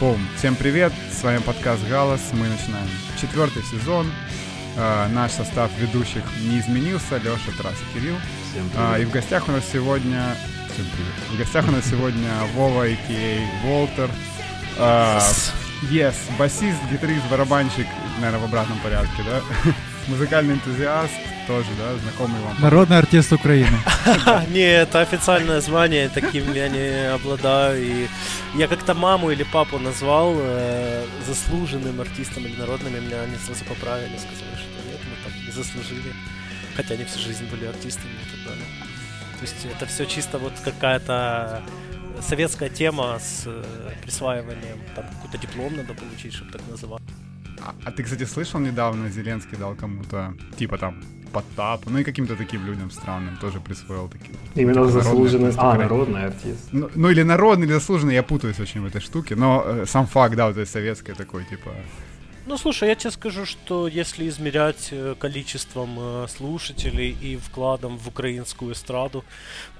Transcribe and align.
Бум. 0.00 0.20
Всем 0.36 0.54
привет, 0.54 0.92
с 1.12 1.22
вами 1.24 1.38
подкаст 1.38 1.82
«Галас», 1.88 2.20
мы 2.32 2.46
начинаем 2.46 2.86
четвертый 3.20 3.62
сезон. 3.64 4.10
Э, 4.76 5.08
наш 5.08 5.32
состав 5.32 5.70
ведущих 5.78 6.22
не 6.42 6.60
изменился, 6.60 7.16
Леша, 7.18 7.50
Тарас 7.56 7.74
и 7.74 7.98
Кирилл. 7.98 8.14
Всем 8.52 8.70
А, 8.76 8.92
привет. 8.94 9.08
и 9.08 9.10
в 9.10 9.12
гостях 9.12 9.48
у 9.48 9.52
нас 9.52 9.64
сегодня... 9.72 10.36
Всем 10.72 10.86
привет. 10.94 11.14
В 11.32 11.38
гостях 11.38 11.68
у 11.68 11.72
нас 11.72 11.84
сегодня 11.86 12.30
Вова, 12.54 12.84
а.к.а. 12.84 13.66
Волтер. 13.66 14.10
А, 14.78 15.20
Yes, 15.90 16.14
басист, 16.38 16.78
гитарист, 16.90 17.24
барабанщик, 17.30 17.86
наверное, 18.20 18.40
в 18.40 18.44
обратном 18.44 18.78
порядке, 18.80 19.22
да? 19.24 19.40
Музыкальный 20.08 20.54
энтузиаст, 20.54 21.12
тоже, 21.46 21.68
да, 21.78 21.94
знакомый 21.98 22.40
вам. 22.40 22.56
Народный 22.60 22.98
артист 22.98 23.32
Украины. 23.32 23.76
Не, 24.48 24.80
это 24.82 25.00
официальное 25.00 25.60
звание, 25.60 26.08
таким 26.08 26.52
я 26.54 26.68
не 26.68 27.12
обладаю. 27.12 27.82
И 27.82 28.08
я 28.54 28.68
как-то 28.68 28.94
маму 28.94 29.30
или 29.30 29.42
папу 29.42 29.78
назвал 29.78 30.34
э, 30.36 31.04
заслуженным 31.26 32.00
артистом 32.00 32.46
или 32.46 32.56
народным, 32.56 32.96
и 32.96 33.00
меня 33.00 33.22
они 33.22 33.36
сразу 33.36 33.64
поправили, 33.66 34.16
сказали, 34.16 34.56
что 34.56 34.90
нет, 34.90 35.00
мы 35.04 35.30
так 35.30 35.34
не 35.46 35.52
заслужили. 35.52 36.14
Хотя 36.74 36.94
они 36.94 37.04
всю 37.04 37.18
жизнь 37.18 37.44
были 37.50 37.66
артистами 37.66 38.12
и 38.12 38.30
так 38.30 38.44
далее. 38.46 38.66
То 39.38 39.42
есть 39.42 39.66
это 39.76 39.86
все 39.86 40.06
чисто 40.06 40.38
вот 40.38 40.52
какая-то 40.64 41.62
советская 42.20 42.68
тема 42.68 43.18
с 43.20 43.44
э, 43.46 43.64
присваиванием. 44.02 44.78
Там 44.96 45.04
какой-то 45.08 45.38
диплом 45.38 45.76
надо 45.76 45.94
получить, 45.94 46.34
чтобы 46.34 46.50
так 46.50 46.62
называть. 46.68 47.02
А, 47.64 47.74
а 47.84 47.90
ты, 47.90 48.02
кстати, 48.02 48.24
слышал 48.24 48.60
недавно, 48.60 49.10
Зеленский 49.10 49.56
дал 49.56 49.74
кому-то, 49.74 50.34
типа 50.56 50.78
там, 50.78 51.02
Потапу, 51.32 51.90
ну 51.90 51.98
и 51.98 52.04
каким-то 52.04 52.36
таким 52.36 52.64
людям 52.64 52.90
странным 52.90 53.36
тоже 53.36 53.60
присвоил 53.60 54.08
такие. 54.08 54.34
Именно 54.54 54.80
Народный 54.80 55.02
заслуженный... 55.02 55.52
А, 55.56 55.74
народный 55.76 56.24
артист. 56.24 56.68
Ну, 56.72 56.90
ну 56.94 57.10
или 57.10 57.22
народный, 57.22 57.66
или 57.66 57.74
заслуженный, 57.74 58.14
я 58.14 58.22
путаюсь 58.22 58.60
очень 58.60 58.80
в 58.80 58.86
этой 58.86 59.00
штуке, 59.00 59.36
но 59.36 59.62
э, 59.66 59.86
сам 59.86 60.06
факт, 60.06 60.34
да, 60.36 60.46
вот 60.46 60.56
этой 60.56 60.66
советской 60.66 61.14
такой, 61.14 61.44
типа, 61.44 61.70
Ну, 62.46 62.56
слушай, 62.56 62.88
я 62.88 62.94
тебе 62.94 63.10
скажу, 63.10 63.44
что 63.44 63.88
если 63.88 64.26
измерять 64.26 64.88
э, 64.90 65.14
количеством 65.18 65.96
э, 65.98 66.26
слушателей 66.28 67.10
и 67.10 67.36
вкладом 67.36 67.98
в 67.98 68.08
украинскую 68.08 68.72
эстраду, 68.72 69.22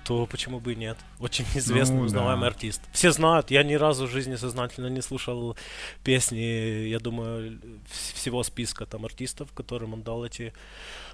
то 0.08 0.26
почему 0.26 0.58
бы 0.58 0.72
и 0.72 0.76
нет? 0.76 0.96
Очень 1.20 1.44
известный, 1.54 1.98
Ну, 1.98 2.02
узнаваемый 2.04 2.40
да. 2.42 2.46
артист. 2.48 2.80
Все 2.92 3.12
знают, 3.12 3.50
я 3.50 3.62
ни 3.62 3.74
разу 3.74 4.06
в 4.06 4.10
жизни 4.10 4.36
сознательно 4.36 4.88
не 4.88 5.02
слушал 5.02 5.56
песни, 6.02 6.88
я 6.88 6.98
думаю, 6.98 7.60
вс- 7.86 8.14
всего 8.14 8.42
списка 8.42 8.86
там 8.86 9.04
артистов, 9.04 9.52
которым 9.52 9.92
он 9.92 10.02
дал 10.02 10.24
эти 10.24 10.52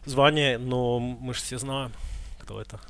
звания, 0.06 0.59
но 0.59 1.00
мы 1.00 1.34
же 1.34 1.41
все 1.41 1.59
знаем, 1.59 1.91
кто 2.41 2.61
это. 2.61 2.81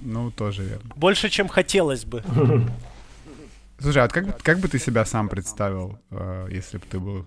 ну, 0.00 0.30
тоже 0.30 0.62
верно. 0.62 0.90
Больше, 0.96 1.28
чем 1.30 1.48
хотелось 1.48 2.04
бы. 2.04 2.22
Слушай, 3.80 4.04
а 4.04 4.08
как, 4.08 4.26
бы- 4.26 4.36
как 4.40 4.58
бы 4.60 4.68
ты 4.68 4.78
себя 4.78 5.04
сам 5.04 5.28
представил, 5.28 5.98
э, 6.10 6.46
если 6.52 6.78
бы 6.78 6.84
ты 6.88 7.00
был 7.00 7.26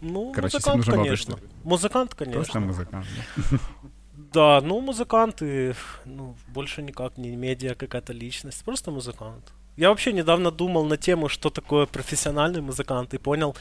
Ну, 0.00 0.32
Короче, 0.32 0.56
музыкант, 0.58 0.76
нужно 0.76 0.92
было 0.94 1.04
конечно. 1.04 1.36
Музыкант, 1.64 2.14
конечно. 2.14 2.40
просто 2.40 2.60
музыкант? 2.60 3.06
да? 3.50 3.58
Да, 4.32 4.60
ну 4.60 4.80
музыканты, 4.80 5.74
ну, 6.04 6.34
больше 6.54 6.82
никак 6.82 7.18
не 7.18 7.36
медиа 7.36 7.74
какая-то 7.74 8.12
личность, 8.12 8.64
просто 8.64 8.90
музыкант. 8.90 9.52
Я 9.76 9.88
вообще 9.88 10.12
недавно 10.12 10.50
думал 10.50 10.84
на 10.84 10.96
тему, 10.96 11.28
что 11.28 11.50
такое 11.50 11.86
профессиональный 11.86 12.60
музыкант, 12.60 13.14
и 13.14 13.18
понял, 13.18 13.56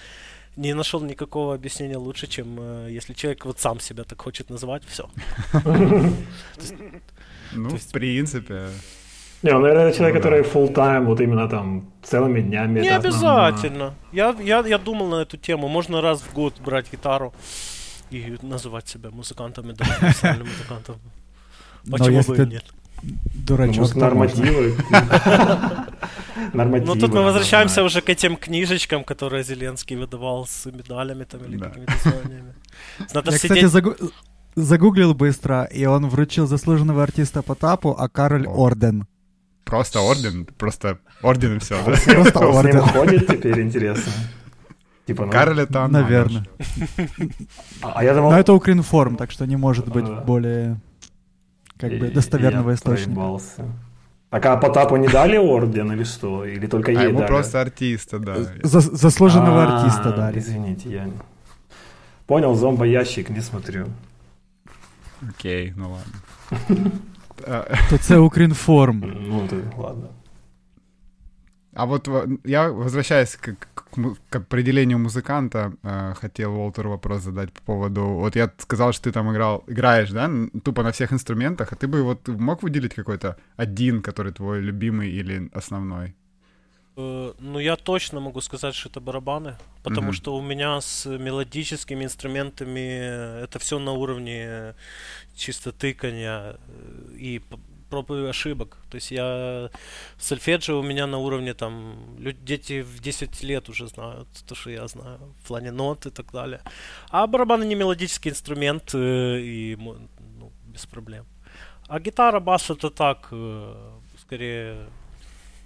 не 0.57 0.75
нашел 0.75 1.01
никакого 1.01 1.55
объяснения 1.55 1.97
лучше, 1.97 2.27
чем 2.27 2.57
э, 2.59 2.87
если 2.91 3.13
человек 3.13 3.45
вот 3.45 3.59
сам 3.59 3.79
себя 3.79 4.03
так 4.03 4.21
хочет 4.21 4.49
называть, 4.49 4.83
все. 4.87 5.09
Ну, 7.51 7.69
То 7.69 7.77
в 7.77 7.91
принципе. 7.91 8.67
Не, 9.41 9.53
ну, 9.53 9.59
наверное, 9.59 9.91
человек, 9.91 10.15
Ну, 10.15 10.21
который 10.21 10.43
full 10.43 10.71
time 10.71 11.05
вот 11.05 11.19
именно 11.19 11.49
там 11.49 11.91
целыми 12.03 12.41
днями. 12.41 12.81
Не 12.81 12.89
обязательно. 12.89 13.93
Я, 14.11 14.35
я, 14.39 14.59
я 14.59 14.77
думал 14.77 15.07
на 15.07 15.21
эту 15.21 15.37
тему. 15.37 15.67
Можно 15.67 16.01
раз 16.01 16.21
в 16.21 16.33
год 16.33 16.53
брать 16.63 16.91
гитару 16.91 17.33
и 18.11 18.37
называть 18.42 18.87
себя 18.87 19.09
музыкантом 19.11 19.70
и 19.71 19.73
даже 19.73 19.92
профессиональным 19.99 20.47
музыкантом. 20.58 20.95
Но 21.86 21.97
Почему 21.97 22.17
если 22.17 22.36
бы 22.36 22.43
и 22.43 22.47
нет? 22.47 22.65
Ну, 23.02 23.09
Дурачок. 23.33 23.77
может, 23.77 23.93
то 23.93 23.99
можно. 23.99 24.09
нормативы. 24.09 24.75
Нормативы. 26.53 26.93
Ну 26.95 26.99
тут 26.99 27.14
мы 27.14 27.23
возвращаемся 27.23 27.83
уже 27.83 28.02
к 28.02 28.09
этим 28.09 28.36
книжечкам, 28.36 29.03
которые 29.03 29.43
Зеленский 29.43 29.95
выдавал 29.95 30.45
с 30.47 30.65
медалями 30.65 31.23
там 31.23 31.43
или 31.45 31.58
Да. 31.58 31.67
какими-то 31.70 31.93
званиями. 32.03 32.53
Надо 33.14 33.31
Я, 33.31 33.37
сидеть... 33.37 33.65
кстати, 33.65 33.65
загу- 33.86 34.11
загуглил 34.55 35.14
быстро, 35.14 35.64
и 35.64 35.86
он 35.86 36.08
вручил 36.09 36.47
заслуженного 36.47 37.03
артиста 37.03 37.41
Потапу, 37.41 37.95
а 37.97 38.09
Кароль 38.09 38.47
О. 38.47 38.52
орден. 38.52 39.05
Просто 39.65 40.02
орден, 40.02 40.45
просто 40.58 40.97
орден 41.21 41.58
и 41.58 41.59
все, 41.59 41.76
да? 41.86 41.91
Просто 42.05 42.39
Он 42.39 42.53
с 42.64 42.65
ним 42.65 42.76
орден. 42.77 42.81
ходит 42.81 43.27
теперь, 43.27 43.61
интересно. 43.61 44.11
Типа, 45.09 45.25
ну, 45.25 45.31
Кароля 45.31 45.65
там. 45.65 45.92
Наверное. 45.92 46.45
А 47.81 47.92
а 47.95 48.03
я 48.03 48.14
думал... 48.14 48.31
Но 48.31 48.37
это 48.39 48.53
Укринформ, 48.53 49.15
так 49.15 49.31
что 49.31 49.45
не 49.47 49.55
может 49.58 49.87
быть 49.87 50.05
Ага. 50.05 50.21
более 50.21 50.77
как 51.80 51.89
бы 51.99 52.08
и- 52.08 52.11
достоверного 52.11 52.73
источника. 52.73 53.09
проебался. 53.15 53.65
Так 54.30 54.45
а 54.45 54.58
Потапу 54.58 54.97
не 54.97 55.08
дали 55.08 55.37
орден 55.37 55.92
или 55.92 56.03
что? 56.03 56.45
Или 56.45 56.67
только 56.67 56.92
А 56.92 56.93
ей 56.93 57.08
ему 57.09 57.20
дали? 57.20 57.27
просто 57.27 57.61
артиста, 57.61 58.20
да. 58.20 58.36
За- 58.64 58.81
заслуженного 58.97 59.64
А, 59.64 59.80
артиста 59.80 60.11
дали. 60.11 60.37
Извините, 60.39 60.89
я... 60.89 61.09
Понял, 62.27 62.53
зомбоящик, 62.55 63.30
не 63.30 63.41
смотрю. 63.41 63.87
Окей, 65.30 65.73
ну 65.76 65.91
ладно. 65.91 66.91
А, 67.47 67.64
То 67.89 67.97
це 67.97 68.17
Укрінформ. 68.17 69.03
Ну, 69.27 69.47
ты, 69.47 69.77
ладно. 69.77 70.08
А 71.73 71.86
вот 71.86 72.08
во- 72.08 72.27
я, 72.45 72.67
возвращаясь 72.71 73.36
к, 73.36 73.52
к 73.73 73.83
к 74.30 74.36
определению 74.36 74.99
музыканта, 74.99 75.73
э, 75.83 76.14
хотел 76.21 76.55
Уолтеру 76.55 76.89
вопрос 76.89 77.23
задать 77.23 77.52
по 77.54 77.61
поводу... 77.61 78.02
Вот 78.02 78.36
я 78.36 78.52
сказал, 78.58 78.93
что 78.93 79.04
ты 79.04 79.11
там 79.11 79.32
играл, 79.32 79.64
играешь, 79.67 80.11
да, 80.11 80.30
тупо 80.64 80.83
на 80.83 80.92
всех 80.92 81.14
инструментах, 81.14 81.73
а 81.73 81.76
ты 81.76 81.87
бы 81.87 82.04
вот 82.04 82.27
мог 82.27 82.64
выделить 82.64 82.93
какой-то 82.95 83.36
один, 83.58 84.02
который 84.02 84.32
твой 84.33 84.61
любимый 84.61 85.09
или 85.09 85.49
основной? 85.54 86.15
Э, 86.98 87.33
Ну, 87.39 87.59
я 87.59 87.76
точно 87.76 88.20
могу 88.20 88.42
сказать, 88.42 88.76
что 88.76 88.89
это 88.89 88.99
барабаны, 88.99 89.55
потому 89.83 90.08
Мгм. 90.08 90.14
что 90.14 90.36
у 90.36 90.42
меня 90.42 90.82
с 90.82 91.05
мелодическими 91.05 92.04
инструментами 92.04 93.43
это 93.43 93.58
все 93.59 93.80
на 93.80 93.92
уровне 93.93 94.73
чисто 95.36 95.71
тыкания 95.71 96.55
э, 96.58 97.15
и 97.17 97.42
проб 97.89 98.11
и 98.11 98.26
ошибок. 98.30 98.77
То 98.89 98.95
есть 98.95 99.11
я 99.11 99.70
сольфеджио 100.17 100.80
у 100.80 100.83
меня 100.83 101.08
на 101.08 101.17
уровне 101.17 101.54
там 101.54 102.16
лю- 102.20 102.32
дети 102.33 102.82
в 102.82 103.00
10 103.02 103.44
лет 103.44 103.70
уже 103.70 103.88
знают 103.88 104.27
то, 104.48 104.55
что 104.55 104.70
я 104.70 104.88
знаю 104.88 105.20
в 105.44 105.48
плане 105.48 105.72
нот 105.72 106.05
и 106.05 106.10
так 106.10 106.32
далее. 106.32 106.61
А 107.10 107.27
барабаны 107.27 107.66
не 107.66 107.76
мелодический 107.76 108.32
инструмент 108.32 108.94
э, 108.94 109.39
и 109.42 109.76
ну, 109.76 110.52
без 110.66 110.86
проблем. 110.86 111.26
А 111.88 112.00
гитара, 112.00 112.39
бас 112.39 112.70
это 112.70 112.89
так, 112.89 113.27
э, 113.32 113.92
скорее 114.21 114.88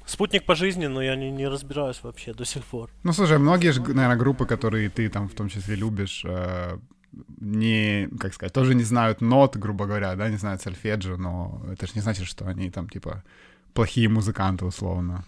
спутник 0.06 0.46
по 0.46 0.56
жизни, 0.56 0.88
но 0.88 1.02
я 1.02 1.16
не, 1.16 1.32
не 1.32 1.48
разбираюсь 1.48 2.04
вообще 2.04 2.34
до 2.34 2.46
сих 2.46 2.64
пор. 2.64 2.90
Ну, 3.04 3.14
слушай, 3.14 3.38
многие 3.38 3.72
же, 3.72 3.82
наверное, 3.82 4.16
группы, 4.18 4.46
которые 4.46 4.90
ты 4.90 5.10
там 5.10 5.28
в 5.28 5.34
том 5.34 5.50
числе 5.50 5.76
любишь, 5.76 6.24
э, 6.26 6.78
не, 7.40 8.10
как 8.20 8.34
сказать, 8.34 8.54
тоже 8.54 8.76
не 8.76 8.84
знают 8.84 9.22
нот, 9.22 9.58
грубо 9.58 9.86
говоря, 9.86 10.16
да, 10.16 10.30
не 10.30 10.38
знают 10.38 10.62
сольфеджио, 10.62 11.18
но 11.18 11.62
это 11.72 11.88
же 11.88 11.94
не 11.96 12.02
значит, 12.02 12.28
что 12.28 12.46
они 12.46 12.70
там, 12.70 12.90
типа, 12.90 13.24
плохие 13.74 14.10
музыканты, 14.10 14.66
условно. 14.66 15.26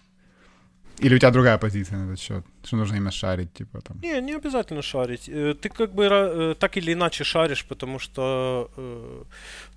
Или 0.98 1.14
у 1.14 1.18
тебя 1.18 1.30
другая 1.30 1.58
позиция 1.58 1.98
на 1.98 2.06
этот 2.06 2.18
счет, 2.18 2.44
что 2.64 2.76
нужно 2.76 2.96
именно 2.96 3.10
шарить, 3.10 3.52
типа, 3.52 3.80
там. 3.80 4.00
Не, 4.02 4.20
не 4.20 4.36
обязательно 4.36 4.82
шарить. 4.82 5.28
Э, 5.28 5.54
Ты 5.54 5.68
как 5.68 5.94
бы 5.94 6.04
э, 6.04 6.54
так 6.58 6.76
или 6.78 6.92
иначе 6.92 7.24
шаришь, 7.24 7.66
потому 7.66 7.98
что 7.98 8.70
э, 8.76 9.24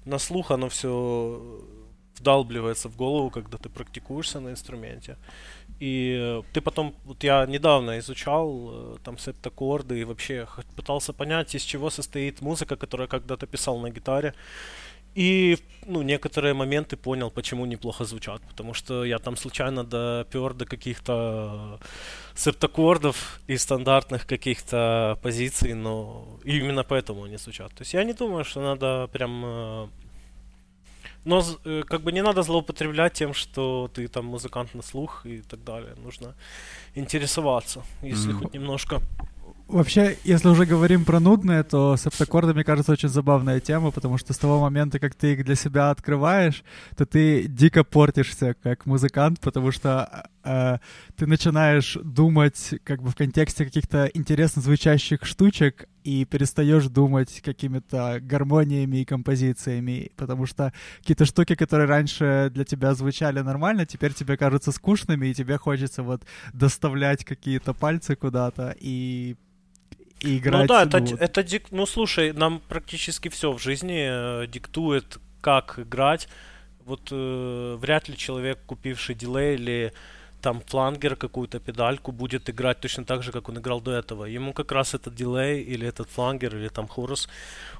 на 0.06 0.20
слух 0.20 0.52
оно 0.52 0.70
все 0.70 1.62
вдалбливается 2.20 2.90
в 2.90 2.96
голову, 2.96 3.30
когда 3.30 3.58
ты 3.58 3.70
практикуешься 3.70 4.40
на 4.40 4.50
инструменте. 4.50 5.18
И 5.80 6.18
э, 6.20 6.42
ты 6.54 6.62
потом, 6.62 6.94
вот 7.06 7.24
я 7.24 7.46
недавно 7.46 8.00
изучал 8.00 8.70
э, 8.72 8.98
там 9.04 9.18
септаккорды 9.18 10.00
и 10.00 10.04
вообще 10.04 10.48
пытался 10.76 11.14
понять, 11.14 11.56
из 11.56 11.64
чего 11.64 11.90
состоит 11.90 12.42
музыка, 12.42 12.76
которую 12.76 13.08
когда-то 13.08 13.48
писал 13.48 13.80
на 13.80 13.90
гитаре. 13.90 14.34
И, 15.16 15.58
ну, 15.86 16.02
некоторые 16.02 16.54
моменты 16.54 16.96
понял, 16.96 17.32
почему 17.32 17.66
неплохо 17.66 18.06
звучат. 18.06 18.42
Потому 18.48 18.74
что 18.74 19.06
я 19.06 19.18
там 19.20 19.38
случайно 19.38 19.84
допер 19.84 20.54
до 20.54 20.66
каких-то 20.66 21.80
септаккордов 22.36 23.40
и 23.48 23.58
стандартных 23.58 24.28
каких-то 24.28 25.18
позиций, 25.22 25.74
но 25.74 26.26
именно 26.44 26.84
поэтому 26.84 27.24
они 27.24 27.38
звучат. 27.38 27.74
То 27.74 27.82
есть 27.82 27.94
я 27.94 28.04
не 28.04 28.14
думаю, 28.14 28.44
что 28.44 28.62
надо 28.62 29.08
прям... 29.12 29.90
Но 31.26 31.44
э, 31.66 31.84
как 31.88 32.02
бы 32.02 32.12
не 32.12 32.24
надо 32.24 32.44
злоупотреблять 32.44 33.14
тем, 33.14 33.34
что 33.34 33.90
ты 33.94 34.08
там 34.08 34.26
музыкант 34.26 34.74
на 34.76 34.82
слух 34.82 35.26
и 35.26 35.42
так 35.42 35.64
далее. 35.64 35.96
Нужно 36.04 36.36
интересоваться, 36.96 37.84
если 38.02 38.32
хоть 38.32 38.54
немножко. 38.54 39.02
Вообще, 39.70 40.18
если 40.24 40.48
уже 40.48 40.66
говорим 40.66 41.06
про 41.06 41.20
нудные, 41.20 41.62
то 41.62 41.96
септаккорды, 41.96 42.56
мне 42.56 42.64
кажется, 42.64 42.92
очень 42.92 43.10
забавная 43.10 43.60
тема, 43.60 43.92
потому 43.92 44.18
что 44.18 44.34
с 44.34 44.38
того 44.38 44.60
момента, 44.60 44.98
как 44.98 45.14
ты 45.14 45.34
их 45.34 45.46
для 45.46 45.54
себя 45.54 45.92
открываешь, 45.92 46.64
то 46.98 47.06
ты 47.06 47.48
дико 47.48 47.84
портишься 47.84 48.56
как 48.64 48.88
музыкант, 48.88 49.40
потому 49.40 49.72
что 49.72 50.10
э, 50.39 50.39
ты 50.42 51.28
начинаешь 51.28 51.98
думать 52.04 52.76
как 52.84 53.02
бы 53.02 53.10
в 53.10 53.16
контексте 53.16 53.66
каких-то 53.66 54.10
интересно 54.14 54.62
звучащих 54.62 55.26
штучек 55.26 55.88
и 56.04 56.26
перестаешь 56.26 56.86
думать 56.86 57.42
какими-то 57.42 58.20
гармониями 58.22 58.98
и 58.98 59.06
композициями, 59.06 60.12
потому 60.16 60.46
что 60.46 60.74
какие-то 61.00 61.26
штуки, 61.26 61.56
которые 61.56 61.88
раньше 61.88 62.50
для 62.54 62.64
тебя 62.64 62.94
звучали 62.94 63.42
нормально, 63.42 63.86
теперь 63.86 64.14
тебе 64.14 64.38
кажутся 64.38 64.72
скучными, 64.72 65.28
и 65.28 65.34
тебе 65.34 65.58
хочется 65.58 66.04
вот 66.04 66.24
доставлять 66.54 67.26
какие-то 67.26 67.74
пальцы 67.74 68.16
куда-то 68.16 68.76
и 68.80 69.36
и 70.22 70.38
играть. 70.38 70.62
Ну 70.64 70.68
да, 70.68 70.84
это, 70.84 71.00
ну, 71.00 71.06
вот. 71.06 71.22
это 71.22 71.44
дик... 71.44 71.72
ну 71.72 71.86
слушай, 71.86 72.34
нам 72.34 72.62
практически 72.68 73.30
все 73.30 73.54
в 73.54 73.62
жизни 73.62 74.44
э, 74.44 74.48
диктует, 74.48 75.18
как 75.42 75.80
играть. 75.80 76.28
Вот 76.86 77.10
э, 77.12 77.78
вряд 77.80 78.10
ли 78.10 78.18
человек, 78.18 78.60
купивший 78.66 79.16
дилей 79.16 79.56
или 79.56 79.94
там 80.42 80.62
флангер, 80.62 81.16
какую-то 81.16 81.60
педальку, 81.60 82.12
будет 82.12 82.50
играть 82.50 82.80
точно 82.80 83.04
так 83.06 83.24
же, 83.24 83.32
как 83.32 83.50
он 83.50 83.58
играл 83.58 83.82
до 83.82 83.92
этого. 83.92 84.26
Ему 84.26 84.54
как 84.54 84.72
раз 84.72 84.94
этот 84.94 85.16
дилей 85.16 85.62
или 85.62 85.88
этот 85.88 86.10
флангер 86.10 86.56
или 86.56 86.70
там 86.70 86.88
хорус, 86.88 87.30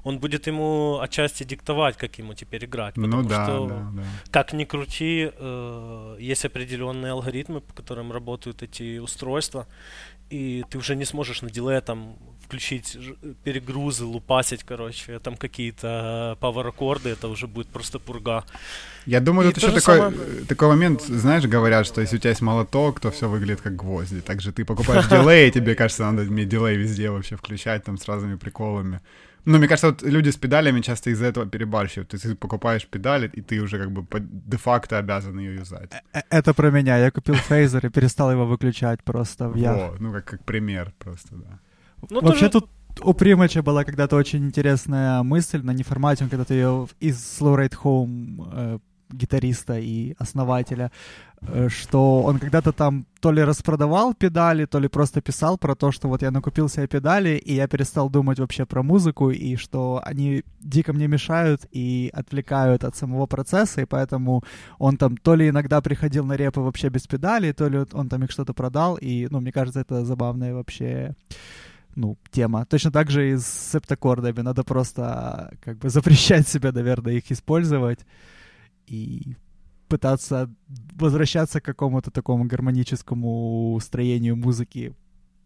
он 0.04 0.20
будет 0.20 0.48
ему 0.48 1.00
отчасти 1.02 1.44
диктовать, 1.44 1.98
как 1.98 2.20
ему 2.20 2.34
теперь 2.34 2.66
играть. 2.66 2.98
Ну 2.98 3.06
Потому 3.06 3.30
да, 3.30 3.46
что, 3.46 3.68
да, 3.68 3.92
да. 3.94 4.04
как 4.32 4.54
ни 4.54 4.66
крути, 4.66 5.32
э, 5.32 6.18
есть 6.20 6.46
определенные 6.46 7.12
алгоритмы, 7.12 7.62
по 7.62 7.74
которым 7.74 8.12
работают 8.12 8.64
эти 8.64 9.00
устройства, 9.00 9.68
и 10.30 10.64
ты 10.70 10.78
уже 10.78 10.96
не 10.96 11.06
сможешь 11.06 11.42
на 11.42 11.50
дилее 11.50 11.82
там 11.82 12.16
включить 12.50 12.94
ж- 13.00 13.14
перегрузы, 13.44 14.06
лупасить, 14.06 14.64
короче, 14.64 15.20
там 15.20 15.36
какие-то 15.38 16.36
пауэр-аккорды, 16.42 17.10
это 17.10 17.28
уже 17.28 17.46
будет 17.48 17.68
просто 17.68 18.00
пурга. 18.00 18.44
Я 19.06 19.20
думаю, 19.20 19.50
И 19.50 19.54
тут 19.54 19.64
еще 19.64 19.72
такой, 19.80 19.98
самое- 20.00 20.18
э, 20.42 20.46
такой 20.48 20.68
момент, 20.70 21.02
знаешь, 21.04 21.46
говорят, 21.46 21.86
что 21.86 22.02
если 22.02 22.16
у 22.18 22.20
тебя 22.20 22.32
есть 22.32 22.42
молоток, 22.42 23.00
то 23.00 23.12
все 23.12 23.30
выглядит 23.30 23.62
как 23.62 23.76
гвозди. 23.76 24.22
Также 24.22 24.52
ты 24.52 24.66
покупаешь 24.66 25.08
дилей, 25.10 25.48
и 25.48 25.52
тебе 25.52 25.76
кажется, 25.76 26.04
надо 26.12 26.24
иметь 26.28 26.50
дилей 26.50 26.76
везде 26.78 27.10
вообще 27.12 27.36
включать, 27.36 27.84
там, 27.84 27.98
с 27.98 28.08
разными 28.08 28.36
приколами. 28.38 29.00
Ну, 29.46 29.58
мне 29.58 29.68
кажется, 29.68 29.88
вот 29.88 30.02
люди 30.04 30.30
с 30.30 30.36
педалями 30.36 30.82
часто 30.82 31.10
из-за 31.12 31.26
этого 31.28 31.46
перебарщивают. 31.46 32.10
То 32.10 32.16
есть 32.16 32.26
ты 32.26 32.36
покупаешь 32.36 32.86
педаль, 32.88 33.30
и 33.38 33.42
ты 33.42 33.62
уже 33.62 33.78
как 33.80 33.92
бы 33.92 34.06
де-факто 34.48 34.98
обязан 34.98 35.40
ее 35.40 35.56
юзать. 35.56 35.92
Э, 36.14 36.22
Это 36.32 36.54
про 36.54 36.72
меня. 36.72 36.98
Я 36.98 37.10
купил 37.12 37.36
фейзер 37.36 37.86
и 37.86 37.90
перестал 37.90 38.32
его 38.32 38.46
выключать 38.46 39.04
просто 39.04 39.48
в 39.50 39.56
я. 39.56 39.74
Во, 39.74 39.96
ну, 40.00 40.12
как, 40.12 40.26
как 40.26 40.44
пример 40.44 40.92
просто, 41.00 41.36
да. 41.36 41.60
Ну, 42.10 42.22
Вообще 42.22 42.50
тоже- 42.50 42.66
тут 42.66 42.70
у 43.04 43.14
Примача 43.14 43.62
была 43.62 43.84
когда-то 43.84 44.16
очень 44.16 44.46
интересная 44.46 45.24
мысль 45.24 45.62
на 45.64 45.72
неформате, 45.72 46.24
он 46.24 46.30
когда-то 46.30 46.54
ее 46.54 46.88
из 47.00 47.18
Slow 47.18 47.56
Ride 47.58 47.76
Home 47.84 48.50
э, 48.54 48.80
гитариста 49.12 49.80
и 49.80 50.16
основателя, 50.20 50.92
э, 51.42 51.70
что 51.70 52.22
он 52.22 52.40
когда-то 52.40 52.72
там 52.72 53.06
то 53.22 53.32
ли 53.32 53.44
распродавал 53.44 54.14
педали, 54.14 54.66
то 54.66 54.80
ли 54.80 54.88
просто 54.88 55.22
писал 55.22 55.58
про 55.58 55.76
то, 55.76 55.92
что 55.92 56.08
вот 56.08 56.22
я 56.22 56.32
накупил 56.32 56.70
себе 56.70 56.88
педали, 56.88 57.38
и 57.38 57.56
я 57.56 57.68
перестал 57.68 58.10
думать 58.10 58.40
вообще 58.40 58.66
про 58.66 58.84
музыку, 58.84 59.32
и 59.32 59.56
что 59.56 60.02
они 60.06 60.44
дико 60.60 60.94
мне 60.94 61.08
мешают 61.08 61.66
и 61.72 62.12
отвлекают 62.14 62.84
от 62.84 62.96
самого 62.96 63.26
процесса, 63.28 63.82
и 63.82 63.86
поэтому 63.86 64.44
он 64.78 64.98
там 64.98 65.18
то 65.18 65.36
ли 65.36 65.50
иногда 65.50 65.82
приходил 65.82 66.26
на 66.26 66.34
репы 66.38 66.62
вообще 66.62 66.90
без 66.90 67.08
педалей, 67.08 67.54
то 67.54 67.68
ли 67.70 67.86
он 67.94 68.10
там 68.10 68.24
их 68.24 68.32
что-то 68.32 68.54
продал, 68.54 68.96
и, 69.02 69.28
ну, 69.32 69.40
мне 69.40 69.52
кажется, 69.52 69.80
это 69.80 70.06
забавная 70.06 70.54
вообще 70.54 71.16
ну, 72.00 72.18
тема. 72.32 72.66
Точно 72.66 72.92
так 72.92 73.12
же 73.12 73.32
и 73.32 73.38
с 73.38 73.72
септаккордами. 73.72 74.42
Надо 74.42 74.64
просто 74.64 75.52
как 75.62 75.78
бы 75.78 75.90
запрещать 75.90 76.48
себе, 76.50 76.72
наверное, 76.72 77.14
их 77.14 77.32
использовать 77.32 78.00
и 78.88 79.36
пытаться 79.90 80.50
возвращаться 80.96 81.60
к 81.60 81.66
какому-то 81.66 82.12
такому 82.12 82.46
гармоническому 82.46 83.80
строению 83.82 84.36
музыки. 84.36 84.94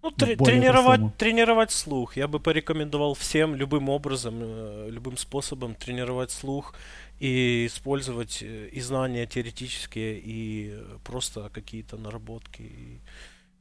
Ну, 0.04 0.12
более 0.12 0.36
тренировать, 0.36 1.00
простому. 1.00 1.14
тренировать 1.18 1.72
слух. 1.72 2.18
Я 2.18 2.28
бы 2.28 2.40
порекомендовал 2.40 3.14
всем 3.14 3.56
любым 3.56 3.90
образом, 3.90 4.36
э, 4.42 4.90
любым 4.92 5.18
способом 5.18 5.76
тренировать 5.76 6.32
слух 6.32 6.76
и 7.22 7.66
использовать 7.68 8.44
э, 8.44 8.68
и 8.68 8.82
знания 8.82 9.26
теоретические, 9.26 10.20
и 10.20 10.78
просто 11.06 11.50
какие-то 11.54 11.98
наработки. 11.98 12.62
И 12.62 13.00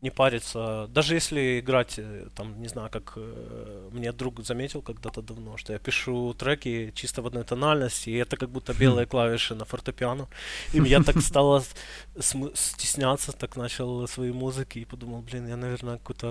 не 0.02 0.10
париться. 0.10 0.86
Даже 0.88 1.14
если 1.14 1.60
играть, 1.60 1.94
э, 1.98 2.26
там, 2.34 2.60
не 2.60 2.68
знаю, 2.68 2.90
как 2.90 3.12
э, 3.16 3.88
мне 3.92 4.12
друг 4.12 4.44
заметил 4.44 4.82
когда-то 4.82 5.22
давно, 5.22 5.56
что 5.56 5.72
я 5.72 5.78
пишу 5.78 6.34
треки 6.34 6.90
чисто 6.94 7.22
в 7.22 7.26
одной 7.26 7.44
тональности, 7.44 8.10
и 8.10 8.16
это 8.16 8.36
как 8.36 8.48
будто 8.50 8.74
белые 8.74 9.06
клавиши 9.06 9.54
на 9.54 9.64
фортепиано. 9.64 10.26
И 10.74 10.80
я 10.80 11.02
так 11.02 11.20
стало 11.22 11.60
с- 11.60 11.74
см- 12.20 12.52
стесняться, 12.56 13.32
так 13.32 13.56
начал 13.56 14.08
свои 14.08 14.32
музыки 14.32 14.80
и 14.80 14.84
подумал, 14.84 15.22
блин, 15.22 15.48
я, 15.48 15.56
наверное, 15.56 15.98
какой-то, 15.98 16.26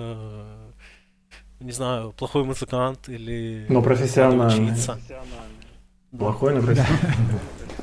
э, 1.60 1.64
не 1.64 1.72
знаю, 1.72 2.12
плохой 2.12 2.44
музыкант 2.44 3.08
или 3.08 3.66
Но 3.68 3.74
надо 3.74 3.88
профессиональный. 3.88 4.76
Плохой, 6.18 6.54
но 6.54 6.60
профессиональный. 6.60 7.40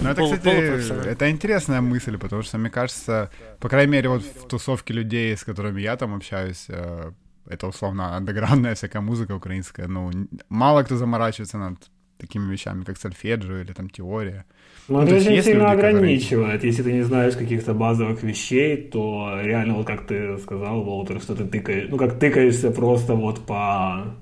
Ну, 0.00 0.08
это, 0.10 0.20
Пол- 0.20 0.32
кстати, 0.32 1.08
это 1.08 1.30
интересная 1.30 1.80
мысль, 1.80 2.18
потому 2.18 2.42
что, 2.42 2.58
мне 2.58 2.70
кажется, 2.70 3.30
по 3.60 3.68
крайней 3.68 3.92
мере, 3.92 4.08
вот 4.08 4.22
в 4.22 4.46
тусовке 4.48 4.92
людей, 4.94 5.34
с 5.36 5.44
которыми 5.44 5.80
я 5.80 5.96
там 5.96 6.14
общаюсь, 6.14 6.66
э, 6.68 7.12
это 7.48 7.66
условно 7.68 8.16
андеграундная 8.16 8.74
всякая 8.74 9.00
музыка 9.00 9.32
украинская, 9.36 9.88
ну, 9.88 10.10
мало 10.48 10.82
кто 10.82 10.96
заморачивается 10.96 11.58
над 11.58 11.76
такими 12.18 12.52
вещами, 12.52 12.84
как 12.84 12.96
сольфеджио 12.98 13.58
или 13.58 13.72
там 13.72 13.88
теория. 13.90 14.44
Ну, 14.88 14.98
Ну, 15.00 15.04
это 15.06 15.14
очень 15.16 15.42
сильно 15.42 15.62
люди, 15.64 15.76
которые- 15.76 15.96
ограничивает. 15.96 16.64
Если 16.64 16.82
ты 16.82 16.92
не 16.92 17.02
знаешь 17.04 17.34
каких-то 17.36 17.74
базовых 17.74 18.22
вещей, 18.22 18.76
то 18.76 19.40
реально, 19.42 19.74
вот 19.74 19.86
как 19.86 20.06
ты 20.06 20.38
сказал, 20.38 20.82
Волтер, 20.84 21.20
что 21.20 21.34
ты 21.34 21.44
тыкаешь, 21.44 21.88
ну, 21.90 21.96
как 21.96 22.18
тыкаешься 22.18 22.70
просто 22.70 23.14
вот 23.14 23.46
по 23.46 24.14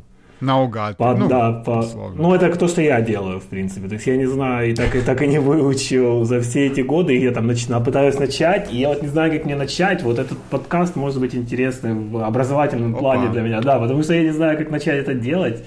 Наугад. 0.43 0.97
По, 0.97 1.15
ну, 1.15 1.29
да, 1.29 1.53
по... 1.53 1.79
условно. 1.79 2.21
Ну, 2.21 2.35
это 2.35 2.55
то, 2.57 2.69
что 2.69 2.83
я 2.83 3.01
делаю, 3.01 3.39
в 3.39 3.45
принципе. 3.45 3.89
То 3.89 3.95
есть 3.95 4.07
я 4.07 4.17
не 4.17 4.27
знаю, 4.27 4.71
и 4.71 4.75
так, 4.75 4.95
и 4.95 5.01
так 5.01 5.23
и 5.23 5.27
не 5.27 5.39
выучил 5.41 6.25
за 6.25 6.41
все 6.41 6.67
эти 6.67 6.81
годы. 6.81 7.17
И 7.17 7.23
я 7.23 7.31
там 7.31 7.47
начинаю, 7.47 7.83
пытаюсь 7.85 8.19
начать, 8.19 8.73
и 8.73 8.79
я 8.79 8.89
вот 8.89 9.03
не 9.03 9.09
знаю, 9.09 9.33
как 9.33 9.45
мне 9.45 9.55
начать. 9.55 10.03
Вот 10.03 10.19
этот 10.19 10.39
подкаст 10.51 10.97
может 10.97 11.21
быть 11.21 11.35
интересным 11.35 12.11
в 12.11 12.25
образовательном 12.25 12.93
Опа. 12.93 13.01
плане 13.01 13.29
для 13.29 13.43
меня. 13.43 13.61
Да, 13.61 13.79
потому 13.79 14.03
что 14.03 14.15
я 14.15 14.23
не 14.23 14.33
знаю, 14.33 14.59
как 14.59 14.71
начать 14.71 14.99
это 14.99 15.15
делать. 15.15 15.65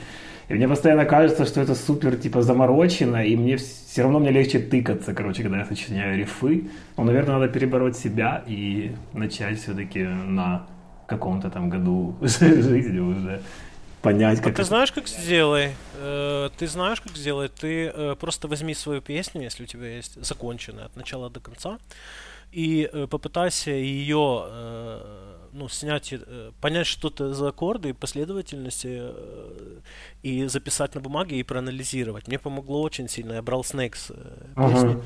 И 0.49 0.53
мне 0.53 0.67
постоянно 0.67 1.05
кажется, 1.05 1.45
что 1.45 1.61
это 1.61 1.73
супер, 1.73 2.17
типа, 2.17 2.41
заморочено, 2.41 3.23
и 3.25 3.35
мне 3.35 3.57
все 3.57 4.03
равно 4.03 4.19
мне 4.19 4.29
легче 4.29 4.59
тыкаться, 4.59 5.13
короче, 5.13 5.41
когда 5.41 5.59
я 5.59 5.65
сочиняю 5.65 6.17
рифы. 6.17 6.65
Но, 6.97 7.03
наверное, 7.03 7.39
надо 7.39 7.47
перебороть 7.47 7.97
себя 7.97 8.43
и 8.45 8.91
начать 9.13 9.59
все-таки 9.59 10.03
на 10.03 10.67
каком-то 11.07 11.49
там 11.49 11.69
году 11.69 12.15
жизни 12.21 12.99
уже 12.99 13.41
понять, 14.05 14.39
А 14.39 14.43
как 14.43 14.55
ты 14.55 14.61
это 14.61 14.63
знаешь, 14.63 14.91
как 14.91 15.07
сделай? 15.07 15.75
Ты 16.57 16.67
знаешь, 16.67 17.01
как 17.01 17.15
сделать? 17.17 17.53
Ты 17.55 18.15
просто 18.19 18.47
возьми 18.47 18.73
свою 18.73 19.01
песню, 19.01 19.41
если 19.41 19.63
у 19.63 19.67
тебя 19.67 19.87
есть 19.95 20.23
законченная 20.23 20.85
от 20.85 20.95
начала 20.95 21.29
до 21.29 21.39
конца, 21.39 21.77
и 22.55 22.89
э, 22.91 23.07
попытайся 23.07 23.71
ее, 23.71 24.45
э, 24.47 25.35
ну, 25.51 25.67
снять, 25.67 26.13
э, 26.13 26.51
понять, 26.61 26.87
что 26.87 27.09
это 27.09 27.33
за 27.33 27.49
аккорды 27.49 27.89
и 27.89 27.93
последовательности, 27.93 28.99
э, 29.01 29.79
и 30.23 30.45
записать 30.45 30.95
на 30.95 31.01
бумаге 31.01 31.37
и 31.37 31.43
проанализировать. 31.43 32.27
Мне 32.29 32.39
помогло 32.39 32.81
очень 32.81 33.09
сильно. 33.09 33.33
Я 33.33 33.41
брал 33.41 33.61
Snakes 33.61 34.09
э, 34.09 34.69
песню, 34.71 35.03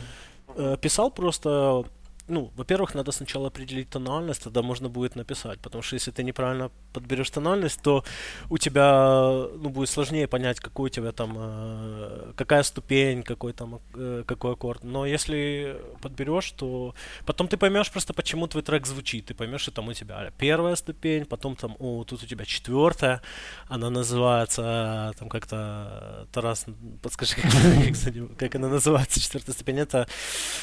э, 0.55 0.77
писал 0.79 1.09
просто 1.09 1.85
ну, 2.29 2.51
во-первых, 2.55 2.95
надо 2.95 3.11
сначала 3.11 3.47
определить 3.47 3.89
тональность, 3.89 4.43
тогда 4.43 4.61
можно 4.61 4.89
будет 4.89 5.15
написать, 5.15 5.59
потому 5.59 5.81
что 5.81 5.95
если 5.95 6.11
ты 6.11 6.23
неправильно 6.23 6.71
подберешь 6.93 7.29
тональность, 7.29 7.81
то 7.81 8.03
у 8.49 8.57
тебя, 8.57 9.47
ну, 9.55 9.69
будет 9.69 9.89
сложнее 9.89 10.27
понять, 10.27 10.59
какой 10.59 10.89
у 10.89 10.93
тебя 10.93 11.11
там, 11.11 11.35
э, 11.37 12.33
какая 12.35 12.63
ступень, 12.63 13.23
какой 13.23 13.53
там, 13.53 13.79
э, 13.95 14.23
какой 14.25 14.53
аккорд. 14.53 14.83
Но 14.83 15.05
если 15.05 15.77
подберешь, 16.01 16.51
то 16.51 16.93
потом 17.25 17.47
ты 17.47 17.57
поймешь 17.57 17.91
просто, 17.91 18.13
почему 18.13 18.47
твой 18.47 18.63
трек 18.63 18.87
звучит, 18.87 19.25
ты 19.25 19.33
поймешь, 19.33 19.61
что 19.61 19.71
там 19.71 19.87
у 19.87 19.93
тебя 19.93 20.31
первая 20.37 20.75
ступень, 20.75 21.25
потом 21.25 21.55
там, 21.55 21.75
о, 21.79 22.03
тут 22.03 22.23
у 22.23 22.25
тебя 22.25 22.45
четвертая, 22.45 23.21
она 23.67 23.89
называется, 23.89 25.11
э, 25.15 25.19
там 25.19 25.29
как-то, 25.29 26.27
Тарас, 26.31 26.65
подскажи, 27.01 27.35
как, 28.37 28.55
она 28.55 28.67
называется, 28.67 29.19
четвертая 29.19 29.53
ступень, 29.53 29.79
это 29.79 30.07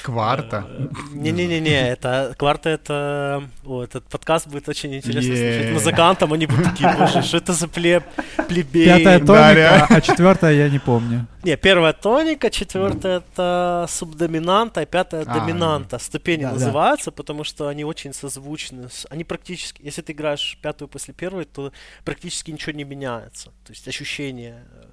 Кварта. 0.02 0.66
Э, 0.68 0.88
Не-не-не, 1.60 1.88
это 1.90 2.34
кварта 2.38 2.70
это. 2.70 3.42
О, 3.64 3.82
этот 3.82 4.04
подкаст 4.04 4.46
будет 4.48 4.68
очень 4.68 4.94
интересно 4.94 5.22
слушать. 5.34 5.66
Е. 5.66 5.72
Музыкантам 5.72 6.32
они 6.32 6.46
будут 6.46 6.64
такие, 6.64 6.94
боже, 6.96 7.22
что 7.22 7.36
это 7.38 7.52
за 7.52 7.68
плеб, 7.68 8.04
плебей. 8.48 8.86
Пятая 8.86 9.18
тоника, 9.18 9.86
а 9.88 10.00
четвертая 10.00 10.54
я 10.54 10.68
не 10.68 10.78
помню. 10.78 11.26
Не, 11.42 11.56
первая 11.56 11.92
тоника, 11.92 12.50
четвертая 12.50 13.18
это 13.18 13.86
субдоминанта, 13.88 14.80
а 14.80 14.86
пятая 14.86 15.22
А, 15.26 15.34
доминанта. 15.34 15.98
Ступени 15.98 16.42
Да, 16.42 16.48
да. 16.48 16.54
называются, 16.54 17.10
потому 17.12 17.44
что 17.44 17.68
они 17.68 17.84
очень 17.84 18.12
созвучны. 18.12 18.88
Они 19.10 19.24
практически, 19.24 19.80
если 19.84 20.02
ты 20.02 20.12
играешь 20.12 20.58
пятую 20.60 20.88
после 20.88 21.14
первой, 21.14 21.44
то 21.44 21.72
практически 22.04 22.50
ничего 22.50 22.72
не 22.72 22.84
меняется. 22.84 23.50
То 23.64 23.70
есть 23.72 23.86
ощущение 23.86 24.64
э, 24.72 24.84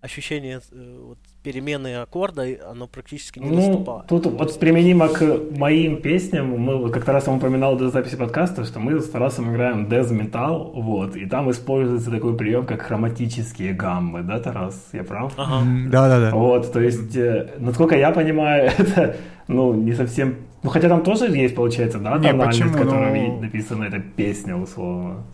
ощущение 0.00 0.60
э, 0.70 0.98
вот, 1.02 1.18
перемены 1.42 1.96
аккорда, 1.96 2.46
оно 2.70 2.86
практически 2.86 3.38
не 3.40 3.50
ну, 3.50 3.56
наступает. 3.56 4.06
Тут 4.06 4.26
вот 4.26 4.58
применимо 4.58 5.08
к 5.08 5.40
моим 5.56 6.00
песням, 6.00 6.58
мы 6.58 6.90
как-то 6.90 7.12
раз 7.12 7.26
я 7.26 7.32
вам 7.32 7.38
упоминал 7.38 7.76
до 7.76 7.90
записи 7.90 8.16
подкаста, 8.16 8.64
что 8.64 8.78
мы 8.78 9.00
с 9.00 9.08
Тарасом 9.08 9.52
играем 9.52 9.86
death 9.86 10.10
metal, 10.10 10.70
вот, 10.74 11.16
и 11.16 11.26
там 11.26 11.50
используется 11.50 12.10
такой 12.10 12.36
прием, 12.36 12.64
как 12.66 12.82
хроматические 12.82 13.72
гаммы, 13.72 14.22
да, 14.22 14.38
Тарас? 14.38 14.88
Я 14.92 15.02
прав? 15.04 15.32
Ага. 15.36 15.66
Да-да-да. 15.90 16.30
Вот, 16.36 16.72
то 16.72 16.80
есть, 16.80 17.16
э, 17.16 17.54
насколько 17.58 17.96
я 17.96 18.12
понимаю, 18.12 18.70
это, 18.78 19.16
ну, 19.48 19.74
не 19.74 19.94
совсем... 19.94 20.36
Ну, 20.62 20.70
хотя 20.70 20.88
там 20.88 21.02
тоже 21.02 21.26
есть, 21.26 21.54
получается, 21.54 21.98
да, 21.98 22.18
Не, 22.18 22.30
тональность, 22.30 22.60
почему? 22.60 22.74
в 22.74 22.78
которой 22.82 23.28
Ну- 23.28 23.40
написана 23.40 23.84
эта 23.84 23.98
песня, 24.00 24.56
условно. 24.56 25.24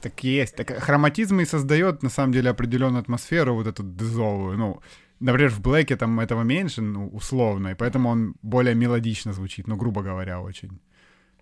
Так 0.00 0.24
есть. 0.24 0.56
Так 0.56 0.70
хроматизм 0.70 1.40
и 1.40 1.44
создает, 1.44 2.02
на 2.02 2.10
самом 2.10 2.32
деле, 2.32 2.50
определенную 2.50 3.00
атмосферу, 3.00 3.54
вот 3.54 3.66
эту 3.66 3.82
дезовую. 3.82 4.56
Ну, 4.58 4.80
например, 5.20 5.50
в 5.50 5.60
Блэке 5.60 5.96
там 5.96 6.20
этого 6.20 6.42
меньше, 6.44 6.82
ну, 6.82 7.08
условно, 7.08 7.68
и 7.68 7.74
поэтому 7.74 8.10
он 8.10 8.34
более 8.42 8.74
мелодично 8.74 9.32
звучит, 9.32 9.68
ну, 9.68 9.76
грубо 9.76 10.02
говоря, 10.02 10.40
очень. 10.40 10.68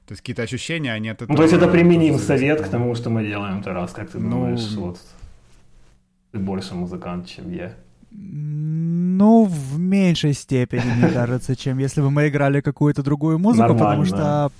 То 0.07 0.13
есть 0.13 0.23
какие-то 0.23 0.43
ощущения, 0.43 0.93
они 0.95 1.09
от 1.09 1.23
этого... 1.23 1.33
Ну, 1.33 1.37
то 1.37 1.43
есть 1.43 1.55
это 1.55 1.69
применим 1.69 2.19
совет 2.19 2.61
к 2.61 2.69
тому, 2.69 2.95
что 2.95 3.11
мы 3.11 3.25
делаем, 3.25 3.63
Тарас, 3.63 3.93
как 3.93 4.11
ты 4.11 4.19
Ну, 4.19 4.31
думаешь, 4.31 4.75
вот, 4.77 4.99
ты 6.33 6.39
больше 6.39 6.75
музыкант, 6.75 7.27
чем 7.27 7.53
я. 7.53 7.73
Ну, 8.13 9.45
в 9.45 9.79
меньшей 9.79 10.33
степени, 10.33 10.83
мне 10.97 11.09
кажется, 11.15 11.57
чем 11.57 11.79
если 11.79 12.01
бы 12.03 12.11
мы 12.11 12.29
играли 12.29 12.61
какую-то 12.61 13.03
другую 13.03 13.39
музыку, 13.39 13.75
потому 13.75 14.05
Нормально. 14.05 14.07
что... 14.07 14.53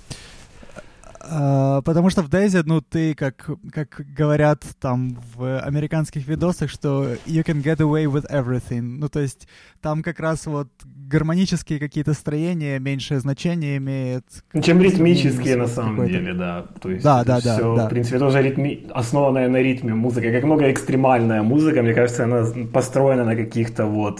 э, 1.29 1.81
Потому 1.83 2.09
что 2.09 2.21
в 2.21 2.29
Дейзи, 2.29 2.63
ну, 2.65 2.81
ты, 2.81 3.13
как, 3.13 3.49
как 3.71 4.01
говорят 4.15 4.63
там 4.79 5.17
в 5.35 5.59
американских 5.59 6.27
видосах, 6.27 6.69
что 6.69 7.13
you 7.25 7.43
can 7.43 7.61
get 7.61 7.77
away 7.77 8.05
with 8.05 8.29
everything. 8.31 8.81
Ну, 8.99 9.09
то 9.09 9.19
есть 9.19 9.47
там 9.81 10.03
как 10.03 10.19
раз 10.19 10.45
вот 10.47 10.67
гармонические 10.85 11.79
какие-то 11.79 12.13
строения 12.13 12.79
меньшее 12.79 13.19
значение 13.19 13.77
имеет. 13.77 14.23
Ну, 14.53 14.61
чем 14.61 14.81
ритмические 14.81 15.55
Ну, 15.55 15.63
на 15.63 15.67
самом 15.67 16.07
деле, 16.07 16.33
да. 16.33 16.65
То 16.81 16.89
есть 16.89 17.03
Да, 17.03 17.23
да, 17.23 17.39
да, 17.41 17.55
всё, 17.57 17.75
да. 17.75 17.85
в 17.85 17.89
принципе, 17.89 18.19
тоже 18.19 18.41
ритми... 18.41 18.85
основанная 18.93 19.47
на 19.49 19.57
ритме 19.57 19.93
музыка. 19.93 20.31
Как 20.31 20.43
много 20.43 20.71
экстремальная 20.71 21.43
музыка, 21.43 21.81
мне 21.81 21.93
кажется, 21.93 22.23
она 22.25 22.45
построена 22.73 23.23
на 23.23 23.35
каких-то 23.35 23.85
вот, 23.85 24.19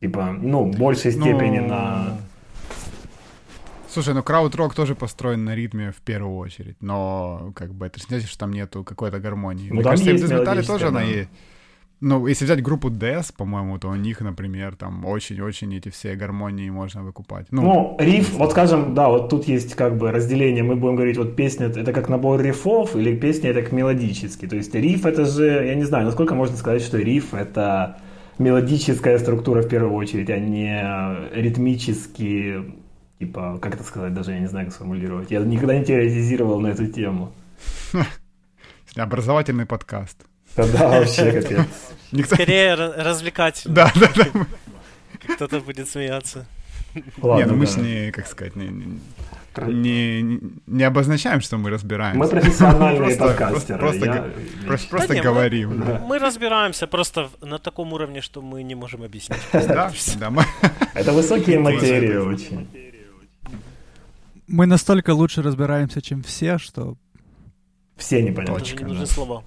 типа, 0.00 0.36
ну, 0.40 0.66
большей 0.66 1.14
Ну, 1.14 1.22
степени 1.22 1.58
на... 1.60 2.18
Слушай, 3.98 4.14
ну 4.14 4.22
крауд-рок 4.22 4.74
тоже 4.74 4.94
построен 4.94 5.44
на 5.44 5.56
ритме 5.56 5.90
в 5.90 6.00
первую 6.02 6.36
очередь, 6.36 6.76
но 6.80 7.50
как 7.56 7.74
бы 7.74 7.86
это 7.86 7.98
значит, 7.98 8.28
что 8.28 8.38
там 8.38 8.52
нету 8.52 8.84
какой-то 8.84 9.18
гармонии. 9.18 9.70
Ну, 9.70 9.74
Мне 9.74 9.82
кажется, 9.82 10.10
в 10.10 10.12
есть 10.12 10.22
дезметале 10.22 10.44
мелодическая, 10.44 10.78
тоже 10.78 10.88
она 10.88 11.02
есть. 11.02 11.28
Ну, 12.00 12.28
если 12.28 12.44
взять 12.44 12.62
группу 12.62 12.90
Death, 12.90 13.34
по-моему, 13.36 13.76
то 13.80 13.88
у 13.88 13.96
них, 13.96 14.20
например, 14.20 14.76
там 14.76 15.04
очень-очень 15.04 15.74
эти 15.74 15.88
все 15.88 16.14
гармонии 16.14 16.70
можно 16.70 17.02
выкупать. 17.02 17.48
Ну, 17.50 17.62
Ну, 17.62 17.96
риф, 17.98 18.34
вот 18.34 18.52
скажем, 18.52 18.94
да, 18.94 19.08
вот 19.08 19.30
тут 19.30 19.48
есть 19.48 19.74
как 19.74 19.98
бы 19.98 20.12
разделение, 20.12 20.62
мы 20.62 20.76
будем 20.76 20.94
говорить, 20.94 21.16
вот 21.16 21.34
песня 21.34 21.66
это 21.66 21.92
как 21.92 22.08
набор 22.08 22.40
рифов, 22.40 22.94
или 22.94 23.16
песня 23.16 23.50
это 23.50 23.62
как 23.62 23.72
мелодический. 23.72 24.46
То 24.46 24.54
есть 24.54 24.72
риф 24.76 25.06
это 25.06 25.24
же, 25.24 25.44
я 25.44 25.74
не 25.74 25.82
знаю, 25.82 26.04
насколько 26.04 26.36
можно 26.36 26.56
сказать, 26.56 26.82
что 26.82 26.98
риф 26.98 27.34
это 27.34 27.98
мелодическая 28.38 29.18
структура 29.18 29.62
в 29.62 29.68
первую 29.68 29.94
очередь, 29.94 30.30
а 30.30 30.38
не 30.38 30.84
ритмический, 31.34 32.78
типа, 33.18 33.58
как 33.60 33.74
это 33.74 33.84
сказать, 33.84 34.14
даже 34.14 34.32
я 34.32 34.40
не 34.40 34.46
знаю, 34.46 34.66
как 34.66 34.74
сформулировать. 34.74 35.30
Я 35.30 35.40
никогда 35.40 35.76
не 35.78 35.84
теоретизировал 35.84 36.60
на 36.60 36.68
эту 36.68 36.86
тему. 36.86 37.32
образовательный 38.96 39.66
подкаст. 39.66 40.24
Тогда 40.54 40.88
вообще 40.88 41.30
капец. 41.32 41.66
Никто... 42.12 42.34
Скорее 42.34 42.74
ра- 42.74 43.02
развлекать. 43.02 43.62
Да, 43.64 43.92
да, 43.94 44.10
да. 44.16 44.46
Кто-то 45.34 45.60
будет 45.60 45.88
смеяться. 45.88 46.46
Не, 46.94 47.44
ну 47.44 47.54
мы 47.54 47.66
да. 47.66 47.72
ж 47.72 47.76
не, 47.76 48.10
как 48.12 48.26
сказать, 48.26 48.56
не, 48.56 48.68
не, 48.68 50.22
не, 50.22 50.40
не 50.66 50.84
обозначаем, 50.84 51.40
что 51.40 51.58
мы 51.58 51.70
разбираемся. 51.70 52.18
Мы 52.18 52.28
профессиональные 52.28 53.16
подкастеры. 53.16 53.78
Просто, 53.78 54.04
я- 54.06 54.30
просто, 54.66 55.08
Да 55.08 55.14
мы- 55.14 55.20
говорим. 55.20 55.84
Да. 55.84 56.02
Мы 56.08 56.18
разбираемся 56.18 56.86
просто 56.86 57.28
на 57.42 57.58
таком 57.58 57.92
уровне, 57.92 58.20
что 58.20 58.40
мы 58.42 58.62
не 58.62 58.74
можем 58.74 59.02
объяснить. 59.02 59.38
Да, 59.52 59.92
да, 60.18 60.30
мы... 60.30 60.44
Это 60.94 61.12
высокие 61.12 61.58
материи 61.58 62.16
очень. 62.16 62.87
Мы 64.48 64.66
настолько 64.66 65.10
лучше 65.14 65.42
разбираемся, 65.42 66.00
чем 66.00 66.22
все, 66.22 66.58
что 66.58 66.96
Все 67.96 68.22
не 68.22 68.32
Точка, 68.32 68.84
нужны 68.84 69.06
да. 69.06 69.12
слова. 69.12 69.42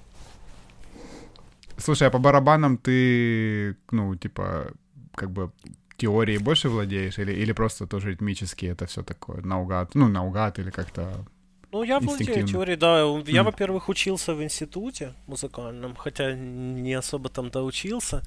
Слушай, 1.78 2.08
а 2.08 2.12
по 2.12 2.20
барабанам 2.20 2.78
ты, 2.78 3.76
ну, 3.92 4.16
типа, 4.16 4.72
как 5.16 5.32
бы 5.32 5.52
теорией 5.98 6.38
больше 6.40 6.70
владеешь 6.70 7.20
или, 7.20 7.32
или 7.32 7.54
просто 7.54 7.88
тоже 7.88 8.12
ритмически 8.12 8.66
это 8.68 8.86
все 8.86 9.02
такое 9.04 9.42
наугад, 9.42 9.96
ну, 9.96 10.08
наугад 10.08 10.60
или 10.60 10.70
как-то... 10.72 11.26
Ну, 11.72 11.84
я 11.84 12.00
владею 12.00 12.46
теорией, 12.48 12.78
да. 12.78 13.00
Я, 13.28 13.42
Мгм. 13.44 13.52
во-первых, 13.52 13.90
учился 13.90 14.36
в 14.36 14.44
институте 14.44 15.14
музыкальном, 15.28 15.96
хотя 15.96 16.34
не 16.36 16.94
особо 16.94 17.30
там 17.30 17.50
доучился. 17.50 18.22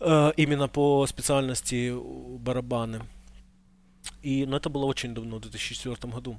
э, 0.00 0.32
именно 0.36 0.68
по 0.68 1.06
специальности 1.06 1.94
барабаны. 2.38 3.00
И, 4.22 4.46
ну, 4.46 4.56
это 4.56 4.68
было 4.68 4.84
очень 4.86 5.14
давно, 5.14 5.36
в 5.36 5.40
2004 5.40 6.12
году. 6.12 6.38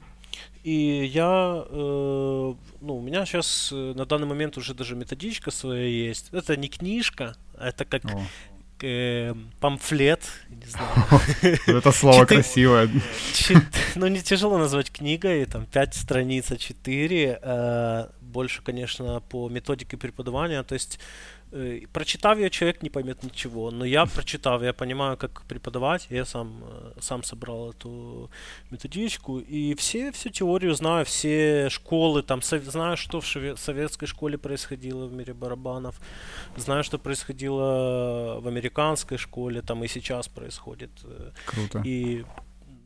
И 0.63 1.05
я, 1.13 1.63
э, 1.69 2.53
ну, 2.81 2.97
у 2.97 3.01
меня 3.01 3.25
сейчас 3.25 3.71
на 3.71 4.05
данный 4.05 4.27
момент 4.27 4.57
уже 4.57 4.73
даже 4.73 4.95
методичка 4.95 5.51
своя 5.51 5.87
есть. 5.87 6.29
Это 6.31 6.55
не 6.57 6.67
книжка, 6.67 7.35
а 7.57 7.69
это 7.69 7.85
как 7.85 8.05
О, 8.05 8.21
э, 8.81 9.33
памфлет, 9.59 10.21
не 10.49 10.65
знаю. 10.65 10.91
это 11.67 11.91
слово 11.91 12.25
красивое. 12.25 12.89
Ну, 13.95 14.07
не 14.07 14.21
тяжело 14.21 14.57
назвать 14.57 14.91
книгой, 14.91 15.45
там 15.45 15.65
5 15.65 15.95
страниц, 15.95 16.51
а 16.51 16.57
4. 16.57 17.39
э, 17.41 18.07
Больше, 18.21 18.61
конечно, 18.61 19.21
по 19.29 19.49
методике 19.49 19.97
преподавания. 19.97 20.63
То 20.63 20.75
есть, 20.75 20.99
э, 20.99 21.27
прочитав 21.93 22.37
ее, 22.37 22.49
человек 22.49 22.83
не 22.83 22.89
поймет 22.89 23.23
ничего. 23.23 23.71
Но 23.71 23.85
я, 23.85 24.05
прочитав, 24.05 24.61
я 24.63 24.73
понимаю, 24.73 25.17
как 25.17 25.43
преподавать. 25.47 26.07
Я 26.11 26.25
сам, 26.25 26.63
э, 26.63 26.91
сам 26.99 27.23
собрал 27.23 27.71
эту 27.71 28.29
методичку. 28.71 29.39
И 29.39 29.73
все, 29.75 30.11
всю 30.11 30.29
теорию 30.29 30.73
знаю, 30.73 31.05
все 31.05 31.69
школы, 31.69 32.21
там, 32.23 32.41
знаю, 32.41 32.97
что 32.97 33.19
в 33.21 33.25
шве- 33.25 33.55
советской 33.57 34.07
школе 34.07 34.37
происходило 34.37 35.05
в 35.07 35.13
мире 35.13 35.33
барабанов. 35.33 35.99
Знаю, 36.57 36.83
что 36.83 36.97
происходило 36.99 38.39
в 38.41 38.47
американской 38.47 39.17
школе, 39.17 39.61
там 39.61 39.83
и 39.83 39.87
сейчас 39.87 40.27
происходит. 40.27 40.91
э, 41.03 41.31
Круто. 41.45 41.81
и, 41.85 42.25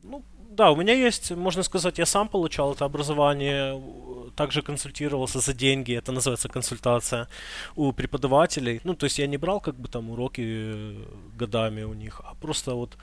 ну, 0.03 0.23
да, 0.55 0.71
у 0.71 0.75
меня 0.75 0.93
есть, 0.93 1.31
можно 1.31 1.63
сказать, 1.63 1.99
я 1.99 2.05
сам 2.05 2.27
получал 2.27 2.73
это 2.73 2.85
образование, 2.85 3.73
у- 3.73 4.29
также 4.35 4.61
консультировался 4.61 5.39
за 5.39 5.53
деньги, 5.53 5.93
это 5.97 6.11
называется 6.11 6.49
консультация 6.49 7.27
у 7.75 7.91
преподавателей. 7.93 8.79
Ну, 8.83 8.93
то 8.93 9.05
есть 9.05 9.19
я 9.19 9.27
не 9.27 9.37
брал 9.37 9.59
как 9.61 9.75
бы 9.75 9.87
там 9.87 10.09
уроки 10.09 10.41
э, 10.45 11.05
годами 11.39 11.83
у 11.83 11.93
них, 11.93 12.21
а 12.23 12.33
просто 12.41 12.73
вот 12.75 12.97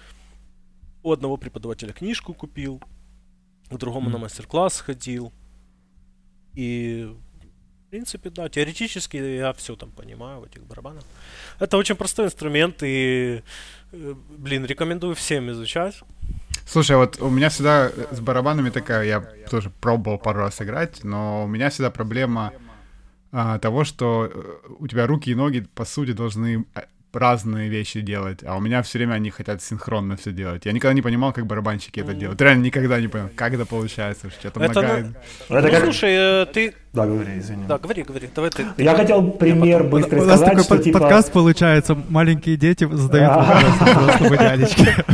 у 1.03 1.13
одного 1.13 1.37
преподавателя 1.37 1.93
книжку 1.93 2.35
купил, 2.35 2.81
к 3.71 3.77
другому 3.79 4.07
на 4.11 4.17
Мгм. 4.17 4.23
мастер-класс 4.23 4.81
ходил. 4.81 5.33
И, 6.55 7.09
в 7.87 7.91
принципе, 7.91 8.31
да, 8.31 8.49
теоретически 8.49 9.17
я 9.17 9.53
все 9.53 9.75
там 9.77 9.91
понимаю 9.91 10.41
в 10.41 10.45
этих 10.45 10.63
барабанах. 10.65 11.05
Это 11.61 11.77
очень 11.77 11.95
простой 11.97 12.27
инструмент, 12.27 12.83
и, 12.83 13.43
э, 13.93 14.15
блин, 14.39 14.65
рекомендую 14.67 15.15
всем 15.15 15.51
изучать. 15.51 16.03
Слушай, 16.71 16.99
вот 16.99 17.19
у 17.23 17.31
меня 17.31 17.49
всегда 17.49 17.91
с 18.11 18.21
барабанами 18.21 18.69
такая, 18.69 19.05
я 19.07 19.21
тоже 19.51 19.71
пробовал 19.71 20.19
пару 20.19 20.41
раз 20.41 20.61
играть, 20.61 21.03
но 21.03 21.45
у 21.45 21.47
меня 21.47 21.71
всегда 21.71 21.91
проблема 21.91 22.53
а, 23.33 23.59
того, 23.59 23.85
что 23.85 24.31
э, 24.31 24.57
у 24.79 24.87
тебя 24.87 25.07
руки 25.07 25.31
и 25.31 25.35
ноги, 25.35 25.67
по 25.75 25.87
сути, 25.87 26.13
должны 26.13 26.67
а, 26.75 26.85
разные 27.13 27.69
вещи 27.69 28.01
делать, 28.01 28.41
а 28.45 28.57
у 28.57 28.61
меня 28.61 28.83
все 28.83 28.99
время 28.99 29.15
они 29.15 29.31
хотят 29.31 29.63
синхронно 29.63 30.17
все 30.17 30.33
делать. 30.33 30.67
Я 30.67 30.73
никогда 30.73 30.95
не 30.95 31.03
понимал, 31.03 31.33
как 31.33 31.47
барабанщики 31.47 32.01
это 32.01 32.13
делают. 32.15 32.41
Реально 32.41 32.65
никогда 32.65 33.01
не 33.01 33.09
понял, 33.09 33.31
как 33.35 33.55
это 33.55 33.65
получается, 33.67 34.31
что-то 34.31 34.61
Это 34.63 34.83
нога... 34.83 34.97
на- 34.99 35.59
Это 35.59 35.67
ну, 35.67 35.71
как... 35.71 35.85
слушай, 35.85 36.11
э, 36.13 36.47
ты... 36.53 36.75
Да, 36.93 37.07
говори, 37.07 37.39
извини. 37.39 37.65
Да, 37.69 37.79
говори, 37.79 38.03
говори, 38.03 38.29
давай 38.35 38.51
ты. 38.51 38.67
Я 38.79 38.95
хотел 38.95 39.31
пример 39.31 39.83
у 39.83 39.89
быстро 39.89 40.23
у 40.23 40.25
нас 40.25 40.41
сказать, 40.41 40.49
такой 40.49 40.65
что 40.65 40.75
под- 40.75 40.85
типа... 40.85 40.99
подкаст 40.99 41.33
получается, 41.33 41.99
маленькие 42.09 42.57
дети 42.57 42.89
задают 42.91 43.35
вопросы 43.35 43.85
взрослому 43.85 44.37
дядечке. 44.37 44.97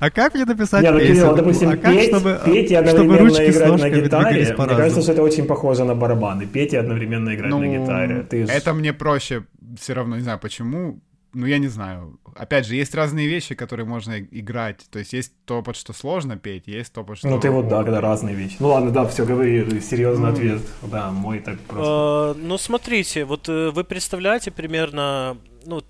А 0.00 0.10
как 0.10 0.34
мне 0.34 0.44
написать 0.44 0.88
ну, 0.88 0.98
песенку? 0.98 1.36
допустим, 1.36 1.68
А 1.70 1.76
как, 1.76 1.92
петь, 1.92 2.08
чтобы, 2.08 2.40
петь 2.44 2.70
и 2.70 2.74
чтобы 2.74 2.90
одновременно 2.90 3.18
ручки 3.20 3.50
с 3.50 3.80
на 3.80 3.90
гитаре, 3.90 4.54
мне 4.56 4.76
кажется, 4.76 5.02
что 5.02 5.12
это 5.12 5.22
очень 5.22 5.46
похоже 5.46 5.84
на 5.84 5.94
барабаны. 5.94 6.46
Петь 6.46 6.72
и 6.72 6.76
одновременно 6.76 7.34
играть 7.34 7.50
на 7.52 7.66
гитаре. 7.66 8.26
Ну, 8.30 8.46
это 8.48 8.74
мне 8.74 8.92
проще 8.92 9.44
все 9.78 9.94
равно, 9.94 10.16
не 10.16 10.22
знаю 10.22 10.38
почему. 10.38 11.00
ну, 11.34 11.46
я 11.46 11.58
не 11.58 11.68
знаю. 11.68 12.18
Опять 12.36 12.66
же, 12.66 12.76
есть 12.76 12.94
разные 12.94 13.26
вещи, 13.26 13.54
которые 13.54 13.86
можно 13.86 14.20
играть. 14.20 14.86
То 14.90 14.98
есть 14.98 15.12
есть 15.12 15.32
то, 15.44 15.62
под 15.62 15.76
что 15.76 15.92
сложно 15.92 16.36
петь, 16.36 16.66
есть 16.66 16.92
то, 16.92 17.04
под 17.04 17.18
что... 17.18 17.28
Ну, 17.28 17.40
ты 17.40 17.50
вот, 17.50 17.68
да, 17.68 17.82
когда 17.82 18.00
разные 18.00 18.34
вещи. 18.34 18.56
Ну, 18.60 18.68
ладно, 18.68 18.90
да, 18.90 19.04
все, 19.06 19.26
говори, 19.26 19.80
серьезный 19.80 20.28
ну, 20.28 20.32
ответ. 20.32 20.62
Да, 20.82 21.10
мой 21.10 21.40
так 21.40 21.58
просто. 21.60 21.84
А, 21.86 22.34
ну, 22.34 22.58
смотрите, 22.58 23.24
вот 23.24 23.48
э, 23.48 23.70
вы 23.70 23.84
представляете 23.84 24.50
примерно, 24.50 25.36
ну, 25.66 25.82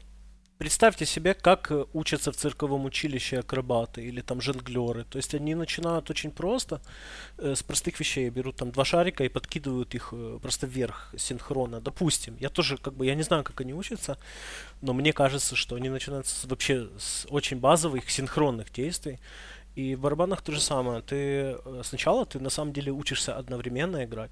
Представьте 0.58 1.04
себе, 1.04 1.34
как 1.34 1.72
э, 1.72 1.84
учатся 1.92 2.30
в 2.30 2.36
цирковом 2.36 2.84
училище 2.84 3.40
акробаты 3.40 4.04
или 4.04 4.20
там 4.20 4.40
жонглеры. 4.40 5.04
То 5.04 5.18
есть 5.18 5.34
они 5.34 5.56
начинают 5.56 6.10
очень 6.10 6.30
просто, 6.30 6.80
э, 7.38 7.54
с 7.56 7.62
простых 7.64 7.98
вещей. 7.98 8.30
Берут 8.30 8.56
там 8.56 8.70
два 8.70 8.84
шарика 8.84 9.24
и 9.24 9.28
подкидывают 9.28 9.94
их 9.96 10.10
э, 10.12 10.38
просто 10.40 10.68
вверх 10.68 11.12
синхронно. 11.16 11.80
Допустим, 11.80 12.36
я 12.38 12.50
тоже 12.50 12.76
как 12.76 12.94
бы, 12.94 13.04
я 13.04 13.16
не 13.16 13.24
знаю, 13.24 13.42
как 13.42 13.60
они 13.60 13.74
учатся, 13.74 14.16
но 14.80 14.92
мне 14.92 15.12
кажется, 15.12 15.56
что 15.56 15.74
они 15.74 15.88
начинают 15.88 16.28
с, 16.28 16.44
вообще 16.44 16.88
с 16.98 17.26
очень 17.30 17.58
базовых 17.58 18.08
синхронных 18.08 18.72
действий. 18.72 19.18
И 19.74 19.96
в 19.96 20.00
барабанах 20.00 20.40
то 20.42 20.52
же 20.52 20.60
самое. 20.60 21.02
Ты 21.02 21.16
э, 21.16 21.82
сначала 21.82 22.26
ты 22.26 22.38
на 22.38 22.50
самом 22.50 22.72
деле 22.72 22.92
учишься 22.92 23.36
одновременно 23.36 24.04
играть 24.04 24.30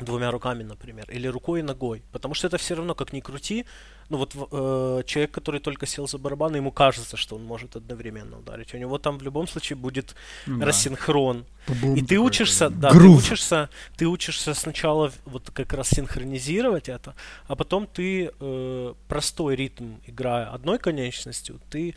двумя 0.00 0.30
руками, 0.30 0.64
например, 0.64 1.10
или 1.10 1.28
рукой 1.28 1.60
и 1.60 1.62
ногой, 1.62 2.02
потому 2.12 2.34
что 2.34 2.48
это 2.48 2.58
все 2.58 2.74
равно, 2.74 2.94
как 2.94 3.12
ни 3.12 3.20
крути, 3.20 3.64
ну 4.08 4.18
вот 4.18 4.34
э, 4.34 5.02
человек, 5.06 5.30
который 5.30 5.60
только 5.60 5.86
сел 5.86 6.06
за 6.06 6.18
барабан, 6.18 6.56
ему 6.56 6.72
кажется, 6.72 7.16
что 7.16 7.36
он 7.36 7.44
может 7.44 7.76
одновременно 7.76 8.38
ударить, 8.38 8.74
у 8.74 8.78
него 8.78 8.98
там 8.98 9.18
в 9.18 9.22
любом 9.22 9.46
случае 9.46 9.76
будет 9.76 10.14
да. 10.46 10.66
рассинхрон, 10.66 11.44
Бум, 11.66 11.94
и 11.96 12.02
ты 12.02 12.18
учишься, 12.18 12.68
да, 12.68 12.90
ты 12.90 12.98
учишься, 13.06 13.70
ты 13.96 14.06
учишься 14.06 14.54
сначала 14.54 15.12
вот 15.24 15.50
как 15.50 15.72
раз 15.72 15.88
синхронизировать 15.88 16.88
это, 16.88 17.14
а 17.46 17.56
потом 17.56 17.86
ты 17.86 18.30
э, 18.38 18.94
простой 19.08 19.56
ритм 19.56 19.94
играя 20.06 20.46
одной 20.46 20.78
конечностью, 20.78 21.60
ты 21.70 21.94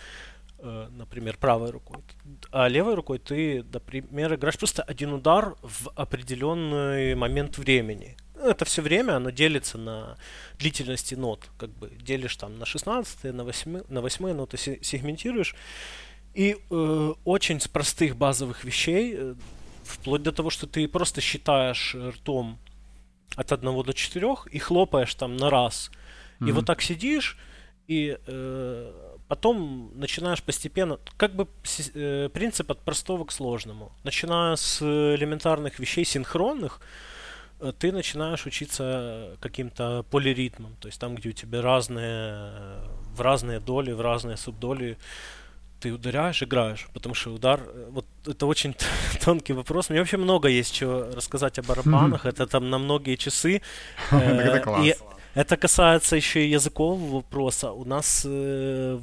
например, 0.59 1.37
правой 1.37 1.69
рукой, 1.69 1.99
а 2.51 2.67
левой 2.67 2.95
рукой 2.95 3.19
ты, 3.19 3.63
например, 3.71 4.35
играешь 4.35 4.57
просто 4.57 4.81
один 4.81 5.13
удар 5.13 5.55
в 5.61 5.89
определенный 5.95 7.15
момент 7.15 7.57
времени. 7.57 8.17
Это 8.41 8.65
все 8.65 8.81
время, 8.81 9.15
оно 9.15 9.29
делится 9.31 9.77
на 9.77 10.17
длительности 10.59 11.15
нот, 11.15 11.49
как 11.57 11.69
бы 11.69 11.89
делишь 11.89 12.35
там 12.35 12.59
на 12.59 12.65
16, 12.65 13.33
на 13.33 13.43
8, 13.43 13.83
на 13.87 14.01
8 14.01 14.33
ноты 14.33 14.57
сегментируешь. 14.57 15.55
И 16.33 16.57
э, 16.69 17.13
очень 17.25 17.59
с 17.59 17.67
простых 17.67 18.15
базовых 18.15 18.63
вещей, 18.63 19.15
э, 19.17 19.35
вплоть 19.83 20.21
до 20.21 20.31
того, 20.31 20.49
что 20.51 20.67
ты 20.67 20.87
просто 20.87 21.19
считаешь 21.19 21.95
ртом 21.95 22.59
от 23.35 23.51
1 23.51 23.83
до 23.83 23.93
4 23.93 24.35
и 24.51 24.59
хлопаешь 24.59 25.15
там 25.15 25.35
на 25.35 25.49
раз. 25.49 25.89
Mm-hmm. 26.39 26.49
И 26.49 26.51
вот 26.51 26.65
так 26.65 26.81
сидишь, 26.81 27.37
и 27.87 28.17
э, 28.27 28.91
потом 29.27 29.91
начинаешь 29.95 30.43
постепенно, 30.43 30.99
как 31.15 31.35
бы 31.35 31.47
э, 31.93 32.29
принцип 32.33 32.71
от 32.71 32.79
простого 32.81 33.25
к 33.25 33.31
сложному. 33.31 33.91
Начиная 34.03 34.55
с 34.55 34.81
элементарных 34.81 35.79
вещей 35.79 36.05
синхронных, 36.05 36.81
э, 37.59 37.71
ты 37.79 37.91
начинаешь 37.91 38.45
учиться 38.45 39.37
каким-то 39.39 40.03
полиритмом, 40.11 40.75
то 40.79 40.87
есть 40.87 40.99
там, 40.99 41.15
где 41.15 41.29
у 41.29 41.33
тебя 41.33 41.61
разные, 41.61 42.81
в 43.15 43.21
разные 43.21 43.59
доли, 43.59 43.93
в 43.93 44.01
разные 44.01 44.37
субдоли 44.37 44.97
ты 45.79 45.93
ударяешь, 45.93 46.41
играешь, 46.41 46.87
потому 46.93 47.15
что 47.15 47.33
удар, 47.33 47.61
э, 47.65 47.87
вот 47.89 48.05
это 48.25 48.45
очень 48.45 48.75
тонкий 49.23 49.53
вопрос. 49.53 49.89
Мне 49.89 49.99
вообще 49.99 50.17
много 50.17 50.49
есть 50.49 50.73
чего 50.73 51.03
рассказать 51.13 51.59
о 51.59 51.63
барабанах, 51.63 52.25
это 52.25 52.47
там 52.47 52.69
на 52.69 52.77
многие 52.77 53.15
часы. 53.15 53.61
Это 54.11 54.59
класс. 54.59 54.85
Это 55.37 55.55
касается 55.55 56.15
еще 56.15 56.47
и 56.47 56.49
языкового 56.49 57.17
вопроса. 57.17 57.71
У 57.71 57.85
нас 57.85 58.25
э, 58.25 58.99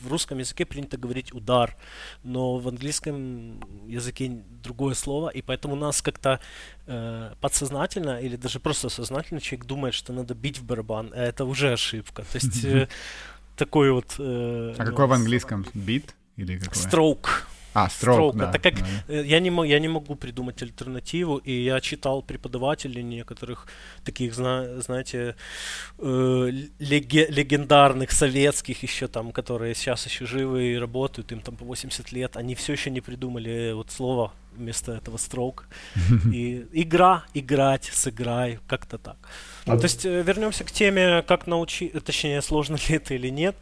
в 0.00 0.08
русском 0.10 0.38
языке 0.38 0.64
принято 0.64 0.96
говорить 0.96 1.34
удар, 1.34 1.76
но 2.22 2.56
в 2.56 2.68
английском 2.68 3.60
языке 3.86 4.30
другое 4.62 4.94
слово, 4.94 5.28
и 5.28 5.42
поэтому 5.42 5.74
у 5.74 5.76
нас 5.76 6.00
как-то 6.00 6.40
э, 6.86 7.34
подсознательно 7.38 8.18
или 8.18 8.36
даже 8.36 8.60
просто 8.60 8.88
сознательно 8.88 9.42
человек 9.42 9.66
думает, 9.66 9.92
что 9.92 10.14
надо 10.14 10.34
бить 10.34 10.58
в 10.58 10.64
барабан, 10.64 11.12
а 11.14 11.20
это 11.20 11.44
уже 11.44 11.74
ошибка. 11.74 12.22
То 12.22 12.38
есть 12.38 12.64
э, 12.64 12.88
такой 13.56 13.90
вот... 13.92 14.14
Э, 14.18 14.74
а 14.78 14.84
какой 14.86 15.06
в 15.06 15.12
английском? 15.12 15.66
Бит? 15.74 16.14
Или 16.38 16.58
какой? 16.58 16.82
Stroke. 16.82 17.28
А, 17.74 17.88
строк, 17.90 18.36
да. 18.36 18.50
Это 18.50 18.58
как, 18.58 18.74
да. 19.08 19.20
я, 19.20 19.40
не, 19.40 19.68
я 19.68 19.78
не 19.80 19.88
могу 19.88 20.14
придумать 20.14 20.62
альтернативу, 20.62 21.38
и 21.38 21.52
я 21.52 21.80
читал 21.80 22.22
преподавателей 22.22 23.02
некоторых 23.02 23.66
таких, 24.04 24.34
знаете, 24.34 25.34
э, 25.98 26.50
леге, 26.78 27.26
легендарных 27.26 28.12
советских 28.12 28.82
еще 28.84 29.08
там, 29.08 29.32
которые 29.32 29.74
сейчас 29.74 30.06
еще 30.06 30.24
живы 30.24 30.72
и 30.72 30.78
работают, 30.78 31.32
им 31.32 31.40
там 31.40 31.56
по 31.56 31.64
80 31.64 32.12
лет, 32.12 32.36
они 32.36 32.54
все 32.54 32.72
еще 32.72 32.90
не 32.90 33.00
придумали 33.00 33.72
вот 33.74 33.90
слово 33.90 34.32
вместо 34.56 34.92
этого 34.92 35.16
строк. 35.16 35.66
И 36.32 36.66
игра, 36.72 37.24
играть, 37.34 37.90
сыграй, 37.92 38.58
как-то 38.66 38.98
так. 38.98 39.16
А... 39.66 39.76
То 39.76 39.84
есть 39.84 40.06
э, 40.06 40.22
вернемся 40.22 40.64
к 40.64 40.70
теме, 40.70 41.22
как 41.22 41.46
научить, 41.46 41.92
точнее, 42.04 42.40
сложно 42.42 42.76
ли 42.88 42.96
это 42.96 43.14
или 43.14 43.30
нет. 43.30 43.56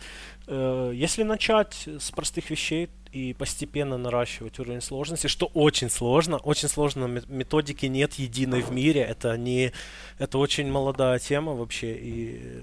Э, 0.47 0.93
если 0.95 1.23
начать 1.23 1.89
с 1.99 2.11
простых 2.11 2.51
вещей, 2.51 2.91
и 3.13 3.35
постепенно 3.35 3.99
наращивать 3.99 4.59
уровень 4.59 4.81
сложности, 4.81 5.27
что 5.27 5.47
очень 5.47 5.91
сложно. 5.91 6.39
Очень 6.39 6.69
сложно, 6.69 7.05
методики 7.29 7.87
нет 7.87 8.15
единой 8.15 8.63
в 8.63 8.73
мире. 8.73 9.03
Это 9.03 9.37
не, 9.37 9.73
это 10.19 10.39
очень 10.39 10.71
молодая 10.71 11.19
тема 11.19 11.53
вообще, 11.53 11.95
и 11.95 12.63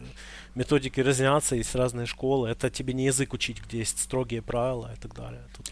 методики 0.56 1.00
разнятся, 1.02 1.56
есть 1.56 1.76
разные 1.76 2.08
школы. 2.08 2.50
Это 2.50 2.70
тебе 2.70 2.94
не 2.94 3.06
язык 3.06 3.34
учить, 3.34 3.62
где 3.64 3.80
есть 3.80 4.00
строгие 4.00 4.42
правила 4.42 4.92
и 4.98 5.00
так 5.00 5.14
далее. 5.14 5.42
Тут... 5.56 5.72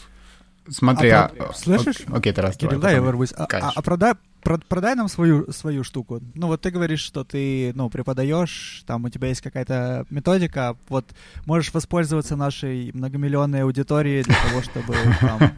Смотри, 0.70 1.10
а, 1.10 1.32
а, 1.40 1.54
слышишь? 1.54 2.04
Окей, 2.14 2.34
ты 2.34 2.42
раз. 2.42 2.58
Кирилл, 2.58 2.80
да, 2.80 2.92
я 2.92 3.02
ворвусь. 3.02 3.34
А, 3.34 3.48
а, 3.52 3.72
а 3.76 3.82
продай, 3.82 4.14
продай 4.42 4.96
нам 4.96 5.10
свою, 5.10 5.52
свою 5.52 5.84
штуку. 5.84 6.22
Ну, 6.36 6.48
вот 6.48 6.62
ты 6.62 6.72
говоришь, 6.72 7.02
что 7.02 7.24
ты, 7.24 7.72
ну, 7.76 7.90
преподаешь, 7.90 8.84
там 8.86 9.06
у 9.06 9.10
тебя 9.10 9.28
есть 9.28 9.42
какая-то 9.42 10.06
методика, 10.10 10.78
вот 10.90 11.06
можешь 11.46 11.74
воспользоваться 11.74 12.36
нашей 12.36 12.92
многомиллионной 12.94 13.64
аудиторией 13.64 14.24
для 14.24 14.36
того, 14.36 14.62
чтобы 14.62 14.96
там 15.20 15.52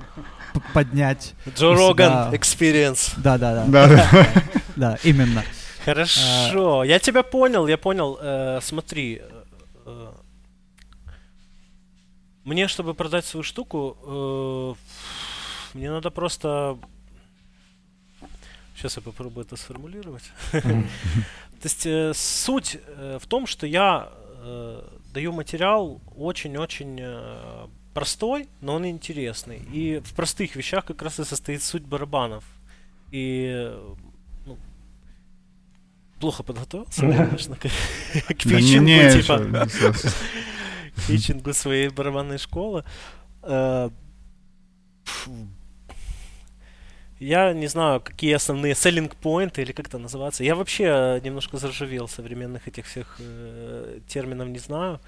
поднять... 0.73 1.33
Джо 1.55 1.73
Роган 1.73 2.33
Experience. 2.33 3.13
Да-да-да. 3.17 3.65
Да, 3.67 4.07
да, 4.75 4.97
именно. 5.03 5.43
Хорошо, 5.85 6.83
я 6.83 6.99
тебя 6.99 7.23
понял, 7.23 7.67
я 7.67 7.77
понял. 7.77 8.17
Э, 8.21 8.59
смотри, 8.61 9.21
э, 9.85 10.11
мне, 12.43 12.67
чтобы 12.67 12.93
продать 12.93 13.25
свою 13.25 13.43
штуку, 13.43 14.75
э, 15.73 15.77
мне 15.77 15.91
надо 15.91 16.09
просто 16.09 16.77
Сейчас 18.79 18.95
я 18.95 19.01
попробую 19.01 19.45
это 19.45 19.57
сформулировать. 19.57 20.23
То 20.51 21.65
есть 21.65 21.85
э, 21.85 22.13
суть 22.15 22.77
э, 22.87 23.17
в 23.21 23.27
том, 23.27 23.45
что 23.45 23.67
я 23.67 24.09
э, 24.41 24.81
даю 25.13 25.33
материал 25.33 25.99
очень-очень 26.15 27.01
простой, 27.93 28.47
но 28.61 28.75
он 28.75 28.85
интересный. 28.85 29.57
И 29.73 29.99
в 29.99 30.13
простых 30.13 30.55
вещах 30.55 30.85
как 30.85 31.01
раз 31.01 31.19
и 31.19 31.25
состоит 31.25 31.61
суть 31.61 31.83
барабанов. 31.83 32.45
И 33.11 33.69
ну, 34.45 34.57
плохо 36.21 36.43
подготовился, 36.43 37.01
конечно, 37.01 37.57
к, 37.57 37.63
к 38.29 38.43
питчингу, 38.43 39.21
типа, 39.21 39.67
к 40.95 41.07
питчингу 41.07 41.53
своей 41.53 41.89
барабанной 41.89 42.37
школы. 42.37 42.85
Я 47.19 47.53
не 47.53 47.67
знаю, 47.67 47.99
какие 47.99 48.33
основные 48.33 48.73
selling 48.73 49.11
points 49.21 49.61
или 49.61 49.73
как 49.73 49.87
это 49.87 49.97
называется. 49.97 50.43
Я 50.43 50.55
вообще 50.55 50.85
э, 50.85 51.19
немножко 51.23 51.57
заржавел 51.57 52.07
современных 52.07 52.67
этих 52.67 52.85
всех 52.85 53.17
э, 53.19 53.99
терминов, 54.07 54.47
не 54.47 54.59
знаю. 54.59 54.99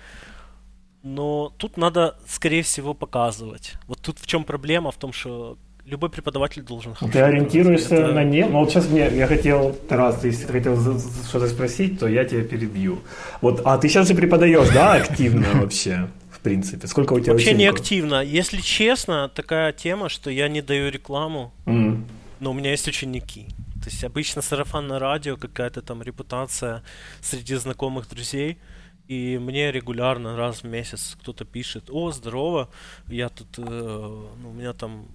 Но 1.03 1.53
тут 1.57 1.77
надо, 1.77 2.15
скорее 2.27 2.63
всего, 2.63 2.93
показывать. 2.93 3.73
Вот 3.87 3.99
тут 4.01 4.19
в 4.19 4.27
чем 4.27 4.43
проблема, 4.43 4.91
в 4.91 4.97
том, 4.97 5.13
что 5.13 5.57
любой 5.85 6.09
преподаватель 6.09 6.61
должен 6.63 6.93
хорошо 6.93 7.11
Ты 7.11 7.19
ориентируешься 7.19 7.95
это... 7.95 8.13
на 8.13 8.23
не... 8.23 8.45
Ну 8.45 8.59
вот 8.59 8.69
сейчас 8.69 8.89
мне, 8.89 9.09
я 9.09 9.25
хотел, 9.25 9.75
раз 9.89 10.23
если 10.23 10.45
ты 10.45 10.53
хотел 10.53 10.99
что-то 11.27 11.47
спросить, 11.47 11.99
то 11.99 12.07
я 12.07 12.25
тебя 12.25 12.43
перебью. 12.43 12.99
Вот, 13.41 13.61
а 13.65 13.77
ты 13.77 13.87
сейчас 13.87 14.07
же 14.07 14.15
преподаешь, 14.15 14.69
да, 14.69 14.93
активно 14.93 15.47
вообще? 15.53 16.07
Принципе? 16.41 16.87
Сколько 16.87 17.13
у 17.13 17.19
тебя 17.19 17.33
Вообще 17.33 17.53
не 17.53 17.65
активно. 17.65 18.23
Если 18.23 18.61
честно, 18.61 19.29
такая 19.29 19.73
тема, 19.73 20.09
что 20.09 20.29
я 20.29 20.47
не 20.47 20.61
даю 20.61 20.91
рекламу, 20.91 21.53
mm. 21.65 22.03
но 22.39 22.51
у 22.51 22.53
меня 22.53 22.71
есть 22.71 22.87
ученики. 22.87 23.47
То 23.83 23.89
есть 23.89 24.03
обычно 24.03 24.41
сарафанное 24.41 24.99
радио, 24.99 25.37
какая-то 25.37 25.81
там 25.81 26.03
репутация 26.03 26.83
среди 27.21 27.55
знакомых 27.55 28.07
друзей. 28.09 28.57
И 29.07 29.37
мне 29.37 29.71
регулярно 29.71 30.37
раз 30.37 30.63
в 30.63 30.67
месяц 30.67 31.17
кто-то 31.19 31.43
пишет, 31.43 31.89
о, 31.89 32.11
здорово, 32.11 32.69
я 33.07 33.29
тут, 33.29 33.57
э, 33.57 33.61
ну, 33.61 34.49
у 34.49 34.53
меня 34.53 34.71
там 34.73 35.07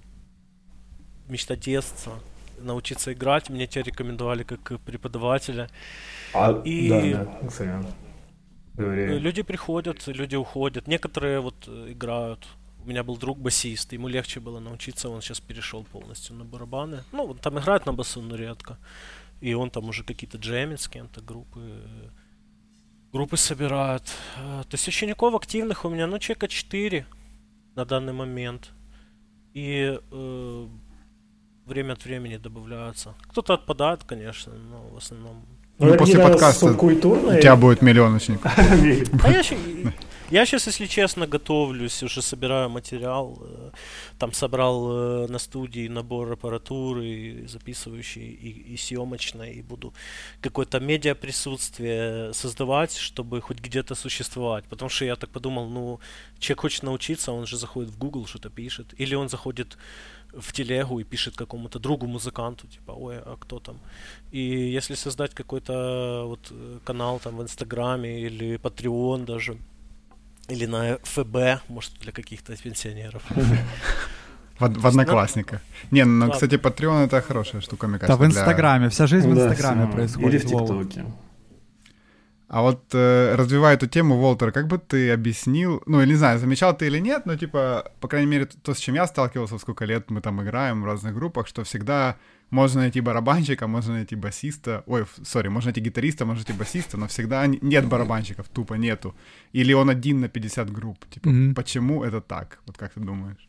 мечта 1.28 1.56
детства, 1.56 2.12
научиться 2.58 3.12
играть, 3.12 3.48
мне 3.48 3.66
тебя 3.66 3.84
рекомендовали 3.84 4.42
как 4.42 4.80
преподавателя. 4.80 5.68
А, 6.34 6.60
и... 6.64 6.88
Да, 6.88 7.00
да, 7.00 7.86
Говори. 8.76 9.18
Люди 9.18 9.42
приходят, 9.42 10.06
люди 10.06 10.36
уходят. 10.36 10.86
Некоторые 10.86 11.40
вот 11.40 11.54
э, 11.66 11.92
играют. 11.92 12.46
У 12.84 12.88
меня 12.88 13.02
был 13.02 13.16
друг 13.16 13.38
басист, 13.38 13.92
ему 13.92 14.08
легче 14.08 14.38
было 14.38 14.60
научиться, 14.60 15.08
он 15.08 15.20
сейчас 15.20 15.40
перешел 15.40 15.84
полностью 15.84 16.36
на 16.36 16.44
барабаны. 16.44 17.02
Ну, 17.12 17.24
он 17.24 17.38
там 17.38 17.58
играет 17.58 17.86
на 17.86 17.92
басу, 17.92 18.22
но 18.22 18.36
редко. 18.36 18.78
И 19.40 19.54
он 19.54 19.70
там 19.70 19.88
уже 19.88 20.04
какие-то 20.04 20.38
джемит 20.38 20.80
с 20.80 20.88
кем-то, 20.88 21.20
группы, 21.20 21.60
группы 23.12 23.36
собирает. 23.36 24.02
Э, 24.36 24.62
То 24.68 24.74
есть 24.74 24.88
учеников 24.88 25.34
активных 25.34 25.84
у 25.84 25.88
меня, 25.88 26.06
ну, 26.06 26.18
человека 26.18 26.48
4 26.48 27.06
на 27.74 27.84
данный 27.84 28.12
момент. 28.12 28.72
И 29.54 29.98
э, 30.10 30.68
время 31.64 31.94
от 31.94 32.04
времени 32.04 32.36
добавляются. 32.36 33.14
Кто-то 33.28 33.54
отпадает, 33.54 34.04
конечно, 34.04 34.52
но 34.54 34.88
в 34.88 34.96
основном 34.96 35.44
Ну, 35.78 35.88
это 35.88 35.98
после 35.98 36.18
подкаста 36.18 36.66
У 36.66 36.76
тебя 37.40 37.56
будет 37.56 37.82
миллион 37.82 38.14
учеников. 38.14 38.52
А 39.24 39.30
я, 39.30 39.42
я 40.30 40.46
сейчас, 40.46 40.66
если 40.66 40.86
честно, 40.86 41.26
готовлюсь, 41.26 42.02
уже 42.02 42.20
собираю 42.22 42.68
материал. 42.68 43.38
э, 43.40 43.70
Там 44.18 44.32
собрал 44.32 44.90
э, 44.90 45.26
на 45.28 45.38
студии 45.38 45.88
набор 45.88 46.32
аппаратуры, 46.32 47.46
записывающей 47.46 48.22
и, 48.22 48.74
и 48.74 48.76
съемочной, 48.76 49.52
и 49.52 49.62
буду 49.62 49.92
какое-то 50.40 50.80
медиа 50.80 51.14
присутствие 51.14 52.32
создавать, 52.32 52.96
чтобы 52.96 53.40
хоть 53.40 53.60
где-то 53.60 53.94
существовать. 53.94 54.64
Потому 54.64 54.88
что 54.88 55.04
я 55.04 55.14
так 55.14 55.30
подумал, 55.30 55.68
ну, 55.68 56.00
человек 56.38 56.60
хочет 56.60 56.82
научиться, 56.82 57.32
он 57.32 57.46
же 57.46 57.56
заходит 57.56 57.90
в 57.90 57.98
Google, 57.98 58.26
что-то 58.26 58.50
пишет. 58.50 58.94
Или 58.98 59.14
он 59.14 59.28
заходит 59.28 59.78
в 60.40 60.52
телегу 60.52 61.00
и 61.00 61.04
пишет 61.04 61.36
какому-то 61.36 61.78
другу 61.78 62.06
музыканту, 62.06 62.66
типа, 62.66 62.92
ой, 62.92 63.16
а 63.18 63.36
кто 63.40 63.58
там? 63.58 63.76
И 64.32 64.40
если 64.76 64.94
создать 64.96 65.34
какой-то 65.34 66.24
вот 66.26 66.40
э, 66.50 66.78
канал 66.84 67.18
там 67.20 67.36
в 67.36 67.42
Инстаграме 67.42 68.20
или 68.20 68.56
Patreon 68.58 69.24
даже, 69.24 69.56
или 70.48 70.66
на 70.66 70.98
ФБ, 71.02 71.62
может, 71.68 71.92
для 72.00 72.12
каких-то 72.12 72.54
пенсионеров. 72.56 73.22
В, 74.58 74.64
од- 74.64 74.76
в 74.76 74.86
Одноклассниках. 74.86 75.60
Не, 75.90 76.04
ну, 76.04 76.26
Да. 76.26 76.32
кстати, 76.32 76.54
Patreon 76.54 77.04
это 77.06 77.20
хорошая 77.20 77.60
штука, 77.60 77.86
мне 77.88 77.98
Да, 77.98 78.06
кажется. 78.06 78.24
в 78.24 78.28
для- 78.30 78.40
Инстаграме. 78.40 78.88
Вся 78.88 79.06
жизнь 79.06 79.30
в 79.30 79.34
Да, 79.34 79.48
Инстаграме 79.48 79.86
происходит. 79.92 80.28
Или 80.28 80.38
в. 80.38 80.48
ТикТоке. 80.48 81.04
А 82.48 82.62
вот 82.62 82.94
э, 82.94 83.34
развивая 83.34 83.74
эту 83.74 83.88
тему, 83.88 84.16
Волтер, 84.16 84.52
как 84.52 84.68
бы 84.68 84.78
ты 84.78 85.10
объяснил, 85.10 85.82
ну, 85.86 86.00
я 86.00 86.06
не 86.06 86.14
знаю, 86.14 86.38
замечал 86.38 86.76
ты 86.76 86.86
или 86.86 87.00
нет, 87.00 87.26
но, 87.26 87.36
типа, 87.36 87.90
по 88.00 88.06
крайней 88.08 88.30
мере, 88.30 88.46
то, 88.46 88.72
с 88.72 88.78
чем 88.78 88.94
я 88.94 89.06
сталкивался, 89.06 89.58
сколько 89.58 89.84
лет 89.84 90.10
мы 90.10 90.20
там 90.20 90.40
играем 90.40 90.82
в 90.82 90.86
разных 90.86 91.12
группах, 91.14 91.48
что 91.48 91.62
всегда 91.64 92.16
можно 92.50 92.82
найти 92.82 93.00
барабанщика, 93.00 93.66
можно 93.66 93.94
найти 93.94 94.14
басиста, 94.14 94.84
ой, 94.86 95.06
сори, 95.24 95.48
можно 95.48 95.68
найти 95.68 95.80
гитариста, 95.80 96.24
можно 96.24 96.44
найти 96.44 96.52
басиста, 96.52 96.96
но 96.96 97.06
всегда 97.08 97.44
нет 97.48 97.88
барабанщиков, 97.88 98.48
тупо 98.48 98.74
нету. 98.74 99.16
Или 99.52 99.72
он 99.74 99.90
один 99.90 100.20
на 100.20 100.28
50 100.28 100.70
групп. 100.70 101.04
Типа, 101.10 101.28
Мгм. 101.28 101.54
почему 101.54 102.04
это 102.04 102.20
так? 102.20 102.60
Вот 102.66 102.78
как 102.78 102.92
ты 102.92 103.00
думаешь? 103.00 103.48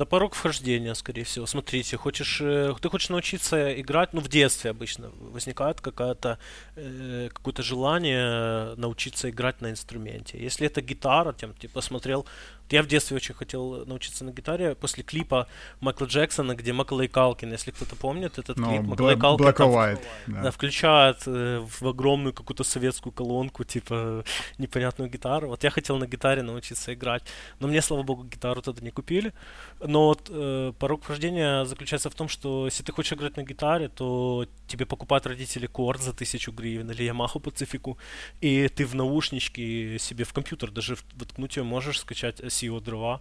Да 0.00 0.06
порог 0.06 0.34
вхождения, 0.34 0.94
скорее 0.94 1.24
всего. 1.24 1.44
Смотрите, 1.44 1.98
хочешь, 1.98 2.40
э, 2.40 2.74
ты 2.80 2.88
хочешь 2.88 3.10
научиться 3.10 3.78
играть, 3.78 4.14
ну, 4.14 4.22
в 4.22 4.28
детстве 4.28 4.70
обычно 4.70 5.10
возникает 5.20 5.82
какая-то, 5.82 6.38
э, 6.76 7.28
какое-то 7.30 7.62
желание 7.62 8.74
научиться 8.76 9.28
играть 9.28 9.60
на 9.60 9.70
инструменте. 9.70 10.38
Если 10.42 10.66
это 10.66 10.80
гитара, 10.80 11.34
тем, 11.34 11.52
ты 11.52 11.68
посмотрел, 11.68 12.24
я 12.72 12.82
в 12.82 12.86
детстве 12.86 13.16
очень 13.16 13.34
хотел 13.34 13.84
научиться 13.86 14.24
на 14.24 14.30
гитаре 14.30 14.74
после 14.74 15.02
клипа 15.02 15.46
Майкла 15.80 16.06
Джексона, 16.06 16.54
где 16.54 16.72
Маклей 16.72 17.08
Калкин, 17.08 17.52
если 17.52 17.70
кто-то 17.70 17.96
помнит 17.96 18.38
этот 18.38 18.56
Ну, 18.56 18.68
клип, 18.68 18.82
Маклей 18.82 19.18
Калкин 19.18 19.46
Black 19.46 19.52
там 19.52 19.70
White, 19.70 20.00
да, 20.26 20.42
да. 20.42 20.50
включает 20.50 21.22
э, 21.26 21.64
в 21.80 21.86
огромную 21.86 22.32
какую-то 22.32 22.64
советскую 22.64 23.12
колонку, 23.12 23.64
типа 23.64 24.24
непонятную 24.58 25.10
гитару. 25.10 25.48
Вот 25.48 25.64
я 25.64 25.70
хотел 25.70 25.98
на 25.98 26.06
гитаре 26.06 26.42
научиться 26.42 26.94
играть, 26.94 27.22
но 27.58 27.68
мне, 27.68 27.82
слава 27.82 28.02
богу, 28.02 28.24
гитару 28.24 28.62
тогда 28.62 28.82
не 28.82 28.90
купили. 28.90 29.32
Но 29.80 30.06
вот 30.06 30.28
э, 30.30 30.72
порог 30.78 31.02
вхождения 31.02 31.64
заключается 31.64 32.10
в 32.10 32.14
том, 32.14 32.28
что 32.28 32.66
если 32.66 32.82
ты 32.82 32.92
хочешь 32.92 33.12
играть 33.12 33.36
на 33.36 33.42
гитаре, 33.42 33.88
то 33.88 34.46
тебе 34.66 34.86
покупают 34.86 35.26
родители 35.26 35.66
корд 35.66 36.00
за 36.00 36.12
тысячу 36.12 36.52
гривен 36.52 36.90
или 36.90 37.10
Yamaha 37.10 37.40
Pacific, 37.42 37.96
и 38.40 38.68
ты 38.68 38.86
в 38.86 38.94
наушнички 38.94 39.96
себе 39.98 40.24
в 40.24 40.32
компьютер 40.32 40.70
даже 40.70 40.96
воткнуть 41.14 41.56
ее 41.56 41.62
можешь, 41.62 42.00
скачать 42.00 42.40
SEO 42.60 42.80
дрова 42.80 43.20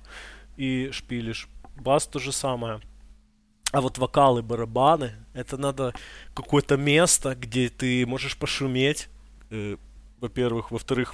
и 0.57 0.89
шпилишь. 0.91 1.47
Бас 1.75 2.07
то 2.07 2.19
же 2.19 2.31
самое. 2.31 2.81
А 3.71 3.81
вот 3.81 3.97
вокалы, 3.97 4.41
барабаны, 4.41 5.13
это 5.33 5.57
надо 5.57 5.93
какое-то 6.33 6.75
место, 6.75 7.35
где 7.35 7.69
ты 7.69 8.05
можешь 8.05 8.35
пошуметь, 8.35 9.09
э, 9.51 9.77
во-первых. 10.19 10.71
Во-вторых, 10.71 11.13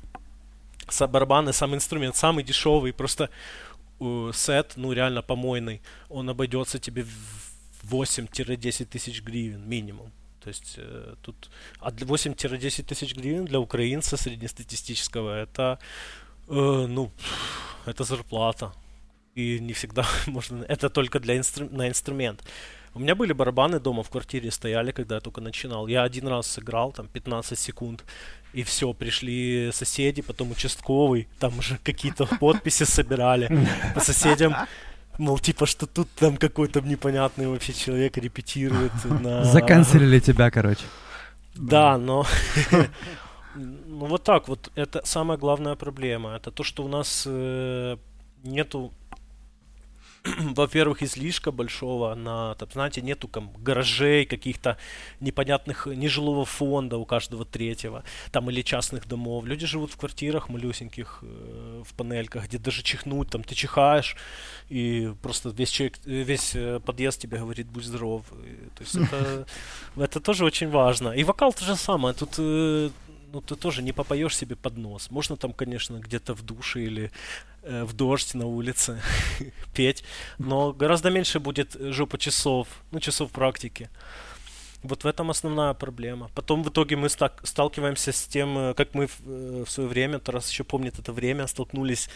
барабаны, 1.10 1.54
сам 1.54 1.76
инструмент, 1.76 2.16
самый 2.16 2.44
дешевый, 2.44 2.94
просто 2.94 3.30
э, 4.00 4.32
сет, 4.34 4.74
ну 4.78 4.94
реально 4.94 5.22
помойный, 5.22 5.82
он 6.10 6.30
обойдется 6.30 6.80
тебе 6.80 7.06
в 7.84 7.94
8-10 7.94 8.86
тысяч 8.86 9.22
гривен 9.22 9.68
минимум. 9.68 10.12
То 10.42 10.50
есть 10.50 10.76
э, 10.78 11.16
тут 11.22 11.50
для 11.92 12.08
8-10 12.08 12.84
тысяч 12.84 13.16
гривен 13.16 13.46
для 13.46 13.60
украинца 13.60 14.16
среднестатистического 14.16 15.42
это, 15.42 15.80
э, 16.48 16.86
ну, 16.88 17.12
это 17.86 18.04
зарплата. 18.04 18.72
И 19.36 19.60
не 19.60 19.74
всегда 19.74 20.06
можно... 20.28 20.64
Это 20.64 20.90
только 20.90 21.20
для 21.20 21.38
инстру... 21.38 21.68
на 21.72 21.88
инструмент. 21.88 22.44
У 22.94 23.00
меня 23.00 23.14
были 23.14 23.34
барабаны 23.34 23.80
дома 23.80 24.04
в 24.04 24.10
квартире 24.10 24.52
стояли, 24.52 24.92
когда 24.92 25.16
я 25.16 25.22
только 25.22 25.42
начинал. 25.42 25.88
Я 25.88 26.04
один 26.04 26.28
раз 26.28 26.48
сыграл, 26.48 26.94
там, 26.94 27.08
15 27.08 27.60
секунд, 27.60 28.06
и 28.54 28.64
все, 28.64 28.94
пришли 28.94 29.70
соседи, 29.74 30.22
потом 30.22 30.52
участковый, 30.52 31.28
там 31.40 31.60
уже 31.60 31.78
какие-то 31.84 32.26
подписи 32.40 32.86
собирали 32.86 33.68
по 33.94 34.00
соседям. 34.00 34.56
Мол, 35.18 35.40
типа, 35.40 35.66
что 35.66 35.88
тут 35.88 36.10
там 36.16 36.38
какой-то 36.38 36.80
непонятный 36.82 37.48
вообще 37.48 37.74
человек 37.74 38.18
репетирует 38.18 38.94
на... 39.04 39.44
Заканцелили 39.44 40.20
тебя, 40.20 40.50
короче. 40.50 40.84
Да, 41.56 41.98
но... 41.98 42.26
Ну 43.56 44.06
вот 44.06 44.24
так 44.24 44.48
вот, 44.48 44.72
это 44.76 45.02
самая 45.06 45.38
главная 45.38 45.76
проблема. 45.76 46.36
Это 46.36 46.52
то, 46.52 46.64
что 46.64 46.84
у 46.84 46.88
нас 46.88 47.24
э, 47.26 47.98
нету, 48.44 48.92
во-первых, 50.26 51.02
излишка 51.04 51.52
большого 51.52 52.16
на, 52.16 52.56
там, 52.56 52.70
знаете, 52.74 53.02
нету 53.02 53.30
там 53.30 53.54
гаражей 53.64 54.26
каких-то 54.26 54.78
непонятных, 55.22 55.88
нежилого 55.88 56.44
фонда 56.44 56.98
у 56.98 57.06
каждого 57.06 57.46
третьего, 57.46 58.04
там 58.32 58.50
или 58.50 58.62
частных 58.62 59.08
домов. 59.08 59.46
Люди 59.46 59.66
живут 59.66 59.92
в 59.92 59.98
квартирах 59.98 60.50
малюсеньких, 60.50 61.20
э, 61.22 61.84
в 61.86 61.94
панельках, 61.94 62.48
где 62.48 62.58
даже 62.58 62.84
чихнуть, 62.84 63.30
там 63.30 63.44
ты 63.44 63.56
чихаешь, 63.56 64.18
и 64.68 65.14
просто 65.22 65.50
весь 65.50 65.70
человек, 65.70 65.98
э, 66.06 66.24
весь 66.24 66.56
э, 66.56 66.82
подъезд 66.86 67.22
тебе 67.22 67.38
говорит 67.38 67.68
«будь 67.68 67.86
здоров». 67.86 68.26
И, 68.34 68.70
то 68.76 68.84
есть 68.84 68.96
это, 68.96 69.48
это 69.96 70.20
тоже 70.20 70.44
очень 70.44 70.70
важно. 70.70 71.12
И 71.12 71.24
вокал 71.24 71.54
то 71.54 71.64
же 71.64 71.78
самое. 71.78 72.14
Тут 72.14 72.36
э, 72.38 72.90
ну, 73.32 73.42
ты 73.42 73.56
тоже 73.56 73.82
не 73.82 73.94
попоешь 73.94 74.38
себе 74.38 74.56
под 74.56 74.78
нос. 74.78 75.12
Можно 75.12 75.38
там, 75.38 75.54
конечно, 75.54 76.00
где-то 76.00 76.34
в 76.34 76.42
душе 76.42 76.84
или 76.84 77.12
э, 77.64 77.84
в 77.84 77.94
дождь 77.94 78.34
на 78.34 78.46
улице 78.46 79.02
петь, 79.76 80.04
но 80.38 80.74
гораздо 80.74 81.10
меньше 81.10 81.40
будет 81.40 81.76
жопа 81.80 82.18
часов, 82.18 82.68
ну, 82.92 83.00
часов 83.00 83.32
практики. 83.32 83.90
Вот 84.84 85.04
в 85.04 85.08
этом 85.08 85.32
основная 85.32 85.74
проблема. 85.74 86.30
Потом 86.36 86.64
в 86.64 86.70
итоге 86.70 86.96
мы 86.96 87.08
стак- 87.08 87.44
сталкиваемся 87.44 88.12
с 88.12 88.26
тем, 88.26 88.58
э, 88.58 88.74
как 88.74 88.94
мы 88.94 89.08
в, 89.08 89.20
э, 89.26 89.64
в 89.66 89.72
свое 89.72 89.90
время, 89.90 90.20
Тарас 90.20 90.50
еще 90.52 90.64
помнит 90.64 91.00
это 91.00 91.12
время, 91.12 91.48
столкнулись 91.48 92.10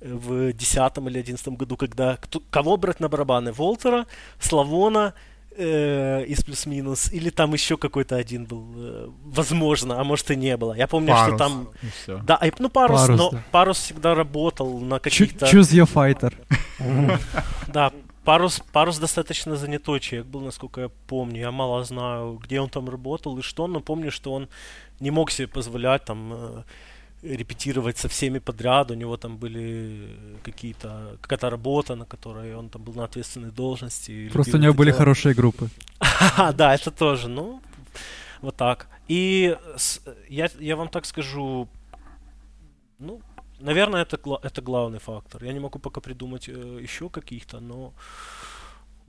э, 0.00 0.14
в 0.14 0.52
10 0.52 1.08
или 1.08 1.18
11 1.18 1.48
году, 1.56 1.76
когда 1.76 2.16
кто, 2.16 2.40
кого 2.50 2.76
брать 2.76 3.00
на 3.00 3.08
барабаны? 3.08 3.52
Волтера, 3.52 4.06
Славона, 4.38 5.14
э, 5.56 6.24
из 6.24 6.42
плюс-минус, 6.42 7.12
или 7.12 7.30
там 7.30 7.52
еще 7.52 7.76
какой-то 7.76 8.16
один 8.16 8.44
был, 8.44 8.64
э, 8.76 9.08
возможно, 9.24 10.00
а 10.00 10.04
может 10.04 10.30
и 10.30 10.36
не 10.36 10.56
было. 10.56 10.74
Я 10.74 10.86
помню, 10.86 11.08
Парус, 11.12 11.28
что 11.28 11.38
там... 11.38 11.68
и. 11.82 12.22
Да, 12.24 12.36
и- 12.36 12.52
ну 12.58 12.68
парус, 12.68 13.00
Парус, 13.00 13.18
но 13.18 13.30
да. 13.30 13.42
парус 13.50 13.78
всегда 13.78 14.14
работал 14.14 14.80
на 14.80 14.98
каких-то... 14.98 15.46
Choose 15.46 15.72
your 15.72 15.88
fighter. 15.92 16.32
Да, 17.68 17.92
парус, 18.24 18.60
парус 18.72 18.98
достаточно 18.98 19.56
занятой 19.56 20.00
человек 20.00 20.26
был, 20.26 20.40
насколько 20.40 20.80
я 20.80 20.90
помню. 21.06 21.40
Я 21.40 21.50
мало 21.50 21.84
знаю, 21.84 22.38
где 22.42 22.60
он 22.60 22.68
там 22.68 22.88
работал 22.88 23.38
и 23.38 23.42
что, 23.42 23.66
но 23.66 23.80
помню, 23.80 24.10
что 24.10 24.32
он 24.32 24.48
не 25.00 25.10
мог 25.10 25.30
себе 25.30 25.48
позволять 25.48 26.04
там 26.04 26.32
э, 26.32 26.62
репетировать 27.22 27.98
со 27.98 28.08
всеми 28.08 28.38
подряд. 28.40 28.90
У 28.90 28.94
него 28.94 29.16
там 29.16 29.36
были 29.36 30.08
какие-то 30.42 31.16
какая-то 31.20 31.50
работа, 31.50 31.94
на 31.94 32.04
которой 32.04 32.54
он 32.56 32.68
там 32.68 32.82
был 32.82 32.94
на 32.94 33.04
ответственной 33.04 33.50
должности. 33.50 34.28
Просто 34.32 34.56
у 34.56 34.60
него 34.60 34.74
были 34.74 34.88
делать. 34.90 34.98
хорошие 34.98 35.34
группы. 35.34 35.68
Да, 36.54 36.74
это 36.74 36.90
тоже, 36.90 37.28
ну, 37.28 37.60
вот 38.40 38.56
так. 38.56 38.88
И 39.08 39.56
с- 39.76 40.00
я, 40.28 40.48
я 40.60 40.76
вам 40.76 40.88
так 40.88 41.06
скажу, 41.06 41.68
ну, 42.98 43.20
наверное, 43.60 44.02
это, 44.02 44.18
это 44.42 44.62
главный 44.62 44.98
фактор. 44.98 45.44
Я 45.44 45.52
не 45.52 45.60
могу 45.60 45.78
пока 45.78 46.00
придумать 46.00 46.48
э, 46.48 46.78
еще 46.82 47.08
каких-то, 47.08 47.60
но 47.60 47.92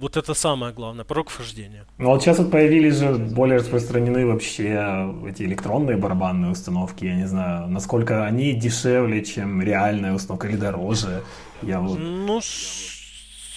Вот 0.03 0.17
это 0.17 0.33
самое 0.33 0.73
главное, 0.73 1.05
порог 1.05 1.29
вхождения. 1.29 1.85
Ну 1.97 2.09
вот 2.09 2.21
сейчас 2.21 2.37
вот 2.37 2.51
появились 2.51 2.97
же 2.97 3.13
более 3.13 3.59
распространены 3.59 4.25
вообще 4.25 5.07
эти 5.29 5.43
электронные 5.43 5.95
барабанные 5.95 6.51
установки. 6.51 7.05
Я 7.05 7.15
не 7.15 7.25
знаю, 7.25 7.69
насколько 7.69 8.25
они 8.25 8.51
дешевле, 8.51 9.23
чем 9.23 9.61
реальная 9.61 10.13
установка 10.13 10.49
или 10.49 10.57
дороже. 10.57 11.23
Я 11.61 11.79
вот... 11.79 11.97
Ну, 11.97 12.41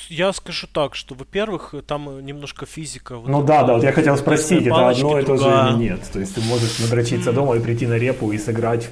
я 0.09 0.33
скажу 0.33 0.69
так, 0.73 0.95
что, 0.95 1.17
во-первых, 1.17 1.75
там 1.85 2.25
немножко 2.25 2.65
физика. 2.65 3.17
Вот 3.17 3.29
ну 3.29 3.43
да, 3.43 3.65
да, 3.65 3.75
вот 3.75 3.83
я 3.83 3.91
хотел 3.91 4.17
спросить, 4.17 4.69
это 4.69 4.91
одно 4.91 5.19
и 5.19 5.25
то 5.25 5.37
же 5.37 5.49
или 5.49 5.79
нет? 5.89 6.01
То 6.13 6.21
есть 6.21 6.37
ты 6.37 6.41
можешь 6.43 6.79
надрочиться 6.79 7.33
дома 7.33 7.57
и 7.57 7.61
прийти 7.61 7.89
на 7.89 7.95
репу 7.95 8.31
и 8.31 8.39
сыграть 8.39 8.89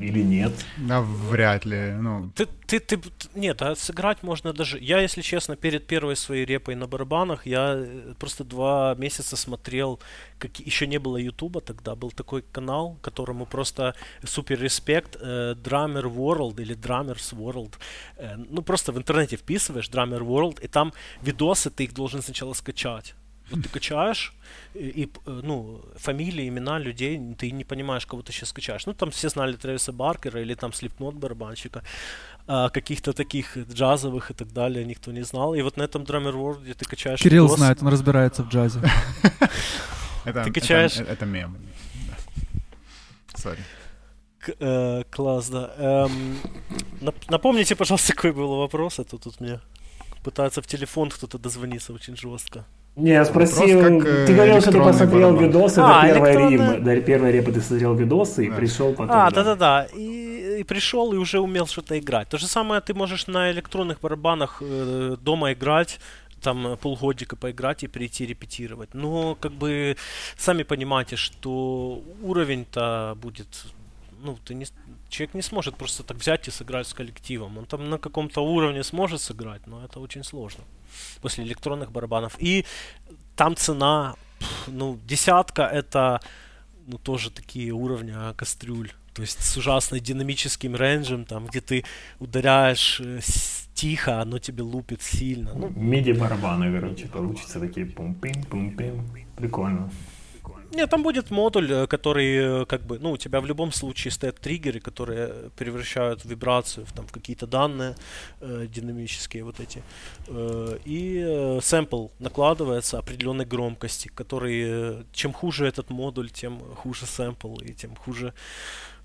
или 0.00 0.22
нет? 0.22 0.52
Да, 0.76 1.00
вряд 1.00 1.64
ли. 1.66 1.92
Ну. 1.92 2.30
Ты, 2.34 2.46
ты, 2.66 2.80
ты, 2.80 3.00
нет, 3.34 3.62
а 3.62 3.74
сыграть 3.74 4.22
можно 4.22 4.52
даже... 4.52 4.78
Я, 4.78 5.00
если 5.00 5.22
честно, 5.22 5.56
перед 5.56 5.86
первой 5.86 6.14
своей 6.16 6.44
репой 6.44 6.76
на 6.76 6.86
барабанах, 6.86 7.46
я 7.46 7.74
э, 7.76 8.14
просто 8.18 8.44
два 8.44 8.94
месяца 8.98 9.36
смотрел, 9.36 10.00
как 10.38 10.60
еще 10.60 10.86
не 10.86 10.98
было 10.98 11.16
Ютуба 11.16 11.60
тогда, 11.60 11.96
был 11.96 12.12
такой 12.12 12.42
канал, 12.42 12.96
которому 13.02 13.46
просто 13.46 13.94
супер 14.24 14.60
респект, 14.60 15.16
э, 15.20 15.54
Drummer 15.54 16.04
World 16.04 16.60
или 16.62 16.76
Drummers 16.76 17.34
World. 17.34 17.74
Э, 18.16 18.36
ну, 18.36 18.62
просто 18.62 18.92
в 18.92 18.98
интернете 18.98 19.36
вписываешь 19.36 19.90
Drummer 19.90 20.20
World, 20.20 20.60
и 20.62 20.68
там 20.68 20.92
видосы, 21.22 21.70
ты 21.70 21.84
их 21.84 21.94
должен 21.94 22.22
сначала 22.22 22.52
скачать. 22.52 23.14
Вот 23.50 23.62
ты 23.62 23.68
качаешь, 23.68 24.34
и, 24.74 25.08
э, 25.26 25.40
ну, 25.42 25.80
фамилии, 25.96 26.48
имена 26.48 26.78
людей, 26.78 27.18
ты 27.38 27.50
не 27.50 27.64
понимаешь, 27.64 28.06
кого 28.06 28.22
ты 28.22 28.32
сейчас 28.32 28.50
скачаешь. 28.50 28.86
Ну, 28.86 28.94
там 28.94 29.10
все 29.10 29.28
знали 29.28 29.56
Трэвиса 29.56 29.92
Баркера 29.92 30.40
или 30.40 30.54
там 30.54 30.72
Слепнот 30.72 31.14
барабанщика, 31.14 31.82
а 32.46 32.68
каких-то 32.68 33.12
таких 33.12 33.56
джазовых 33.56 34.30
и 34.30 34.34
так 34.34 34.52
далее 34.52 34.84
никто 34.84 35.12
не 35.12 35.22
знал. 35.22 35.54
И 35.54 35.62
вот 35.62 35.76
на 35.76 35.82
этом 35.82 36.02
Drummer 36.02 36.34
World 36.34 36.74
ты 36.74 36.84
качаешь 36.84 37.20
Кирилл 37.20 37.44
видос. 37.44 37.58
знает, 37.58 37.82
он 37.82 37.88
разбирается 37.88 38.42
в 38.42 38.48
джазе. 38.48 38.80
Ты 40.24 40.52
качаешь... 40.52 40.98
Это 40.98 41.24
мем. 41.24 41.56
Сори. 43.34 43.60
Э, 44.60 45.04
класс, 45.10 45.48
да. 45.48 45.72
Эм, 45.78 46.38
напомните, 47.28 47.76
пожалуйста, 47.76 48.12
какой 48.14 48.32
был 48.32 48.56
вопрос, 48.56 48.98
а 48.98 49.04
то 49.04 49.18
тут 49.18 49.40
мне 49.40 49.60
пытается 50.22 50.60
в 50.60 50.66
телефон 50.66 51.10
кто-то 51.10 51.38
дозвониться 51.38 51.92
очень 51.92 52.16
жестко. 52.16 52.64
Не, 52.98 53.12
я 53.12 53.24
спросил, 53.24 53.80
Вопрос, 53.80 54.04
как, 54.04 54.26
ты 54.26 54.34
говорил, 54.34 54.60
что 54.60 54.72
ты 54.72 54.78
посмотрел 54.78 55.30
барабан. 55.30 55.44
видосы 55.44 55.78
а, 55.78 56.02
до 56.02 56.08
первой 56.08 56.30
электронная... 56.30 56.72
репы, 56.72 56.84
до 56.84 57.00
первой 57.00 57.32
репы 57.32 57.52
ты 57.52 57.60
смотрел 57.60 57.94
видосы 57.94 58.46
и 58.46 58.50
да. 58.50 58.56
пришел 58.56 58.92
потом. 58.92 59.16
А, 59.16 59.30
да-да-да, 59.30 59.86
и, 59.94 60.58
и 60.60 60.64
пришел 60.64 61.12
и 61.12 61.16
уже 61.16 61.38
умел 61.38 61.66
что-то 61.68 61.96
играть. 61.96 62.28
То 62.28 62.38
же 62.38 62.46
самое 62.48 62.80
ты 62.80 62.94
можешь 62.94 63.28
на 63.28 63.52
электронных 63.52 64.00
барабанах 64.00 64.60
э, 64.60 65.16
дома 65.20 65.52
играть, 65.52 66.00
там 66.42 66.76
полгодика 66.80 67.36
поиграть 67.36 67.84
и 67.84 67.86
прийти 67.86 68.26
репетировать. 68.26 68.94
Но 68.94 69.36
как 69.36 69.52
бы 69.52 69.96
сами 70.36 70.64
понимаете, 70.64 71.14
что 71.14 72.02
уровень-то 72.22 73.16
будет, 73.22 73.66
ну, 74.22 74.36
ты 74.44 74.54
не, 74.54 74.66
человек 75.08 75.34
не 75.34 75.42
сможет 75.42 75.76
просто 75.76 76.02
так 76.02 76.16
взять 76.16 76.48
и 76.48 76.50
сыграть 76.50 76.86
с 76.86 76.94
коллективом. 76.94 77.58
Он 77.58 77.66
там 77.66 77.88
на 77.88 77.98
каком-то 77.98 78.40
уровне 78.40 78.82
сможет 78.84 79.20
сыграть, 79.20 79.66
но 79.66 79.84
это 79.84 80.00
очень 80.00 80.24
сложно 80.24 80.64
после 81.20 81.44
электронных 81.44 81.90
барабанов. 81.90 82.36
И 82.38 82.64
там 83.36 83.56
цена, 83.56 84.14
ну, 84.66 84.98
десятка 85.06 85.62
это, 85.62 86.20
ну, 86.86 86.98
тоже 86.98 87.30
такие 87.30 87.72
уровни 87.72 88.12
а, 88.14 88.34
кастрюль. 88.34 88.90
То 89.14 89.22
есть 89.22 89.40
с 89.40 89.56
ужасной 89.56 90.00
динамическим 90.00 90.76
рейнджем, 90.76 91.24
там, 91.24 91.46
где 91.46 91.60
ты 91.60 91.84
ударяешь 92.20 93.00
э, 93.00 93.20
тихо, 93.74 94.20
оно 94.20 94.38
тебе 94.38 94.62
лупит 94.62 95.02
сильно. 95.02 95.54
Ну, 95.54 95.70
Миди-барабаны, 95.70 96.72
короче, 96.72 97.06
получится 97.06 97.58
такие 97.58 97.86
пум-пим-пум-пим. 97.86 99.26
Прикольно. 99.36 99.90
Нет, 100.70 100.90
там 100.90 101.02
будет 101.02 101.30
модуль, 101.30 101.72
э, 101.72 101.86
который, 101.86 102.62
э, 102.62 102.64
как 102.66 102.82
бы, 102.82 102.98
ну, 102.98 103.12
у 103.12 103.16
тебя 103.16 103.40
в 103.40 103.46
любом 103.46 103.72
случае 103.72 104.12
стоят 104.12 104.38
триггеры, 104.40 104.80
которые 104.80 105.50
превращают 105.56 106.24
вибрацию 106.24 106.84
в, 106.84 106.92
там, 106.92 107.06
в 107.06 107.12
какие-то 107.12 107.46
данные 107.46 107.96
э, 108.40 108.66
динамические 108.68 109.44
вот 109.44 109.60
эти. 109.60 109.82
Э, 110.26 110.78
и 110.84 111.24
э, 111.26 111.60
сэмпл 111.62 112.08
накладывается 112.18 112.98
определенной 112.98 113.46
громкости, 113.46 114.08
который, 114.08 114.62
э, 114.66 115.04
чем 115.12 115.32
хуже 115.32 115.66
этот 115.66 115.90
модуль, 115.90 116.30
тем 116.30 116.60
хуже 116.74 117.06
сэмпл, 117.06 117.56
и 117.60 117.72
тем 117.72 117.96
хуже 117.96 118.34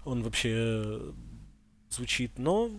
он 0.04 0.22
вообще 0.22 1.00
звучит. 1.90 2.32
Но 2.38 2.70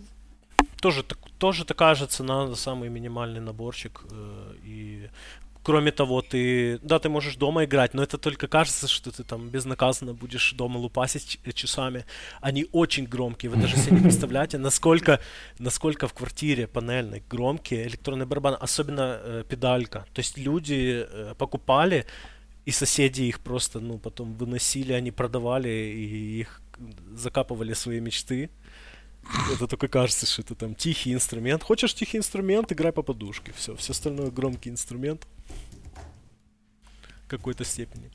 тоже, 0.81 1.03
тоже 1.39 1.65
такая 1.65 1.95
же 1.95 2.05
цена 2.05 2.47
за 2.47 2.55
самый 2.55 2.89
минимальный 2.89 3.41
наборчик. 3.41 4.03
Э, 4.11 4.53
и 4.63 5.09
Кроме 5.65 5.91
того, 5.91 6.21
ты, 6.21 6.77
да, 6.83 6.99
ты 6.99 7.09
можешь 7.09 7.37
дома 7.37 7.63
играть, 7.63 7.95
но 7.95 8.03
это 8.03 8.19
только 8.19 8.47
кажется, 8.47 8.87
что 8.87 9.11
ты 9.11 9.23
там 9.23 9.49
безнаказанно 9.49 10.13
будешь 10.13 10.53
дома 10.53 10.77
лупасить 10.77 11.39
часами. 11.55 12.05
Они 12.39 12.67
очень 12.71 13.05
громкие, 13.07 13.49
вы 13.49 13.57
даже 13.57 13.75
себе 13.77 13.97
не 13.97 14.03
представляете, 14.09 14.59
насколько, 14.59 15.19
насколько 15.57 16.07
в 16.07 16.13
квартире 16.13 16.67
панельной 16.67 17.23
громкие 17.27 17.87
электронные 17.87 18.27
барабаны, 18.27 18.57
особенно 18.61 19.19
э, 19.19 19.43
педалька. 19.49 20.05
То 20.13 20.19
есть 20.19 20.37
люди 20.37 21.03
э, 21.09 21.33
покупали, 21.35 22.05
и 22.65 22.71
соседи 22.71 23.23
их 23.23 23.39
просто, 23.39 23.79
ну, 23.79 23.97
потом 23.97 24.35
выносили, 24.35 24.93
они 24.93 25.11
продавали, 25.11 25.69
и 25.69 26.41
их 26.41 26.61
закапывали 27.15 27.73
свои 27.73 27.99
мечты. 27.99 28.51
Это 29.53 29.67
только 29.67 29.87
кажется, 29.87 30.25
что 30.25 30.41
это 30.41 30.55
там 30.55 30.75
тихий 30.75 31.13
инструмент. 31.13 31.63
Хочешь 31.63 31.93
тихий 31.93 32.17
инструмент, 32.17 32.71
играй 32.71 32.91
по 32.91 33.01
подушке. 33.01 33.53
Все, 33.55 33.75
все 33.75 33.91
остальное 33.91 34.31
громкий 34.31 34.69
инструмент 34.69 35.27
какой-то 37.27 37.63
степени. 37.65 38.11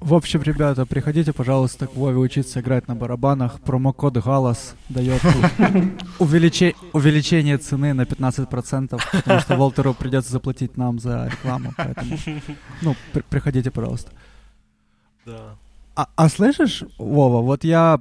В 0.00 0.14
общем, 0.14 0.42
ребята, 0.42 0.86
приходите, 0.86 1.32
пожалуйста, 1.32 1.88
к 1.88 1.96
Вове 1.96 2.18
учиться 2.18 2.60
играть 2.60 2.86
на 2.86 2.94
барабанах. 2.94 3.60
Промокод 3.60 4.16
ГАЛАС 4.16 4.74
дает 4.88 5.20
увеличе... 6.20 6.74
увеличение 6.92 7.58
цены 7.58 7.94
на 7.94 8.02
15%, 8.02 9.00
потому 9.12 9.40
что 9.40 9.56
Волтеру 9.56 9.94
придется 9.94 10.30
заплатить 10.30 10.76
нам 10.76 11.00
за 11.00 11.26
рекламу, 11.26 11.72
поэтому, 11.76 12.16
ну, 12.80 12.94
при- 13.12 13.22
приходите, 13.22 13.72
пожалуйста. 13.72 14.12
Да. 15.26 15.56
А, 15.96 16.08
а 16.14 16.28
слышишь, 16.28 16.84
Вова, 16.98 17.42
вот 17.42 17.64
я 17.64 18.00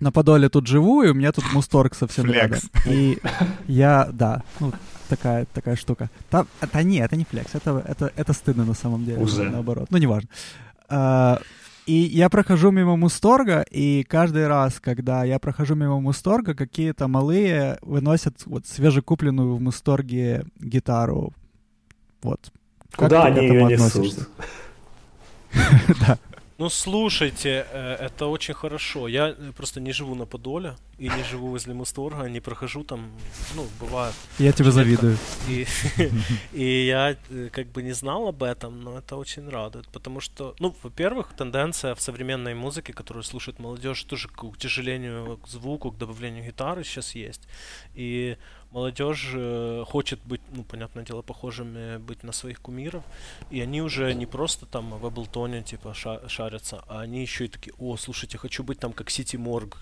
на 0.00 0.12
Подоле 0.12 0.48
тут 0.48 0.66
живу, 0.66 1.02
и 1.02 1.10
у 1.10 1.14
меня 1.14 1.32
тут 1.32 1.44
Мусторг 1.52 1.94
совсем 1.94 2.24
Флекс. 2.24 2.40
рядом. 2.40 2.60
И 2.86 3.18
я, 3.66 4.08
да, 4.12 4.42
ну, 4.60 4.72
такая, 5.08 5.46
такая 5.52 5.76
штука. 5.76 6.10
Там, 6.30 6.46
это 6.60 6.82
не, 6.82 6.98
это 6.98 7.16
не 7.16 7.24
флекс, 7.24 7.54
это, 7.54 7.82
это, 7.86 8.12
это 8.16 8.32
стыдно 8.32 8.64
на 8.64 8.74
самом 8.74 9.04
деле. 9.04 9.22
Уже. 9.22 9.50
Наоборот, 9.50 9.88
ну, 9.90 9.98
неважно. 9.98 10.28
А, 10.88 11.40
и 11.86 11.94
я 11.94 12.28
прохожу 12.28 12.70
мимо 12.70 12.96
Мусторга, 12.96 13.62
и 13.62 14.04
каждый 14.04 14.46
раз, 14.46 14.78
когда 14.78 15.24
я 15.24 15.38
прохожу 15.38 15.74
мимо 15.74 16.00
Мусторга, 16.00 16.54
какие-то 16.54 17.08
малые 17.08 17.78
выносят 17.80 18.42
вот 18.44 18.66
свежекупленную 18.66 19.56
в 19.56 19.60
Мусторге 19.60 20.44
гитару. 20.58 21.32
Вот. 22.22 22.52
Куда 22.94 23.24
они 23.24 23.46
ее 23.46 23.64
несут? 23.64 24.28
Да. 26.06 26.18
Ну, 26.58 26.68
слушайте, 26.70 27.66
э, 27.72 28.06
это 28.06 28.26
очень 28.26 28.54
хорошо. 28.54 29.06
Я 29.06 29.28
э, 29.28 29.52
просто 29.56 29.80
не 29.80 29.92
живу 29.92 30.16
на 30.16 30.26
Подоле 30.26 30.74
и 30.98 31.08
не 31.08 31.24
живу 31.30 31.50
возле 31.50 31.72
Мусторга, 31.72 32.28
не 32.28 32.40
прохожу 32.40 32.82
там, 32.82 33.12
ну, 33.54 33.64
бывает. 33.78 34.14
Я 34.38 34.50
тебе 34.50 34.72
завидую. 34.72 35.16
И, 35.48 35.66
и 36.52 36.86
я 36.86 37.16
э, 37.30 37.48
как 37.52 37.68
бы 37.68 37.84
не 37.84 37.92
знал 37.92 38.26
об 38.26 38.42
этом, 38.42 38.82
но 38.82 38.98
это 38.98 39.16
очень 39.16 39.48
радует, 39.48 39.86
потому 39.92 40.20
что, 40.20 40.56
ну, 40.58 40.74
во-первых, 40.82 41.32
тенденция 41.36 41.94
в 41.94 42.00
современной 42.00 42.54
музыке, 42.54 42.92
которую 42.92 43.22
слушает 43.22 43.60
молодежь, 43.60 44.02
тоже 44.02 44.26
к 44.28 44.42
утяжелению 44.42 45.36
к 45.36 45.46
звуку, 45.46 45.92
к 45.92 45.96
добавлению 45.96 46.44
гитары 46.44 46.82
сейчас 46.82 47.14
есть. 47.14 47.42
И 47.94 48.36
молодежь 48.70 49.30
э, 49.34 49.84
хочет 49.86 50.20
быть, 50.24 50.40
ну, 50.52 50.62
понятное 50.62 51.04
дело, 51.04 51.22
похожими 51.22 51.96
быть 51.98 52.22
на 52.22 52.32
своих 52.32 52.60
кумиров, 52.60 53.02
и 53.50 53.60
они 53.60 53.82
уже 53.82 54.12
не 54.14 54.26
просто 54.26 54.66
там 54.66 54.90
в 54.98 55.08
Эблтоне, 55.08 55.62
типа, 55.62 55.94
шарятся, 55.94 56.84
а 56.88 57.00
они 57.00 57.22
еще 57.22 57.46
и 57.46 57.48
такие, 57.48 57.72
о, 57.78 57.96
слушайте, 57.96 58.38
хочу 58.38 58.62
быть 58.62 58.78
там 58.78 58.92
как 58.92 59.10
Сити 59.10 59.36
Морг, 59.36 59.78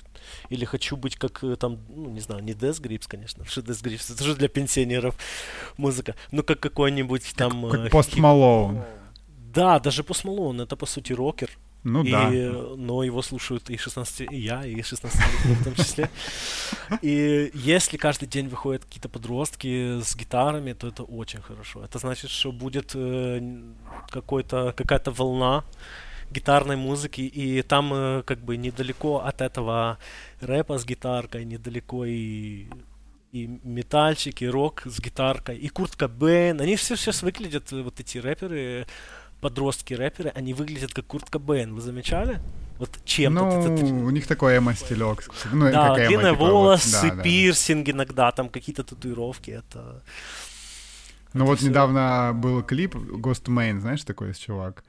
или 0.50 0.64
хочу 0.64 0.96
быть 0.96 1.16
как 1.16 1.42
э, 1.42 1.56
там, 1.56 1.78
ну, 1.88 2.10
не 2.10 2.20
знаю, 2.20 2.42
не 2.42 2.52
Death 2.52 2.80
Grips, 2.80 3.06
конечно, 3.08 3.44
что 3.44 3.60
Death 3.60 3.82
Grips 3.82 4.14
это 4.14 4.24
же 4.24 4.36
для 4.36 4.48
пенсионеров 4.48 5.16
музыка, 5.76 6.14
ну, 6.30 6.42
как 6.42 6.60
какой-нибудь 6.60 7.34
там... 7.36 7.68
Как, 7.70 7.82
как 7.84 7.92
Post 7.92 8.16
Malone. 8.16 8.84
Да, 9.52 9.80
даже 9.80 10.02
Post 10.02 10.24
Malone, 10.24 10.62
это 10.62 10.76
по 10.76 10.86
сути 10.86 11.12
рокер, 11.12 11.50
ну 11.86 12.02
и, 12.02 12.10
да. 12.10 12.30
Но 12.76 13.04
его 13.04 13.22
слушают 13.22 13.70
и 13.70 13.76
16, 13.76 14.32
и 14.32 14.36
я, 14.36 14.66
и 14.66 14.82
16 14.82 15.20
в 15.44 15.64
том 15.64 15.74
числе. 15.74 16.10
И 17.02 17.50
если 17.54 17.96
каждый 17.96 18.26
день 18.26 18.48
выходят 18.48 18.84
какие-то 18.84 19.08
подростки 19.08 20.00
с 20.00 20.16
гитарами, 20.16 20.72
то 20.72 20.88
это 20.88 21.04
очень 21.04 21.40
хорошо. 21.40 21.84
Это 21.84 21.98
значит, 21.98 22.30
что 22.30 22.50
будет 22.50 22.92
э, 22.94 23.40
какой-то, 24.10 24.74
какая-то 24.76 25.12
волна 25.12 25.64
гитарной 26.32 26.76
музыки, 26.76 27.20
и 27.20 27.62
там 27.62 27.92
э, 27.94 28.22
как 28.24 28.38
бы 28.38 28.56
недалеко 28.56 29.18
от 29.18 29.40
этого 29.40 29.98
рэпа 30.40 30.78
с 30.78 30.84
гитаркой, 30.84 31.44
недалеко 31.44 32.04
и 32.04 32.66
и 33.32 33.60
метальчик, 33.64 34.42
и 34.42 34.48
рок 34.48 34.82
с 34.86 34.98
гитаркой, 34.98 35.58
и 35.58 35.68
Курт 35.68 35.94
Кобейн. 35.96 36.60
Они 36.60 36.76
все 36.76 36.96
сейчас 36.96 37.22
выглядят, 37.22 37.72
э, 37.72 37.82
вот 37.82 38.00
эти 38.00 38.18
рэперы, 38.18 38.86
подростки-рэперы, 39.40 40.30
они 40.34 40.54
выглядят 40.54 40.92
как 40.92 41.06
Курт 41.06 41.30
Кобейн. 41.30 41.74
Вы 41.74 41.80
замечали? 41.80 42.40
Вот 42.78 42.90
чем 43.04 43.34
Ну, 43.34 43.48
вот 43.48 43.70
этот... 43.70 43.84
у 43.84 44.10
них 44.10 44.26
такой 44.26 44.58
эмо-стилек. 44.58 45.28
Ну, 45.52 45.70
Да, 45.70 45.88
как 45.88 45.98
эмо, 45.98 46.08
длинные 46.08 46.32
типа, 46.32 46.44
вот, 46.44 46.52
волосы, 46.52 47.08
да, 47.08 47.14
да. 47.14 47.22
пирсинг 47.22 47.88
иногда, 47.88 48.32
там 48.32 48.48
какие-то 48.48 48.84
татуировки, 48.84 49.50
это... 49.50 50.02
Ну 51.32 51.44
вот 51.44 51.58
всё. 51.58 51.68
недавно 51.68 52.32
был 52.34 52.62
клип 52.62 52.94
Ghost 52.94 53.44
Main, 53.44 53.80
знаешь, 53.80 54.04
такой 54.04 54.28
есть 54.28 54.42
чувак. 54.42 54.84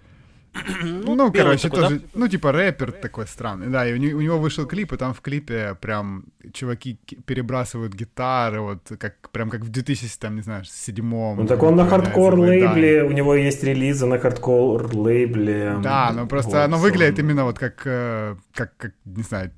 Ну, 0.84 1.16
Ну, 1.16 1.30
белый 1.30 1.32
короче, 1.58 1.70
такой, 1.70 1.82
да? 1.82 1.88
тоже, 1.90 2.02
ну, 2.16 2.28
типа 2.28 2.52
рэпер 2.52 2.92
такой 2.92 3.28
странный. 3.28 3.68
Да, 3.68 3.88
и 3.88 3.94
у, 3.94 3.98
не- 3.98 4.14
у 4.14 4.22
него 4.22 4.38
вышел 4.40 4.66
клип, 4.66 4.94
и 4.94 4.98
там 4.98 5.14
в 5.14 5.22
клипе 5.22 5.76
прям 5.82 6.26
чуваки 6.54 6.98
ки- 7.06 7.16
перебрасывают 7.26 7.94
гитары, 7.94 8.60
вот 8.62 8.92
как 9.00 9.30
прям 9.32 9.50
как 9.50 9.62
в 9.62 9.70
2000, 9.70 10.18
там, 10.20 10.36
не 10.36 10.42
знаю, 10.42 10.64
седьмом. 10.66 11.38
Ну 11.38 11.46
так 11.48 11.62
он 11.64 11.76
на 11.76 11.84
Да, 11.84 11.90
хардкор 11.90 12.36
да. 12.36 12.42
лейбле, 12.42 13.04
у 13.04 13.12
него 13.12 13.36
есть 13.36 13.64
релизы 13.64 14.06
на 14.06 14.18
хардкор 14.20 14.94
лейбле. 14.96 15.78
Да, 15.84 16.12
но 16.14 16.28
просто 16.28 16.52
Вот, 16.52 16.58
оно 16.66 16.78
выглядит 16.78 17.20
он- 17.20 17.26
именно 17.26 17.44
вот 17.46 17.60
как, 17.60 17.82
э, 17.86 18.36
как, 18.54 18.76
как 18.78 18.92
не 19.06 19.24
знаю, 19.24 19.52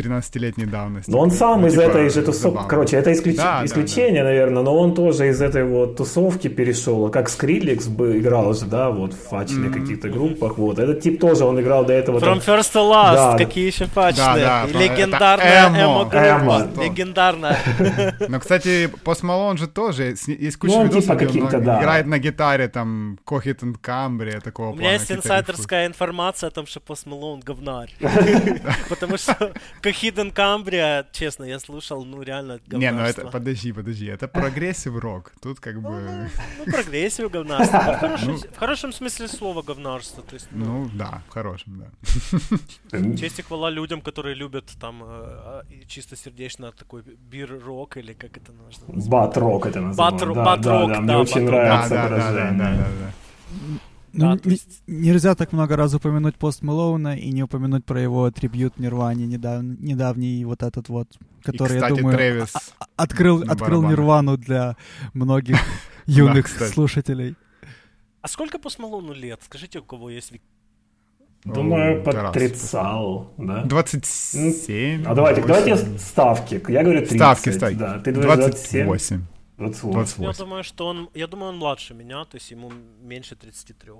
13-летней 0.00 0.66
давности. 0.66 1.10
Но 1.10 1.18
он 1.20 1.30
сам 1.30 1.60
Ну, 1.62 1.66
из 1.66 1.72
типа, 1.72 1.82
этой 1.82 2.10
же 2.10 2.22
тусовки, 2.22 2.68
короче, 2.68 2.96
это 2.96 3.12
исключ- 3.12 3.36
Да, 3.36 3.58
да, 3.60 3.66
исключение, 3.66 4.22
наверное, 4.24 4.62
но 4.62 4.76
он 4.76 4.94
тоже 4.94 5.28
из 5.28 5.40
этой 5.42 5.64
вот 5.64 5.96
тусовки 5.96 6.48
перешел, 6.48 7.08
как 7.10 7.28
Skrillex 7.28 7.86
бы 7.88 8.18
играл 8.18 8.54
же, 8.54 8.66
да, 8.66 8.90
вот 8.90 9.12
в 9.14 9.28
фачных 9.28 9.72
каких-то 9.72 10.08
группах, 10.08 10.58
вот, 10.58 10.78
этот 10.78 11.00
тип 11.00 11.20
тоже, 11.20 11.44
он 11.44 11.60
играл 11.60 11.84
до 11.84 11.92
этого 11.92 12.20
там- 12.20 12.38
From 12.38 12.44
First 12.46 12.72
to 12.74 12.90
Last, 12.90 13.14
Да, 13.14 13.36
какие 13.38 13.66
еще 13.66 13.86
пачные. 13.86 14.44
да, 14.44 14.66
про- 14.70 14.78
легендарная 14.78 15.68
эмо-группа. 15.68 16.16
Эмо. 16.16 16.68
Легендарная. 16.84 17.58
Но, 18.28 18.40
кстати, 18.40 18.88
Post 19.04 19.22
Malone 19.22 19.56
же 19.58 19.66
тоже, 19.68 20.14
есть, 20.26 20.56
куча 20.56 20.74
Ну, 20.74 20.84
видосов, 20.84 21.18
типа 21.18 21.30
где 21.30 21.42
он 21.42 21.64
да. 21.64 21.78
играет 21.80 22.06
на 22.06 22.18
гитаре, 22.18 22.68
там, 22.68 23.18
Coheed 23.26 23.60
and 23.60 23.76
Cambria, 23.82 24.40
такого 24.40 24.70
У 24.70 24.74
меня 24.76 24.92
есть 24.92 25.10
инсайдерская 25.10 25.86
информация 25.86 26.48
о 26.48 26.50
том, 26.50 26.66
что 26.66 26.80
Post 26.80 27.06
Malone 27.06 27.42
говнарь. 27.44 27.92
Потому 28.88 29.16
что 29.16 29.52
Coheed 29.92 30.02
and 30.02 30.32
Cambria, 30.32 31.04
честно, 31.12 31.44
я 31.44 31.58
слушал, 31.58 32.04
ну 32.04 32.22
реально 32.22 32.52
Не, 32.52 32.90
ну 32.92 33.00
это, 33.00 33.22
говнарство. 33.22 33.30
подожди, 33.30 33.72
подожди, 33.72 34.06
это 34.06 34.28
прогрессив 34.28 34.96
рок. 34.98 35.32
Тут 35.42 35.60
как 35.60 35.80
бы, 35.82 36.28
Ну, 36.58 36.64
прогрессив 36.72 37.30
говнарство. 37.30 37.78
В 37.78 37.98
хорошем- 37.98 38.36
В 38.38 38.56
хорошем 38.56 38.92
смысле 38.92 39.28
слова 39.28 39.62
говнарство. 39.62 40.22
То 40.22 40.34
есть, 40.34 40.48
ну, 40.52 40.64
ну 40.84 40.90
да, 40.94 41.22
в 41.28 41.32
хорошем, 41.32 41.82
да. 42.90 43.16
честь 43.16 43.38
и 43.38 43.42
хвала 43.42 43.70
людям, 43.70 44.00
которые 44.00 44.34
любят 44.34 44.64
там 44.80 45.02
э, 45.04 45.62
и 45.70 45.86
чисто-сердечно 45.86 46.72
такой 46.72 47.02
бир-рок 47.02 47.96
или 47.96 48.12
как 48.12 48.36
это 48.36 48.52
нужно 48.52 49.10
Бат-рок 49.10 49.66
это 49.66 49.80
называется. 49.80 50.26
Бат-рок, 50.34 50.88
да, 50.92 51.00
мне 51.00 51.16
очень 51.16 51.42
нравится 51.42 51.94
да, 51.94 52.08
да, 52.08 52.50
да, 52.52 52.74
да. 52.76 53.12
Да. 54.12 54.26
Ну, 54.26 54.32
н- 54.32 54.40
есть- 54.44 54.82
Нельзя 54.86 55.34
так 55.34 55.52
много 55.52 55.76
раз 55.76 55.94
упомянуть 55.94 56.36
пост 56.36 56.62
Мэлоуна 56.62 57.16
и 57.16 57.30
не 57.32 57.42
упомянуть 57.42 57.84
про 57.84 58.00
его 58.00 58.30
трибют 58.30 58.78
Нирване 58.78 59.26
недав- 59.26 59.62
недавний 59.62 60.44
вот 60.44 60.62
этот 60.62 60.88
вот, 60.88 61.08
И, 61.14 61.44
который, 61.44 61.74
я 61.74 61.80
кстати, 61.82 61.98
думаю, 61.98 62.16
Трэвис, 62.16 62.52
открыл, 62.96 63.38
на 63.44 63.52
открыл 63.52 63.82
барабанах. 63.82 63.90
Нирвану 63.90 64.36
для 64.36 64.76
многих 65.14 65.56
юных 66.06 66.46
кстати. 66.46 66.70
А 66.70 66.74
слушателей. 66.74 67.34
сколько 68.26 68.58
Post 68.58 68.78
Malone 68.78 69.14
лет? 69.14 69.40
Скажите, 69.44 69.78
у 69.78 69.82
кого 69.84 70.10
есть 70.10 70.32
Думаю, 71.44 72.02
под 72.02 72.14
Тарас. 72.14 72.32
тридцал, 72.34 73.32
да? 73.38 73.64
27. 73.64 75.04
А 75.06 75.14
давайте, 75.14 75.40
8. 75.40 75.46
давайте 75.64 75.98
ставки. 75.98 76.62
Я 76.68 76.82
говорю 76.82 77.00
30. 77.00 77.16
Ставки, 77.16 77.48
ставки. 77.50 77.74
Да, 77.76 77.98
ты 78.00 78.12
говоришь 78.12 78.34
27. 78.34 78.84
28. 78.86 79.20
28. 79.60 79.92
28. 79.92 80.24
Я 80.24 80.32
думаю, 80.44 80.64
что 80.64 80.86
он, 80.86 81.08
я 81.14 81.26
думаю, 81.26 81.50
он 81.50 81.58
младше 81.58 81.94
меня, 81.94 82.24
то 82.24 82.36
есть 82.36 82.50
ему 82.50 82.72
меньше 83.02 83.36
33. 83.36 83.92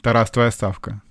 Тарас, 0.00 0.30
твоя 0.30 0.50
ставка. 0.50 1.02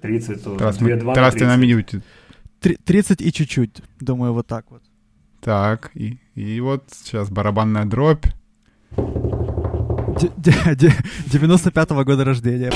30 0.00 0.44
тоже. 0.44 0.58
Тарас, 0.58 0.76
Две- 0.76 0.94
мы- 0.94 1.00
два 1.00 1.10
на 1.10 1.14
Тарас, 1.14 1.34
ты 1.34 1.46
на 1.46 1.56
30. 1.56 2.02
Три- 2.60 2.76
30 2.84 3.22
и 3.22 3.32
чуть-чуть, 3.32 3.82
думаю, 4.00 4.32
вот 4.34 4.46
так 4.46 4.70
вот. 4.70 4.82
Так, 5.40 5.90
и, 5.94 6.18
и 6.34 6.60
вот 6.60 6.84
сейчас 6.90 7.30
барабанная 7.30 7.84
дробь. 7.86 8.26
Де- 10.20 10.32
де- 10.36 10.74
де- 10.76 10.94
95-го 11.32 12.04
года 12.04 12.24
рождения. 12.24 12.70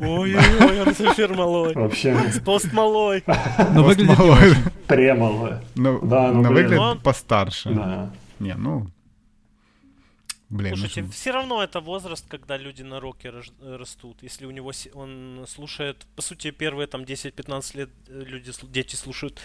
Ой-ой-ой, 0.00 0.80
он 0.82 0.94
супер 0.94 1.34
малой. 1.34 1.74
Вообще, 1.74 2.16
Пост 2.44 2.72
малой. 2.72 3.22
Но 3.74 3.84
выглядит 3.84 4.10
не 4.10 4.16
Малой. 4.26 4.50
очень. 4.50 4.62
премало. 4.86 5.62
Ну, 5.74 6.00
Да, 6.06 6.32
ну, 6.32 6.42
но 6.42 6.48
выглядит 6.48 6.76
Ну, 6.78 6.98
постарше. 7.00 7.70
Да. 7.70 8.10
Не, 8.38 8.54
ну... 8.54 8.86
Блин, 10.50 10.70
ну 10.70 10.76
Слушайте, 10.78 11.02
что- 11.02 11.12
все 11.12 11.30
равно 11.32 11.62
это 11.62 11.80
возраст, 11.80 12.26
когда 12.26 12.56
люди 12.56 12.82
на 12.82 13.00
роке 13.00 13.28
рож- 13.28 13.52
растут. 13.60 14.22
Если 14.22 14.46
у 14.46 14.50
него 14.50 14.72
се- 14.72 14.90
он 14.94 15.44
слушает, 15.46 16.06
по 16.16 16.22
сути, 16.22 16.50
первые 16.52 16.86
там 16.86 17.02
10-15 17.04 17.76
лет 17.76 17.90
э, 18.08 18.24
люди, 18.26 18.50
дети 18.62 18.96
слушают 18.96 19.40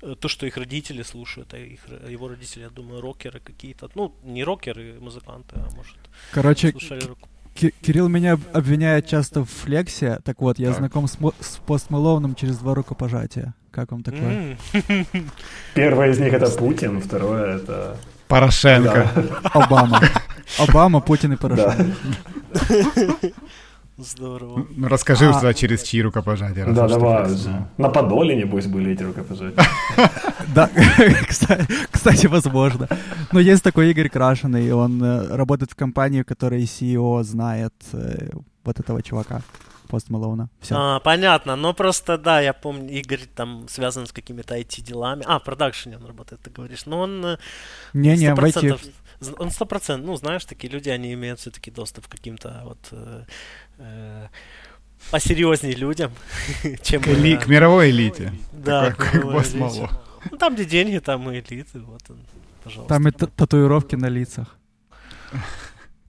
э, 0.00 0.14
то, 0.18 0.28
что 0.28 0.46
их 0.46 0.56
родители 0.56 1.02
слушают, 1.02 1.52
а 1.52 1.58
их, 1.58 1.80
ро- 1.86 2.10
его 2.10 2.28
родители, 2.28 2.62
я 2.62 2.70
думаю, 2.70 3.02
рокеры 3.02 3.38
какие-то. 3.40 3.90
Ну, 3.94 4.14
не 4.24 4.44
рокеры, 4.44 4.98
музыканты, 4.98 5.56
а 5.56 5.68
может, 5.76 5.94
Короче, 6.32 6.70
слушали 6.70 7.04
рок. 7.04 7.18
Ки- 7.18 7.26
Кирилл 7.56 8.08
меня 8.08 8.34
об- 8.34 8.40
обвиняет 8.52 9.06
часто 9.06 9.44
в 9.44 9.50
флексе. 9.50 10.20
Так 10.24 10.40
вот, 10.40 10.58
я 10.58 10.68
Так. 10.68 10.78
знаком 10.78 11.08
с, 11.08 11.18
Мо- 11.20 11.34
с 11.40 11.56
пост 11.56 11.90
Мэлоуном 11.90 12.34
через 12.34 12.58
два 12.58 12.74
рукопожатия. 12.74 13.54
Как 13.70 13.90
вам 13.92 14.02
такое? 14.02 14.56
Первое 15.74 16.10
из 16.10 16.18
них 16.18 16.32
это 16.32 16.48
Путин, 16.50 17.00
второе 17.00 17.56
это... 17.56 17.96
Порошенко. 18.28 19.08
Да. 19.14 19.50
Обама. 19.50 20.00
Обама, 20.58 21.00
Путин 21.00 21.32
и 21.34 21.36
Порошенко. 21.36 21.86
Да, 22.68 23.06
Здорово. 23.98 24.66
Ну, 24.76 24.88
расскажи 24.88 25.26
А. 25.26 25.54
через 25.54 25.82
чьи 25.82 26.02
рукопожатия. 26.02 26.66
да, 26.66 26.86
давай. 26.86 27.30
На 27.78 27.88
Подоле, 27.88 28.36
небось, 28.36 28.66
были 28.66 28.92
эти 28.92 29.02
рукопожатия. 29.02 29.62
Да, 30.54 30.70
кстати, 31.92 32.26
возможно. 32.26 32.88
Но 33.32 33.40
есть 33.40 33.62
такой 33.62 33.90
Игорь 33.90 34.08
Крашеный, 34.08 34.72
он 34.72 35.02
э, 35.02 35.36
работает 35.36 35.72
в 35.72 35.74
компании, 35.74 36.22
в 36.22 36.24
которой 36.24 36.62
CEO 36.62 37.22
знает 37.24 37.74
э, 37.92 38.28
вот 38.64 38.78
этого 38.80 39.02
чувака, 39.02 39.42
Пост 39.88 40.10
Малоуна. 40.10 40.48
Все. 40.60 40.74
А, 40.76 41.00
понятно, 41.00 41.56
но 41.56 41.74
просто, 41.74 42.16
да, 42.18 42.40
я 42.40 42.52
помню, 42.52 42.90
Игорь 42.90 43.26
там 43.34 43.66
связан 43.68 44.06
с 44.06 44.12
какими-то 44.12 44.56
IT-делами. 44.56 45.24
А, 45.26 45.38
в 45.38 45.44
продакшене 45.44 45.96
он 45.96 46.06
работает, 46.06 46.42
ты 46.42 46.50
говоришь. 46.50 46.86
Но 46.86 47.00
он 47.00 47.24
э, 47.24 47.38
Не-не, 47.92 48.34
в 48.34 48.38
100%, 48.38 48.52
IT. 48.62 48.92
Он 49.38 49.50
сто 49.50 49.66
процентов, 49.66 50.06
ну, 50.06 50.16
знаешь, 50.16 50.44
такие 50.44 50.72
люди, 50.72 50.88
они 50.88 51.12
имеют 51.14 51.40
все-таки 51.40 51.70
доступ 51.70 52.06
к 52.06 52.10
каким-то 52.10 52.62
вот 52.64 52.78
э, 52.92 53.24
э, 53.78 54.28
посерьезнее 55.10 55.74
людям, 55.74 56.12
чем... 56.82 57.02
К, 57.02 57.08
эли- 57.08 57.36
к 57.36 57.46
мировой 57.46 57.90
элите. 57.90 58.32
Да, 58.52 58.90
Такой, 58.90 59.04
как 59.06 59.14
мировой 59.14 59.34
босс 59.34 59.46
элите. 59.54 59.58
Мало. 59.60 59.90
Ну, 60.30 60.36
там, 60.38 60.54
где 60.54 60.64
деньги, 60.64 60.98
там 60.98 61.30
и 61.30 61.40
элиты, 61.40 61.80
вот 61.80 62.02
он, 62.08 62.18
пожалуйста. 62.64 62.94
Там 62.94 63.08
и 63.08 63.10
татуировки 63.12 63.96
на 63.96 64.08
лицах. 64.08 64.56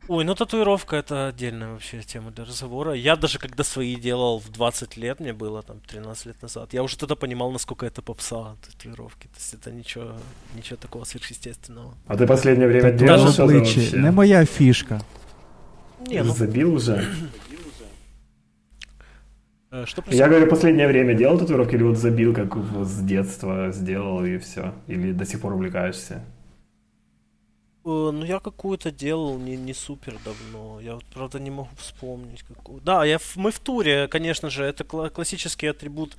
Ой, 0.10 0.24
ну 0.24 0.36
татуировка 0.36 0.96
это 0.96 1.28
отдельная 1.28 1.72
вообще 1.74 2.02
тема 2.02 2.32
для 2.32 2.46
разговора. 2.46 2.94
Я 2.94 3.16
даже 3.18 3.40
когда 3.40 3.64
свои 3.64 3.96
делал 3.96 4.40
в 4.40 4.50
20 4.52 4.98
лет, 4.98 5.20
мне 5.20 5.34
было 5.34 5.62
там 5.62 5.80
13 5.88 6.26
лет 6.28 6.42
назад, 6.42 6.74
я 6.74 6.82
уже 6.84 6.98
тогда 6.98 7.16
понимал, 7.16 7.52
насколько 7.52 7.86
это 7.86 8.02
попса 8.02 8.56
татуировки. 8.66 9.28
То 9.28 9.36
есть 9.38 9.54
это 9.54 9.72
ничего, 9.72 10.14
ничего 10.56 10.78
такого 10.78 11.04
сверхъестественного. 11.04 11.94
А 12.08 12.16
ты 12.16 12.26
последнее 12.26 12.68
время 12.68 12.92
делал 12.92 13.28
обличчі. 13.40 13.80
вообще? 13.80 13.98
Не 13.98 14.12
моя 14.12 14.46
фішка. 14.46 15.02
Не, 16.08 16.24
ну, 16.24 16.34
Забил 16.34 16.74
уже? 16.76 17.06
э, 19.72 19.86
что 19.86 20.04
Я 20.12 20.28
говорю, 20.28 20.48
последнее 20.48 20.88
время 20.88 21.16
делал 21.16 21.38
татуировки 21.40 21.76
или 21.76 21.84
вот 21.84 21.98
забил, 21.98 22.34
как 22.34 22.56
в- 22.56 22.86
с 22.86 23.00
детства 23.02 23.72
сделал 23.74 24.24
и 24.26 24.38
все? 24.38 24.72
Или 24.88 25.12
до 25.12 25.26
сих 25.26 25.42
пор 25.42 25.54
увлекаешься? 25.54 26.22
Э, 27.88 28.12
Ну, 28.12 28.26
я 28.26 28.40
какую-то 28.40 28.92
делал 28.92 29.38
не, 29.40 29.56
не 29.58 29.74
супер 29.74 30.18
давно. 30.26 30.82
Я 30.82 30.94
вот, 30.96 31.06
правда, 31.14 31.40
не 31.40 31.52
могу 31.52 31.70
вспомнить 31.78 32.44
какую. 32.44 32.82
Да, 32.82 33.06
я 33.06 33.18
в- 33.18 33.38
мы 33.38 33.52
в 33.52 33.60
туре, 33.60 34.08
конечно 34.08 34.50
же, 34.50 34.64
это 34.64 34.84
кла- 34.84 35.10
классический 35.10 35.68
атрибут 35.68 36.18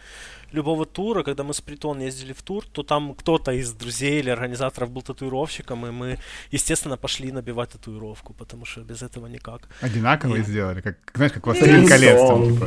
любого 0.52 0.84
тура. 0.86 1.22
Когда 1.22 1.42
мы 1.42 1.52
с 1.52 1.60
Притон 1.60 2.00
ездили 2.00 2.32
в 2.32 2.42
тур, 2.42 2.64
то 2.72 2.82
там 2.82 3.14
кто-то 3.14 3.52
из 3.52 3.72
друзей 3.72 4.20
или 4.20 4.30
организаторов 4.30 4.90
был 4.90 5.02
татуировщиком, 5.02 5.84
и 5.86 5.90
мы, 5.90 6.18
естественно, 6.52 6.96
пошли 6.96 7.32
набивать 7.32 7.70
татуировку, 7.70 8.32
потому 8.34 8.64
что 8.64 8.80
без 8.80 9.02
этого 9.02 9.26
никак. 9.28 9.68
Одинаковые 9.82 10.38
Нет. 10.38 10.48
сделали, 10.48 10.80
как, 10.80 10.96
знаешь, 11.14 11.32
как 11.32 11.44
Не, 11.46 11.52
«Властелин 11.52 11.82
не 11.82 11.88
колец» 11.88 12.20
там. 12.28 12.58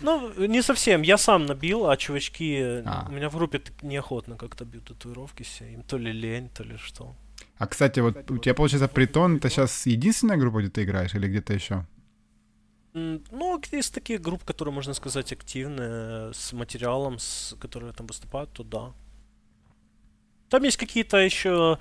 Ну, 0.00 0.32
не 0.46 0.62
совсем. 0.62 1.02
Я 1.02 1.16
сам 1.18 1.46
набил, 1.46 1.86
а 1.88 1.96
чувачки 1.96 2.82
А. 2.84 3.06
у 3.08 3.12
меня 3.12 3.28
в 3.28 3.36
группе 3.36 3.60
неохотно 3.82 4.36
как-то 4.36 4.64
бьют 4.64 4.84
татуировки 4.84 5.42
все. 5.44 5.64
Им 5.72 5.82
то 5.82 5.96
ли 5.98 6.12
лень, 6.12 6.48
то 6.48 6.64
ли 6.64 6.76
что. 6.76 7.14
А, 7.58 7.66
кстати, 7.66 8.00
вот 8.00 8.30
у 8.30 8.38
тебя, 8.38 8.54
получается, 8.54 8.88
Притон— 8.88 9.36
это 9.38 9.48
сейчас 9.48 9.86
единственная 9.86 10.36
группа, 10.36 10.60
где 10.60 10.70
ты 10.70 10.82
играешь, 10.82 11.14
или 11.14 11.28
где-то 11.28 11.54
еще? 11.54 11.86
Ну, 12.94 13.60
из 13.72 13.90
таких 13.90 14.20
групп, 14.20 14.44
которые, 14.44 14.72
можно 14.72 14.94
сказать, 14.94 15.32
активные, 15.32 16.32
с 16.32 16.52
материалом, 16.52 17.18
с, 17.18 17.56
которые 17.60 17.92
там 17.92 18.06
выступают, 18.06 18.52
то 18.52 18.64
да. 18.64 18.92
Там 20.48 20.62
есть 20.62 20.76
какие-то 20.76 21.16
еще, 21.16 21.78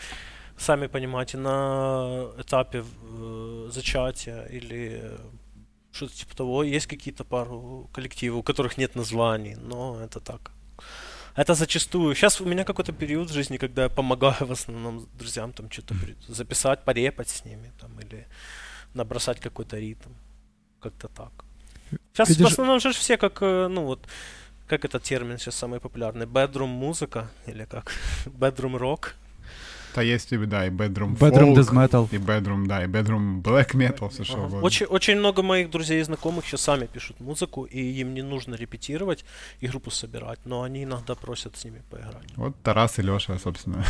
сами 0.57 0.87
понимаете, 0.87 1.37
на 1.37 2.31
этапе 2.37 2.83
э, 2.83 3.69
зачатия 3.71 4.45
или 4.45 5.17
что-то 5.91 6.15
типа 6.15 6.35
того. 6.35 6.63
Есть 6.63 6.87
какие-то 6.87 7.23
пару 7.23 7.89
коллективов, 7.93 8.39
у 8.39 8.43
которых 8.43 8.77
нет 8.77 8.95
названий, 8.95 9.55
но 9.55 9.99
это 10.01 10.19
так. 10.19 10.51
Это 11.35 11.55
зачастую. 11.55 12.15
Сейчас 12.15 12.41
у 12.41 12.45
меня 12.45 12.63
какой-то 12.63 12.93
период 12.93 13.29
в 13.29 13.33
жизни, 13.33 13.57
когда 13.57 13.83
я 13.83 13.89
помогаю 13.89 14.35
в 14.47 14.51
основном 14.51 15.07
друзьям 15.17 15.51
там 15.53 15.71
что-то 15.71 15.95
записать, 16.27 16.83
порепать 16.83 17.29
с 17.29 17.45
ними 17.45 17.71
там 17.79 17.99
или 17.99 18.27
набросать 18.93 19.39
какой-то 19.39 19.79
ритм. 19.79 20.09
Как-то 20.79 21.07
так. 21.07 21.31
Сейчас 22.13 22.29
Видишь... 22.29 22.45
в 22.45 22.51
основном 22.51 22.79
же 22.79 22.91
все 22.91 23.17
как, 23.17 23.41
э, 23.41 23.67
ну 23.67 23.85
вот, 23.85 24.07
как 24.67 24.85
этот 24.85 25.03
термин 25.03 25.37
сейчас 25.37 25.55
самый 25.55 25.79
популярный? 25.79 26.25
Bedroom 26.25 26.67
музыка 26.67 27.29
или 27.47 27.65
как? 27.65 27.91
Bedroom 28.25 28.77
рок? 28.77 29.15
Да, 29.95 30.01
есть 30.01 30.29
тебе, 30.29 30.45
да, 30.45 30.65
и 30.65 30.69
Bedroom 30.69 31.17
Bedroom 31.17 31.53
folk, 31.53 31.55
Death 31.55 31.73
Metal. 31.73 32.07
И 32.11 32.17
Bedroom, 32.17 32.67
да, 32.67 32.83
и 32.83 32.87
Bedroom 32.87 33.41
Black 33.41 33.73
Metal, 33.73 34.09
все 34.09 34.23
что 34.23 34.37
угодно. 34.37 34.61
Очень, 34.61 34.87
очень 34.87 35.17
много 35.17 35.43
моих 35.43 35.69
друзей 35.69 36.01
и 36.01 36.03
знакомых 36.03 36.45
сейчас 36.45 36.61
сами 36.61 36.85
пишут 36.85 37.19
музыку, 37.19 37.63
и 37.65 37.79
им 37.79 38.13
не 38.13 38.21
нужно 38.21 38.55
репетировать 38.55 39.25
и 39.61 39.67
группу 39.67 39.91
собирать, 39.91 40.39
но 40.45 40.63
они 40.63 40.83
иногда 40.83 41.15
просят 41.15 41.57
с 41.57 41.65
ними 41.65 41.81
поиграть. 41.89 42.35
Вот 42.35 42.55
Тарас 42.63 42.99
и 42.99 43.01
Леша, 43.01 43.37
собственно. 43.37 43.83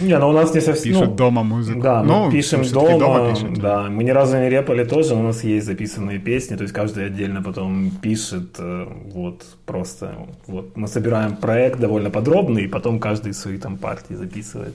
Не, 0.00 0.18
ну 0.18 0.28
у 0.28 0.32
нас 0.32 0.54
не 0.54 0.60
совсем... 0.60 0.92
Пишут 0.92 1.08
ну, 1.10 1.14
дома 1.14 1.42
музыку. 1.42 1.80
Да, 1.80 2.02
ну, 2.02 2.26
мы 2.26 2.32
пишем 2.32 2.62
дома, 2.62 2.98
дома 2.98 3.34
пишем, 3.34 3.54
да. 3.54 3.88
Мы 3.88 4.04
ни 4.04 4.10
разу 4.10 4.36
не 4.36 4.50
репали 4.50 4.84
тоже, 4.84 5.14
у 5.14 5.22
нас 5.22 5.44
есть 5.44 5.66
записанные 5.66 6.18
песни, 6.18 6.56
то 6.56 6.62
есть 6.62 6.74
каждый 6.74 7.06
отдельно 7.06 7.42
потом 7.42 7.90
пишет, 7.90 8.56
э, 8.58 8.86
вот, 9.12 9.44
просто, 9.66 10.28
вот, 10.46 10.76
мы 10.76 10.88
собираем 10.88 11.36
проект 11.36 11.80
довольно 11.80 12.10
подробный, 12.10 12.64
и 12.64 12.68
потом 12.68 12.98
каждый 13.00 13.32
свои 13.32 13.58
там 13.58 13.76
партии 13.78 14.14
записывает. 14.14 14.74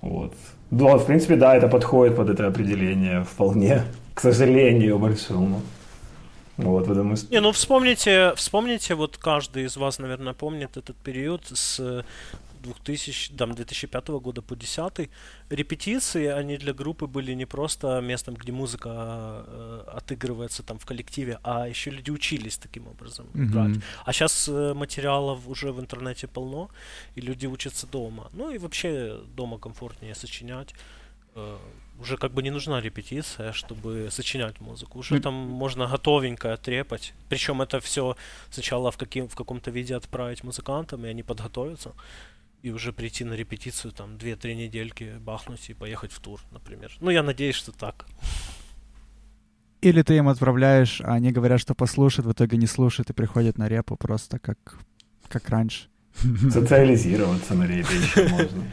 Вот. 0.00 0.34
Да, 0.70 0.96
в 0.96 1.06
принципе, 1.06 1.36
да, 1.36 1.56
это 1.56 1.68
подходит 1.68 2.16
под 2.16 2.30
это 2.30 2.46
определение 2.46 3.24
вполне, 3.24 3.84
к 4.14 4.20
сожалению, 4.20 4.98
большому. 4.98 5.60
Вот, 6.56 6.86
потому 6.86 7.16
что... 7.16 7.32
Не, 7.32 7.40
ну 7.40 7.52
вспомните, 7.52 8.34
вспомните, 8.36 8.94
вот 8.94 9.16
каждый 9.16 9.64
из 9.64 9.76
вас, 9.76 9.98
наверное, 9.98 10.34
помнит 10.34 10.76
этот 10.76 10.96
период 10.96 11.42
с 11.52 12.04
2000, 12.62 13.32
там, 13.36 13.54
2005 13.54 14.08
года 14.08 14.42
по 14.42 14.56
2010 14.56 15.10
репетиции, 15.50 16.26
они 16.26 16.56
для 16.56 16.72
группы 16.72 17.06
были 17.06 17.34
не 17.34 17.46
просто 17.46 18.00
местом, 18.00 18.34
где 18.34 18.52
музыка 18.52 18.88
э, 19.46 19.84
отыгрывается 19.96 20.62
там 20.62 20.78
в 20.78 20.84
коллективе, 20.84 21.38
а 21.42 21.68
еще 21.68 21.90
люди 21.90 22.10
учились 22.10 22.56
таким 22.56 22.86
образом 22.88 23.26
mm-hmm. 23.26 23.44
играть. 23.44 23.82
А 24.04 24.12
сейчас 24.12 24.48
э, 24.48 24.74
материалов 24.74 25.48
уже 25.48 25.72
в 25.72 25.80
интернете 25.80 26.26
полно, 26.26 26.68
и 27.16 27.20
люди 27.20 27.46
учатся 27.46 27.86
дома. 27.86 28.30
Ну 28.32 28.50
и 28.50 28.58
вообще 28.58 29.20
дома 29.36 29.58
комфортнее 29.58 30.14
сочинять. 30.14 30.74
Э, 31.34 31.58
уже 32.00 32.16
как 32.16 32.32
бы 32.32 32.42
не 32.42 32.50
нужна 32.50 32.80
репетиция, 32.80 33.52
чтобы 33.52 34.08
сочинять 34.10 34.60
музыку. 34.60 34.98
Уже 34.98 35.20
там 35.20 35.34
можно 35.34 35.86
готовенько 35.86 36.56
трепать. 36.56 37.12
Причем 37.28 37.60
это 37.60 37.78
все 37.80 38.16
сначала 38.50 38.90
в, 38.90 38.96
каким, 38.96 39.28
в 39.28 39.34
каком-то 39.34 39.70
виде 39.70 39.94
отправить 39.94 40.44
музыкантам, 40.44 41.04
и 41.04 41.08
они 41.10 41.22
подготовятся 41.22 41.92
и 42.62 42.70
уже 42.70 42.92
прийти 42.92 43.24
на 43.24 43.34
репетицию, 43.34 43.92
там, 43.92 44.16
2-3 44.16 44.54
недельки 44.54 45.16
бахнуть 45.18 45.70
и 45.70 45.74
поехать 45.74 46.12
в 46.12 46.20
тур, 46.20 46.40
например. 46.50 46.92
Ну, 47.00 47.10
я 47.10 47.22
надеюсь, 47.22 47.54
что 47.54 47.72
так. 47.72 48.06
Или 49.80 50.02
ты 50.02 50.16
им 50.16 50.28
отправляешь, 50.28 51.00
а 51.00 51.14
они 51.14 51.32
говорят, 51.32 51.60
что 51.60 51.74
послушают, 51.74 52.26
в 52.26 52.32
итоге 52.32 52.58
не 52.58 52.66
слушают 52.66 53.08
и 53.10 53.14
приходят 53.14 53.56
на 53.56 53.68
репу 53.68 53.96
просто 53.96 54.38
как, 54.38 54.58
как 55.28 55.48
раньше. 55.48 55.88
Социализироваться 56.50 57.54
на 57.54 57.66
репе 57.66 57.94
еще 57.94 58.28
можно. 58.28 58.64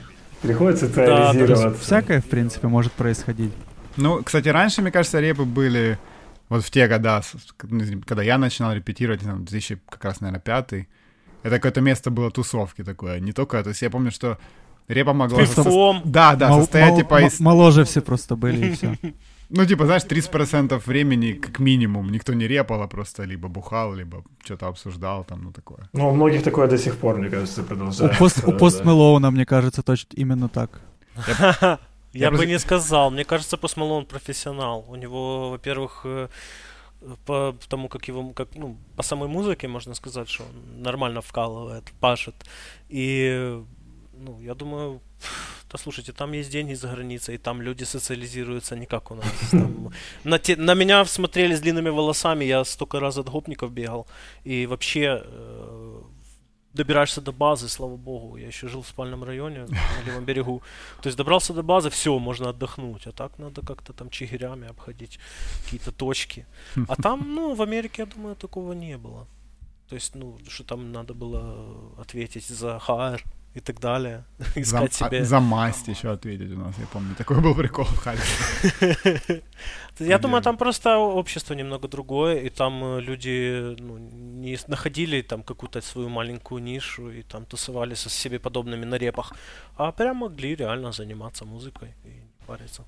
Приходится 0.41 0.87
социализироваться. 0.87 1.69
Да, 1.69 1.75
всякое, 1.75 2.21
в 2.21 2.25
принципе, 2.25 2.67
может 2.67 2.91
происходить. 2.91 3.53
Ну, 3.95 4.21
кстати, 4.21 4.49
раньше, 4.49 4.81
мне 4.81 4.91
кажется, 4.91 5.19
репы 5.19 5.45
были 5.45 5.97
вот 6.49 6.63
в 6.63 6.71
те 6.71 6.87
года, 6.87 7.21
когда 8.05 8.21
я 8.21 8.37
начинал 8.37 8.73
репетировать, 8.73 9.21
там, 9.21 9.45
2000, 9.45 9.81
как 9.89 10.03
раз, 10.03 10.19
наверное, 10.19 10.41
пятый, 10.41 10.89
это 11.43 11.55
какое-то 11.55 11.81
место 11.81 12.11
было 12.11 12.31
тусовки 12.31 12.83
такое, 12.83 13.19
не 13.19 13.31
только... 13.31 13.63
То 13.63 13.69
есть 13.69 13.81
я 13.81 13.89
помню, 13.89 14.11
что 14.11 14.37
репа 14.87 15.13
могла... 15.13 15.45
Со... 15.45 16.01
Да, 16.05 16.35
да, 16.35 16.49
мол, 16.49 16.61
состоять 16.61 16.91
мол, 16.91 16.99
типа 16.99 17.21
из... 17.21 17.39
Моложе 17.39 17.83
все 17.83 18.01
просто 18.01 18.35
были 18.35 18.67
и 18.67 18.73
все. 18.73 18.97
Ну, 19.49 19.65
типа, 19.65 19.85
знаешь, 19.85 20.03
30% 20.03 20.81
времени, 20.85 21.33
как 21.33 21.59
минимум, 21.59 22.11
никто 22.11 22.33
не 22.33 22.47
репал, 22.47 22.81
а 22.81 22.87
просто 22.87 23.23
либо 23.23 23.47
бухал, 23.47 23.93
либо 23.93 24.23
что-то 24.43 24.67
обсуждал, 24.67 25.23
там, 25.23 25.43
ну, 25.43 25.51
такое. 25.51 25.89
Ну, 25.93 26.09
у 26.09 26.13
многих 26.13 26.43
такое 26.43 26.67
до 26.67 26.77
сих 26.77 26.97
пор, 26.97 27.15
мне 27.15 27.29
кажется, 27.29 27.63
продолжается. 27.63 28.17
У, 28.17 28.19
пост, 28.19 28.43
у 28.45 28.51
Пост 28.51 28.83
Мэлоуна, 28.83 29.31
мне 29.31 29.45
кажется, 29.45 29.83
точно 29.83 30.09
именно 30.15 30.49
так. 30.49 30.81
Я 32.13 32.31
бы 32.31 32.45
не 32.45 32.59
сказал. 32.59 33.11
Мне 33.11 33.23
кажется, 33.23 33.57
Пост 33.57 33.77
Мэлоун 33.77 34.05
профессионал. 34.05 34.85
У 34.89 34.95
него, 34.95 35.51
во-первых, 35.51 36.01
э, 36.03 36.27
по 37.25 37.55
тому, 37.69 37.89
как 37.89 38.07
его, 38.07 38.33
как, 38.33 38.55
ну, 38.55 38.77
по 38.95 39.03
самой 39.03 39.27
музыке 39.27 39.67
можно 39.67 39.95
сказать, 39.95 40.29
что 40.29 40.43
он 40.43 40.81
нормально 40.83 41.21
вкалывает, 41.21 41.83
пашет. 41.99 42.35
И, 42.89 43.61
ну, 44.13 44.41
я 44.41 44.55
думаю, 44.55 45.01
да 45.71 45.77
слушайте, 45.77 46.13
там 46.13 46.33
есть 46.33 46.51
деньги 46.51 46.75
за 46.75 46.87
границей, 46.87 47.35
и 47.35 47.37
там 47.37 47.61
люди 47.61 47.83
социализируются 47.83 48.75
не 48.75 48.85
как 48.85 49.11
у 49.11 49.15
нас. 49.15 49.25
Там, 49.51 49.91
на, 50.23 50.39
те, 50.39 50.55
на 50.55 50.75
меня 50.75 51.05
смотрели 51.05 51.55
с 51.55 51.61
длинными 51.61 51.89
волосами, 51.89 52.45
я 52.45 52.63
столько 52.63 52.99
раз 52.99 53.17
от 53.17 53.29
гопников 53.29 53.71
бегал. 53.71 54.07
И 54.45 54.65
вообще 54.65 55.21
э, 55.25 55.96
добираешься 56.77 57.21
до 57.21 57.31
базы, 57.31 57.67
слава 57.67 57.97
богу. 57.97 58.37
Я 58.37 58.47
еще 58.47 58.67
жил 58.67 58.81
в 58.81 58.87
спальном 58.87 59.23
районе 59.23 59.65
на 59.65 60.05
левом 60.05 60.25
берегу. 60.25 60.61
То 61.01 61.07
есть 61.09 61.17
добрался 61.17 61.53
до 61.53 61.63
базы, 61.63 61.89
все, 61.89 62.19
можно 62.19 62.49
отдохнуть. 62.49 63.07
А 63.07 63.11
так 63.11 63.39
надо 63.39 63.61
как-то 63.61 63.93
там 63.93 64.09
чигирями 64.09 64.67
обходить 64.67 65.19
какие-то 65.63 65.91
точки. 65.91 66.45
А 66.87 66.95
там, 66.95 67.35
ну, 67.35 67.55
в 67.55 67.61
Америке, 67.61 68.03
я 68.03 68.05
думаю, 68.05 68.35
такого 68.35 68.73
не 68.73 68.97
было. 68.97 69.27
То 69.89 69.95
есть, 69.95 70.15
ну, 70.15 70.37
что 70.47 70.63
там 70.63 70.91
надо 70.91 71.13
было 71.13 71.67
ответить 71.97 72.47
за 72.47 72.81
HR 72.87 73.21
и 73.57 73.59
так 73.59 73.79
далее. 73.79 74.23
Искать 74.55 74.93
за, 74.93 75.05
себе... 75.05 75.25
За 75.25 75.39
масть 75.39 75.87
еще 75.87 76.11
ответить 76.11 76.51
у 76.51 76.57
нас, 76.57 76.75
я 76.79 76.85
помню. 76.85 77.15
Такой 77.15 77.41
был 77.41 77.55
прикол 77.55 77.85
в 77.85 77.97
Харькове. 77.97 79.43
Я 79.99 80.19
думаю, 80.19 80.41
там 80.41 80.57
просто 80.57 80.97
общество 80.97 81.55
немного 81.55 81.87
другое, 81.87 82.35
и 82.45 82.49
там 82.49 82.83
э, 82.83 83.01
люди 83.01 83.75
ну, 83.79 83.97
не 83.97 84.57
находили 84.67 85.21
там 85.21 85.41
какую-то 85.43 85.81
свою 85.81 86.09
маленькую 86.09 86.61
нишу 86.61 87.09
и 87.09 87.23
там 87.23 87.45
тусовались 87.45 87.99
со 87.99 88.09
себе 88.09 88.39
подобными 88.39 88.85
на 88.85 88.97
репах, 88.97 89.33
а 89.75 89.91
прям 89.91 90.17
могли 90.17 90.55
реально 90.55 90.91
заниматься 90.91 91.45
музыкой 91.45 91.89
и 92.05 92.09
не 92.09 92.45
париться. 92.45 92.83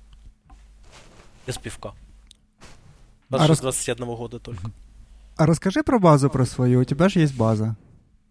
Без 1.46 1.58
пивка. 1.58 1.94
А 3.30 3.46
рас... 3.46 3.60
21 3.60 4.06
года 4.06 4.38
только. 4.38 4.70
А 5.36 5.46
расскажи 5.46 5.82
про 5.82 5.98
базу 5.98 6.30
про 6.30 6.46
свою. 6.46 6.80
У 6.80 6.84
тебя 6.84 7.08
же 7.08 7.20
есть 7.20 7.36
база. 7.36 7.76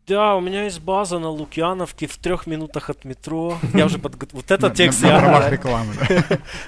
Да, 0.09 0.35
у 0.35 0.41
меня 0.41 0.63
есть 0.63 0.81
база 0.81 1.19
на 1.19 1.29
Лукьяновке 1.29 2.07
в 2.07 2.17
трех 2.17 2.47
минутах 2.47 2.89
от 2.89 3.05
метро. 3.05 3.59
Я 3.75 3.85
уже 3.85 3.99
подготовил. 3.99 4.41
Вот 4.41 4.49
этот 4.57 4.73
текст 4.73 5.03
я... 5.03 5.49
рекламы, 5.51 5.93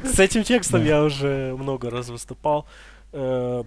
С 0.04 0.20
этим 0.20 0.44
текстом 0.44 0.86
я 0.86 1.04
уже 1.04 1.56
много 1.58 1.90
раз 1.90 2.10
выступал. 2.10 2.68
Э, 3.14 3.64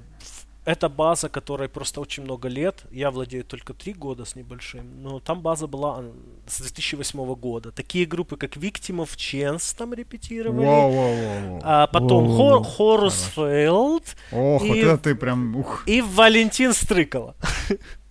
это 0.64 0.88
база, 0.88 1.28
которой 1.28 1.68
просто 1.68 2.00
очень 2.00 2.22
много 2.22 2.46
лет. 2.46 2.84
Я 2.92 3.10
владею 3.10 3.42
только 3.42 3.74
три 3.74 3.94
года 3.94 4.24
с 4.24 4.36
небольшим. 4.36 5.02
Но 5.02 5.18
там 5.18 5.40
база 5.40 5.66
была 5.66 6.04
с 6.46 6.60
2008 6.60 7.34
года. 7.34 7.72
Такие 7.72 8.06
группы, 8.06 8.36
как 8.36 8.56
Victim 8.56 9.04
of 9.04 9.16
Chance 9.16 9.76
там 9.76 9.92
репетировали. 9.92 10.64
Воу, 10.64 10.92
воу, 10.92 11.14
воу. 11.16 11.60
А 11.64 11.88
потом 11.88 12.28
Хорус 12.62 13.24
Фейлд. 13.34 14.16
Ох, 14.30 14.62
вот 14.62 14.76
это 14.76 14.98
ты 14.98 15.16
прям... 15.16 15.56
Ух. 15.56 15.82
И 15.86 16.00
Валентин 16.00 16.72
Стрыкало. 16.72 17.34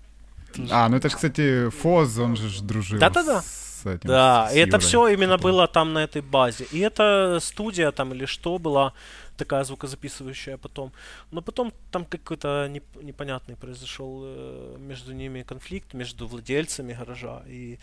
А, 0.71 0.89
ну 0.89 0.97
это 0.97 1.09
же, 1.09 1.15
кстати, 1.15 1.69
Фоз, 1.69 2.17
он 2.17 2.35
же 2.35 2.63
дружил 2.63 2.99
Да-да-да. 2.99 3.41
С 3.41 3.85
этим, 3.85 4.07
да, 4.07 4.47
с 4.49 4.55
и 4.55 4.59
это 4.59 4.79
все 4.79 5.07
именно 5.09 5.37
было 5.37 5.67
там 5.67 5.93
на 5.93 6.03
этой 6.03 6.21
базе. 6.21 6.65
И 6.71 6.79
эта 6.79 7.39
студия 7.41 7.91
там 7.91 8.13
или 8.13 8.25
что 8.25 8.57
была 8.57 8.93
такая 9.37 9.63
звукозаписывающая 9.63 10.57
потом. 10.57 10.91
Но 11.31 11.41
потом 11.41 11.73
там 11.91 12.05
какой-то 12.05 12.69
непонятный 13.01 13.55
произошел 13.55 14.21
э, 14.23 14.77
между 14.79 15.13
ними 15.13 15.43
конфликт, 15.43 15.93
между 15.93 16.27
владельцами 16.27 16.93
гаража 16.93 17.43
и 17.47 17.77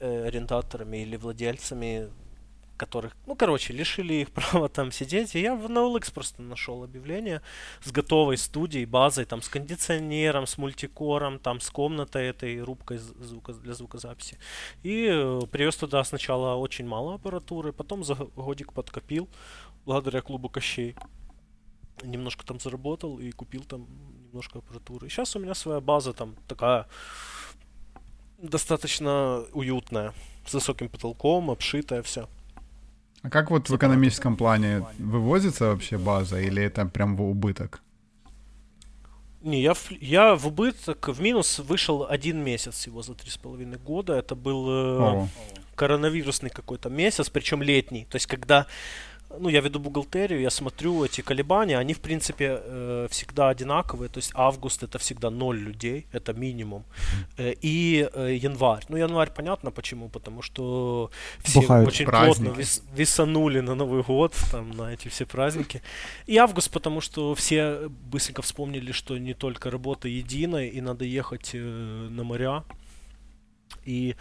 э, 0.00 0.26
арендаторами 0.26 1.02
или 1.02 1.16
владельцами 1.16 2.08
которых, 2.78 3.14
ну, 3.26 3.34
короче, 3.34 3.74
лишили 3.74 4.14
их 4.14 4.30
права 4.32 4.68
там 4.68 4.92
сидеть. 4.92 5.34
И 5.34 5.40
я 5.40 5.54
в 5.54 5.66
NoLX 5.66 6.12
просто 6.14 6.40
нашел 6.40 6.82
объявление 6.82 7.42
с 7.82 7.92
готовой 7.92 8.38
студией, 8.38 8.86
базой, 8.86 9.26
там, 9.26 9.42
с 9.42 9.48
кондиционером, 9.48 10.46
с 10.46 10.56
мультикором, 10.56 11.38
там, 11.38 11.60
с 11.60 11.68
комнатой 11.68 12.28
этой, 12.28 12.62
рубкой 12.62 12.98
звука, 12.98 13.52
для 13.52 13.74
звукозаписи. 13.74 14.38
И 14.82 15.08
э, 15.10 15.40
привез 15.50 15.76
туда 15.76 16.02
сначала 16.04 16.54
очень 16.54 16.86
мало 16.86 17.14
аппаратуры, 17.14 17.72
потом 17.72 18.04
за 18.04 18.14
годик 18.14 18.72
подкопил, 18.72 19.28
благодаря 19.84 20.22
клубу 20.22 20.48
Кощей. 20.48 20.96
Немножко 22.02 22.46
там 22.46 22.60
заработал 22.60 23.18
и 23.18 23.32
купил 23.32 23.64
там 23.64 23.88
немножко 24.28 24.58
аппаратуры. 24.58 25.06
И 25.06 25.10
сейчас 25.10 25.34
у 25.36 25.40
меня 25.40 25.54
своя 25.54 25.80
база 25.80 26.12
там 26.12 26.36
такая 26.46 26.86
достаточно 28.38 29.44
уютная 29.52 30.14
с 30.46 30.54
высоким 30.54 30.88
потолком, 30.88 31.50
обшитая 31.50 32.02
все. 32.02 32.28
А 33.22 33.30
как 33.30 33.50
вот 33.50 33.68
в 33.68 33.76
экономическом 33.76 34.36
плане 34.36 34.86
вывозится 34.98 35.66
вообще 35.66 35.98
база 35.98 36.40
или 36.40 36.62
это 36.62 36.86
прям 36.86 37.16
в 37.16 37.22
убыток? 37.22 37.80
Не, 39.42 39.62
я 39.62 39.74
в, 39.74 39.90
я 40.00 40.34
в 40.34 40.46
убыток, 40.46 41.08
в 41.08 41.20
минус 41.20 41.58
вышел 41.58 42.06
один 42.08 42.42
месяц 42.42 42.74
всего 42.74 43.02
за 43.02 43.14
три 43.14 43.30
с 43.30 43.36
половиной 43.36 43.78
года. 43.78 44.14
Это 44.14 44.34
был 44.34 44.66
э, 44.68 45.26
коронавирусный 45.74 46.50
какой-то 46.50 46.90
месяц, 46.90 47.30
причем 47.30 47.62
летний. 47.62 48.04
То 48.04 48.16
есть, 48.16 48.26
когда 48.26 48.66
ну, 49.38 49.48
я 49.48 49.60
веду 49.60 49.78
бухгалтерию, 49.78 50.40
я 50.40 50.50
смотрю 50.50 51.04
эти 51.04 51.20
колебания, 51.20 51.78
они, 51.78 51.94
в 51.94 52.00
принципе, 52.00 52.60
э, 52.64 53.06
всегда 53.10 53.48
одинаковые, 53.48 54.08
то 54.08 54.18
есть 54.18 54.32
август 54.34 54.82
это 54.82 54.98
всегда 54.98 55.30
ноль 55.30 55.58
людей, 55.58 56.06
это 56.12 56.32
минимум, 56.32 56.84
э, 57.36 57.54
и 57.64 58.08
э, 58.14 58.34
январь. 58.42 58.84
Ну, 58.88 58.96
январь 58.96 59.30
понятно 59.30 59.70
почему, 59.70 60.08
потому 60.08 60.42
что 60.42 61.10
все 61.42 61.60
Бухают. 61.60 61.88
очень 61.88 62.06
Праздники. 62.06 62.46
плотно 62.46 62.60
вис, 62.60 62.82
висанули 62.96 63.60
на 63.60 63.74
Новый 63.74 64.02
год, 64.02 64.34
там, 64.50 64.70
на 64.70 64.92
эти 64.92 65.08
все 65.08 65.26
праздники. 65.26 65.82
И 66.26 66.36
август, 66.36 66.70
потому 66.70 67.00
что 67.00 67.34
все 67.34 67.88
быстренько 67.88 68.42
вспомнили, 68.42 68.92
что 68.92 69.18
не 69.18 69.34
только 69.34 69.70
работа 69.70 70.08
единая, 70.08 70.68
и 70.68 70.80
надо 70.80 71.04
ехать 71.04 71.50
э, 71.54 72.08
на 72.10 72.24
моря. 72.24 72.64
И 73.84 74.14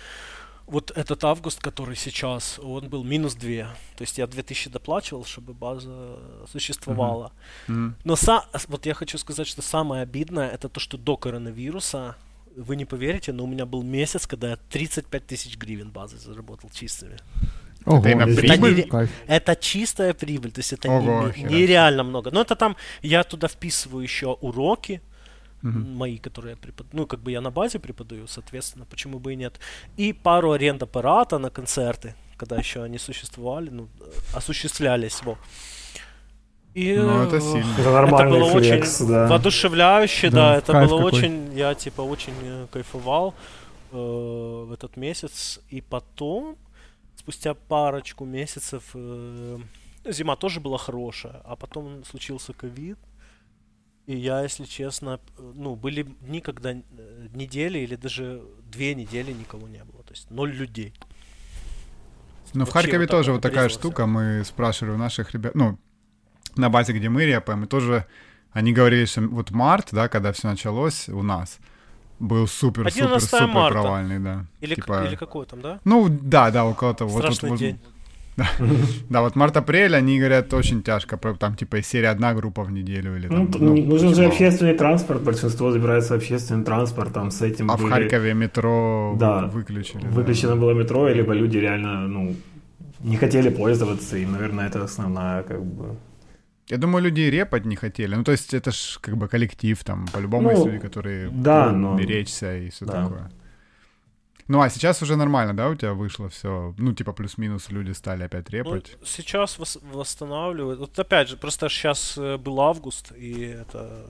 вот 0.68 0.92
этот 0.96 1.24
август, 1.24 1.60
который 1.62 1.96
сейчас, 1.96 2.60
он 2.60 2.90
был 2.90 3.04
минус 3.04 3.36
2. 3.36 3.64
То 3.96 4.02
есть 4.02 4.18
я 4.18 4.28
2000 4.28 4.70
доплачивал, 4.70 5.24
чтобы 5.26 5.54
база 5.54 6.18
существовала. 6.52 7.32
Мгм. 7.68 7.96
Но 8.04 8.14
са- 8.14 8.44
вот 8.68 8.86
я 8.86 8.94
хочу 8.94 9.18
сказать, 9.18 9.48
что 9.48 9.62
самое 9.62 10.02
обидное, 10.04 10.50
это 10.50 10.70
то, 10.70 10.80
что 10.80 10.98
до 10.98 11.16
коронавируса, 11.18 12.16
вы 12.56 12.76
не 12.76 12.86
поверите, 12.86 13.32
но 13.34 13.44
у 13.44 13.48
меня 13.48 13.66
был 13.66 13.84
месяц, 13.84 14.28
когда 14.28 14.50
я 14.50 14.58
35 14.70 15.26
тысяч 15.28 15.58
гривен 15.58 15.90
базы 15.92 16.18
заработал 16.18 16.70
чистыми. 16.74 17.18
Ого, 17.86 18.00
Это 18.00 18.10
именно 18.10 18.32
это 18.32 18.42
прибыль? 18.42 18.76
не-. 18.92 19.10
Это 19.28 19.56
чистая 19.56 20.14
прибыль, 20.14 20.52
то 20.52 20.60
есть 20.60 20.74
это 20.74 20.90
Ого, 20.90 21.32
не- 21.38 21.44
нереально 21.44 22.04
много. 22.04 22.32
Но 22.32 22.42
это 22.42 22.56
там, 22.56 22.76
я 23.02 23.24
туда 23.24 23.48
вписываю 23.48 24.04
еще 24.04 24.28
уроки, 24.42 25.02
Мгм. 25.68 25.98
мои, 25.98 26.18
которые 26.18 26.52
я 26.52 26.58
преподаю, 26.58 26.90
ну, 26.94 27.08
как 27.08 27.20
бы 27.20 27.32
я 27.32 27.42
на 27.42 27.52
базе 27.52 27.80
преподаю, 27.80 28.28
соответственно, 28.28 28.86
почему 28.86 29.20
бы 29.20 29.34
и 29.34 29.36
нет. 29.36 29.60
И 29.98 30.14
пару 30.14 30.52
аренд 30.52 30.84
аппарата 30.84 31.40
на 31.40 31.50
концерты, 31.50 32.14
когда 32.38 32.56
еще 32.58 32.84
они 32.84 32.98
существовали, 32.98 33.70
ну, 33.70 33.88
осуществлялись, 34.34 35.22
во. 35.24 35.38
И, 36.74 36.96
Ну, 36.96 37.24
это 37.24 37.38
э, 37.38 37.42
сильно. 37.42 37.74
Это 37.80 37.92
нормальный 37.92 38.40
было 38.40 38.52
флекс, 38.52 39.02
очень 39.02 39.12
да. 39.12 39.28
воодушевляюще, 39.28 40.30
Да, 40.30 40.36
да, 40.36 40.58
это 40.58 40.74
было 40.74 40.98
какой. 40.98 41.20
очень, 41.20 41.54
я 41.58 41.74
типа 41.74 42.02
очень 42.02 42.34
э, 42.44 42.68
кайфовал 42.72 43.34
э, 43.92 43.96
в 43.98 44.72
этот 44.72 44.96
месяц, 44.98 45.60
и 45.72 45.82
потом, 45.82 46.56
спустя 47.16 47.56
парочку 47.56 48.26
месяцев, 48.26 48.84
э, 48.94 49.58
зима 50.06 50.36
тоже 50.36 50.60
была 50.60 50.78
хорошая, 50.78 51.42
а 51.46 51.56
потом 51.56 52.04
случился 52.06 52.54
ковид, 52.54 53.00
и 54.08 54.16
я, 54.16 54.42
если 54.42 54.64
честно, 54.64 55.20
ну, 55.38 55.76
были 55.76 56.04
дни, 56.04 56.40
когда 56.40 56.72
э, 56.72 56.82
недели 57.34 57.80
или 57.80 57.96
даже 57.96 58.42
две 58.72 58.96
недели 58.96 59.34
никого 59.34 59.68
не 59.68 59.84
было, 59.84 60.02
то 60.04 60.14
есть 60.14 60.32
ноль 60.32 60.54
людей. 60.54 60.94
Ну, 62.54 62.66
в 62.66 62.72
Харькове 62.72 63.00
вот 63.00 63.10
тоже 63.10 63.32
вот 63.34 63.44
вот 63.44 63.52
такая 63.52 63.68
штука. 63.68 64.06
Мы 64.06 64.44
спрашивали 64.46 64.94
у 64.94 64.98
наших 64.98 65.34
ребят, 65.34 65.56
ну, 65.56 65.78
на 66.56 66.70
базе, 66.70 66.94
где 66.94 67.10
мы 67.10 67.26
репаем, 67.26 67.66
и 67.66 67.68
тоже 67.68 68.06
они 68.54 68.72
говорили, 68.72 69.04
что 69.04 69.22
вот 69.22 69.52
март, 69.52 69.90
да, 69.92 70.08
когда 70.08 70.32
все 70.32 70.48
началось 70.48 71.10
у 71.10 71.22
нас, 71.22 71.60
был 72.20 72.48
супер, 72.48 72.90
супер, 72.90 73.08
11 73.08 73.30
супер 73.30 73.48
марта. 73.48 73.74
провальный, 73.74 74.20
да. 74.20 74.46
Или, 74.62 74.76
Типа, 74.76 75.06
или 75.06 75.18
какой 75.18 75.46
там, 75.46 75.62
да? 75.62 75.82
Ну, 75.84 76.08
да, 76.10 76.50
да, 76.50 76.66
около 76.66 76.94
того. 76.94 77.12
Вот, 77.12 77.24
вот, 77.24 77.34
Страшный 77.34 77.50
вот, 77.50 77.60
день. 77.60 77.80
Да, 79.10 79.22
вот 79.22 79.36
март-апрель, 79.36 79.96
они 79.96 80.20
говорят, 80.20 80.54
очень 80.54 80.82
тяжко. 80.84 81.18
Там, 81.40 81.56
типа, 81.56 81.78
из 81.78 81.88
серии 81.88 82.06
одна 82.08 82.34
группа 82.34 82.64
в 82.64 82.72
неделю 82.72 83.16
или 83.18 83.28
Ну, 83.28 83.34
там... 83.36 83.48
т- 83.48 83.60
ну, 83.60 83.76
нужен 83.76 84.10
же 84.10 84.16
типа, 84.24 84.28
общественный 84.28 84.74
транспорт, 84.74 85.22
большинство 85.24 85.72
забирается 85.72 86.16
общественным 86.16 86.64
транспортом, 86.64 87.32
с 87.32 87.42
этим 87.42 87.70
А 87.72 87.78
в 87.78 87.90
Харькове 87.90 88.34
метро 88.34 89.16
выключили. 89.54 90.06
выключено 90.08 90.56
было 90.56 90.74
метро, 90.74 91.08
либо 91.10 91.34
люди 91.34 91.58
реально, 91.58 92.08
ну, 92.08 92.36
не 93.04 93.18
хотели 93.18 93.50
пользоваться, 93.50 94.18
и, 94.18 94.26
наверное, 94.26 94.68
это 94.68 94.84
основная, 94.84 95.44
как 95.44 95.64
бы... 95.64 95.96
Я 96.70 96.78
думаю, 96.78 97.04
люди 97.06 97.22
репать 97.22 97.66
не 97.66 97.76
хотели. 97.78 98.16
Ну, 98.16 98.24
то 98.24 98.32
есть 98.34 98.54
это 98.54 98.72
ж 98.72 99.00
как 99.02 99.16
бы 99.16 99.28
коллектив, 99.30 99.82
там, 99.84 100.06
по-любому 100.14 100.50
Ну, 100.50 100.52
есть 100.52 100.66
люди, 100.66 100.80
которые 100.80 101.30
да, 101.30 101.72
но- 101.72 101.96
беречься 101.96 102.58
и 102.58 102.70
все 102.70 102.86
да. 102.86 103.04
такое. 103.04 103.30
Ну, 104.48 104.62
а 104.62 104.70
сейчас 104.70 105.02
уже 105.02 105.16
нормально, 105.16 105.54
да, 105.56 105.68
у 105.70 105.76
тебя 105.76 105.94
вышло 105.94 106.30
все? 106.30 106.74
Ну, 106.78 106.94
типа, 106.94 107.12
плюс-минус 107.14 107.70
люди 107.70 107.92
стали 107.92 108.24
опять 108.24 108.50
Ну, 108.52 108.58
репать. 108.58 108.96
сейчас 109.06 109.60
вос- 109.60 109.80
восстанавливают. 109.94 110.80
Вот 110.80 110.98
опять 111.00 111.28
же, 111.30 111.38
просто 111.38 111.68
сейчас 111.70 112.18
был 112.18 112.62
август, 112.62 113.12
и 113.12 113.42
это 113.42 114.06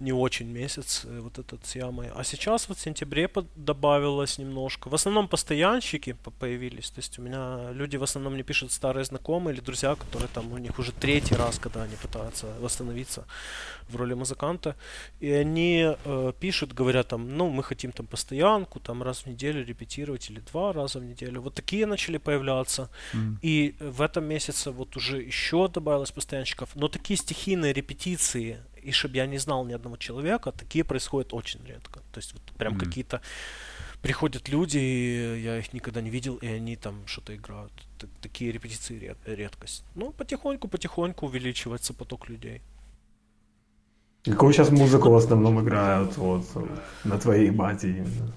не 0.00 0.12
очень 0.12 0.46
месяц, 0.52 1.04
э, 1.04 1.20
вот 1.20 1.38
этот 1.38 1.64
с 1.66 1.76
ямой. 1.76 2.10
А 2.14 2.24
сейчас 2.24 2.68
вот 2.68 2.78
в 2.78 2.80
сентябре 2.80 3.28
под- 3.28 3.46
добавилось 3.56 4.38
немножко. 4.38 4.90
В 4.90 4.94
основном 4.94 5.28
постоянщики 5.28 6.12
по- 6.12 6.30
появились. 6.30 6.90
То 6.90 7.00
есть 7.00 7.18
у 7.18 7.22
меня 7.22 7.70
люди 7.72 7.96
в 7.98 8.02
основном 8.02 8.32
мне 8.34 8.42
пишут 8.42 8.72
старые 8.72 9.04
знакомые 9.04 9.54
или 9.54 9.60
друзья, 9.60 9.94
которые 9.94 10.28
там 10.34 10.52
у 10.52 10.58
них 10.58 10.78
уже 10.78 10.92
третий 10.92 11.36
раз, 11.36 11.58
когда 11.58 11.82
они 11.84 11.96
пытаются 12.02 12.46
восстановиться 12.60 13.24
в 13.88 13.96
роли 13.96 14.14
музыканта. 14.14 14.74
И 15.20 15.30
они 15.30 15.96
э, 16.04 16.32
пишут, 16.40 16.72
говорят 16.72 17.08
там, 17.08 17.36
ну, 17.36 17.50
мы 17.50 17.62
хотим 17.62 17.92
там 17.92 18.06
постоянку, 18.06 18.80
там 18.80 19.02
раз 19.02 19.24
в 19.24 19.26
неделю 19.26 19.64
репетировать 19.64 20.30
или 20.30 20.40
два 20.40 20.72
раза 20.72 20.98
в 20.98 21.04
неделю. 21.04 21.40
Вот 21.40 21.54
такие 21.54 21.86
начали 21.86 22.18
появляться. 22.18 22.88
Мгм. 23.12 23.38
И 23.42 23.74
в 23.80 24.00
этом 24.02 24.24
месяце 24.24 24.70
вот 24.70 24.96
уже 24.96 25.22
еще 25.22 25.68
добавилось 25.68 26.10
постоянщиков. 26.12 26.70
Но 26.74 26.88
такие 26.88 27.16
стихийные 27.16 27.72
репетиции, 27.72 28.58
и 28.84 28.92
чтобы 28.92 29.16
я 29.16 29.26
не 29.26 29.38
знал 29.38 29.64
ни 29.66 29.74
одного 29.74 29.96
человека, 29.96 30.52
такие 30.52 30.84
происходят 30.84 31.32
очень 31.34 31.60
редко. 31.66 32.00
То 32.12 32.18
есть 32.20 32.32
вот 32.34 32.42
прям 32.58 32.74
Мгм. 32.74 32.84
какие-то 32.84 33.20
приходят 34.02 34.48
люди, 34.48 34.78
и 34.78 35.40
я 35.42 35.58
их 35.58 35.72
никогда 35.72 36.00
не 36.02 36.10
видел, 36.10 36.36
и 36.42 36.46
они 36.46 36.76
там 36.76 37.06
что-то 37.06 37.32
играют. 37.34 37.72
Т- 37.98 38.06
такие 38.20 38.52
репетиции 38.52 38.98
ред- 38.98 39.18
редкость. 39.38 39.84
Ну, 39.94 40.12
потихоньку-потихоньку 40.12 41.26
увеличивается 41.26 41.94
поток 41.94 42.28
людей. 42.28 42.60
Какую 44.24 44.52
сейчас 44.52 44.70
музыку 44.70 45.10
в 45.10 45.16
основном 45.16 45.60
играют 45.60 46.16
вот 46.16 46.44
на 47.04 47.18
твоей 47.18 47.50
именно? 47.90 48.32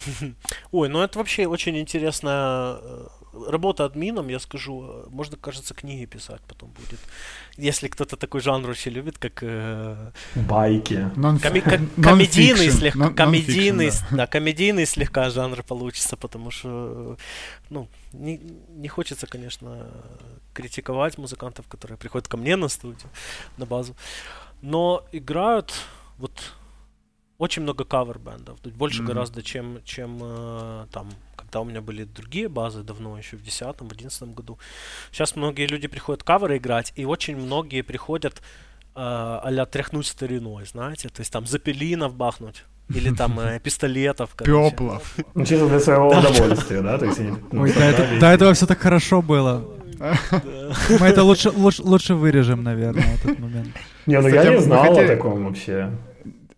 Ой, 0.72 0.88
ну 0.88 1.00
это 1.02 1.18
вообще 1.18 1.46
очень 1.46 1.76
интересная 1.78 2.78
э, 2.82 3.06
работа 3.32 3.84
админом, 3.84 4.28
я 4.28 4.38
скажу. 4.38 4.82
э, 4.88 5.06
Можно, 5.10 5.36
кажется, 5.36 5.74
книги 5.74 6.04
писать 6.06 6.40
потом 6.48 6.70
будет. 6.70 6.98
Если 7.56 7.88
кто-то 7.88 8.16
такой 8.16 8.40
жанр 8.40 8.70
очень 8.70 8.92
любит, 8.92 9.18
как 9.18 9.42
э, 9.42 10.10
Байки. 10.34 10.94
Коми- 10.94 11.60
ко- 11.60 11.76
non-fiction, 11.76 12.02
комедийный 12.02 12.70
слегка, 12.70 12.98
non- 12.98 13.14
комедийный, 13.14 13.90
да. 13.90 14.16
да, 14.16 14.26
комедийный 14.26 14.86
слегка 14.86 15.30
жанр 15.30 15.62
получится, 15.62 16.16
потому 16.16 16.50
что, 16.50 17.16
ну, 17.70 17.88
не, 18.12 18.40
не 18.76 18.88
хочется, 18.88 19.26
конечно, 19.26 19.86
критиковать 20.54 21.18
музыкантов, 21.18 21.66
которые 21.68 21.96
приходят 21.98 22.28
ко 22.28 22.36
мне 22.36 22.56
на 22.56 22.68
студию, 22.68 23.08
на 23.58 23.66
базу, 23.66 23.94
но 24.62 25.04
играют 25.12 25.72
вот 26.18 26.32
очень 27.38 27.62
много 27.62 27.84
кавер-бендов, 27.84 28.58
больше 28.76 29.02
Мгм. 29.02 29.06
гораздо, 29.12 29.42
чем, 29.42 29.78
чем 29.84 30.18
э, 30.22 30.86
там, 30.92 31.08
когда 31.50 31.60
у 31.60 31.64
меня 31.64 31.80
были 31.80 32.04
другие 32.04 32.48
базы 32.48 32.82
давно, 32.82 33.18
еще 33.18 33.36
в 33.36 33.42
10 33.42 33.80
в 33.80 33.92
11 33.92 34.22
году. 34.34 34.58
Сейчас 35.10 35.34
многие 35.36 35.66
люди 35.66 35.88
приходят 35.88 36.22
каверы 36.22 36.58
играть, 36.58 36.92
и 36.94 37.04
очень 37.04 37.36
многие 37.36 37.82
приходят 37.82 38.34
э, 38.34 38.40
а-ля 38.94 39.66
тряхнуть 39.66 40.06
стариной, 40.06 40.64
знаете, 40.66 41.08
то 41.08 41.20
есть 41.20 41.32
там 41.32 41.46
запелинов 41.46 42.14
бахнуть, 42.14 42.64
или 42.94 43.12
там 43.12 43.40
э, 43.40 43.58
пистолетов, 43.64 44.30
короче. 44.36 44.70
Пёплов. 44.70 45.16
Ну, 45.34 45.44
чисто 45.44 45.68
для 45.68 45.80
своего 45.80 46.08
удовольствия, 46.08 46.82
да? 46.82 46.98
То 46.98 47.06
есть 47.06 47.20
Ой, 47.52 47.72
до, 48.20 48.26
этого 48.26 48.52
все 48.54 48.66
так 48.66 48.78
хорошо 48.78 49.20
было. 49.20 49.64
Мы 51.00 51.06
это 51.06 51.24
лучше, 51.24 51.50
лучше, 51.50 51.82
лучше 51.82 52.14
вырежем, 52.14 52.62
наверное, 52.62 53.16
этот 53.16 53.38
момент. 53.40 53.76
Не, 54.06 54.20
ну 54.20 54.28
Кстати, 54.28 54.46
я 54.46 54.54
не 54.54 54.60
знал 54.60 54.84
хотели- 54.84 55.04
о 55.04 55.08
таком 55.08 55.44
вообще. 55.44 55.90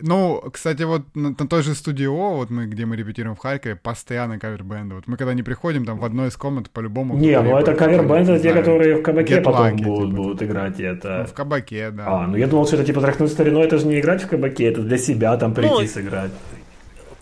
Ну, 0.03 0.43
кстати, 0.53 0.83
вот 0.83 1.03
на, 1.15 1.31
на 1.31 1.49
той 1.49 1.63
же 1.63 1.75
студии 1.75 2.07
О, 2.07 2.35
вот 2.35 2.51
мы, 2.51 2.67
где 2.67 2.85
мы 2.87 2.97
репетируем 2.97 3.37
в 3.37 3.39
Харькове, 3.39 3.77
постоянно 3.77 4.39
кавер-бенды. 4.39 4.97
Вот 4.97 5.07
мы 5.07 5.17
когда 5.17 5.33
не 5.35 5.43
приходим, 5.43 5.85
там 5.87 5.99
в 5.99 6.05
одной 6.05 6.29
из 6.29 6.37
комнат 6.37 6.69
по-любому... 6.71 7.17
Не, 7.17 7.41
ну 7.41 7.57
это 7.57 7.75
кавер-бенды, 7.75 8.39
те, 8.41 8.53
которые 8.53 8.97
в 8.97 9.03
кабаке 9.03 9.39
Get 9.39 9.43
потом 9.43 9.67
Lucky, 9.69 9.83
будут, 9.85 10.11
типа. 10.11 10.23
будут 10.23 10.43
играть 10.43 10.81
и 10.81 10.83
ну, 10.83 10.89
это. 10.93 11.27
в 11.31 11.33
кабаке, 11.35 11.91
да. 11.91 12.05
А, 12.07 12.27
ну 12.27 12.37
я 12.37 12.47
думал, 12.49 12.67
что 12.67 12.77
это 12.77 12.85
типа 12.85 13.01
тряхнуть 13.01 13.31
стариной, 13.31 13.65
это 13.65 13.79
же 13.79 13.87
не 13.87 14.01
играть 14.01 14.23
в 14.25 14.29
кабаке, 14.29 14.65
это 14.65 14.83
для 14.83 14.99
себя 14.99 15.37
там 15.37 15.55
прийти 15.55 15.73
Ну, 15.75 15.87
сыграть. 15.87 16.33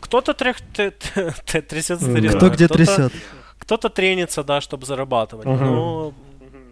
Кто-то 0.00 0.32
трях, 0.34 0.56
т- 0.74 0.90
т- 0.92 1.32
т- 1.46 1.62
трясет 1.62 1.98
Да. 2.00 2.06
стариной, 2.06 2.36
Кто 2.36 2.48
где 2.50 2.64
кто-то- 2.66 2.74
трясет. 2.84 3.12
Кто-то 3.58 3.88
тренится, 3.90 4.42
да, 4.42 4.60
чтобы 4.60 4.86
зарабатывать. 4.86 5.46
Мгм. 5.46 5.64
Но 5.66 6.14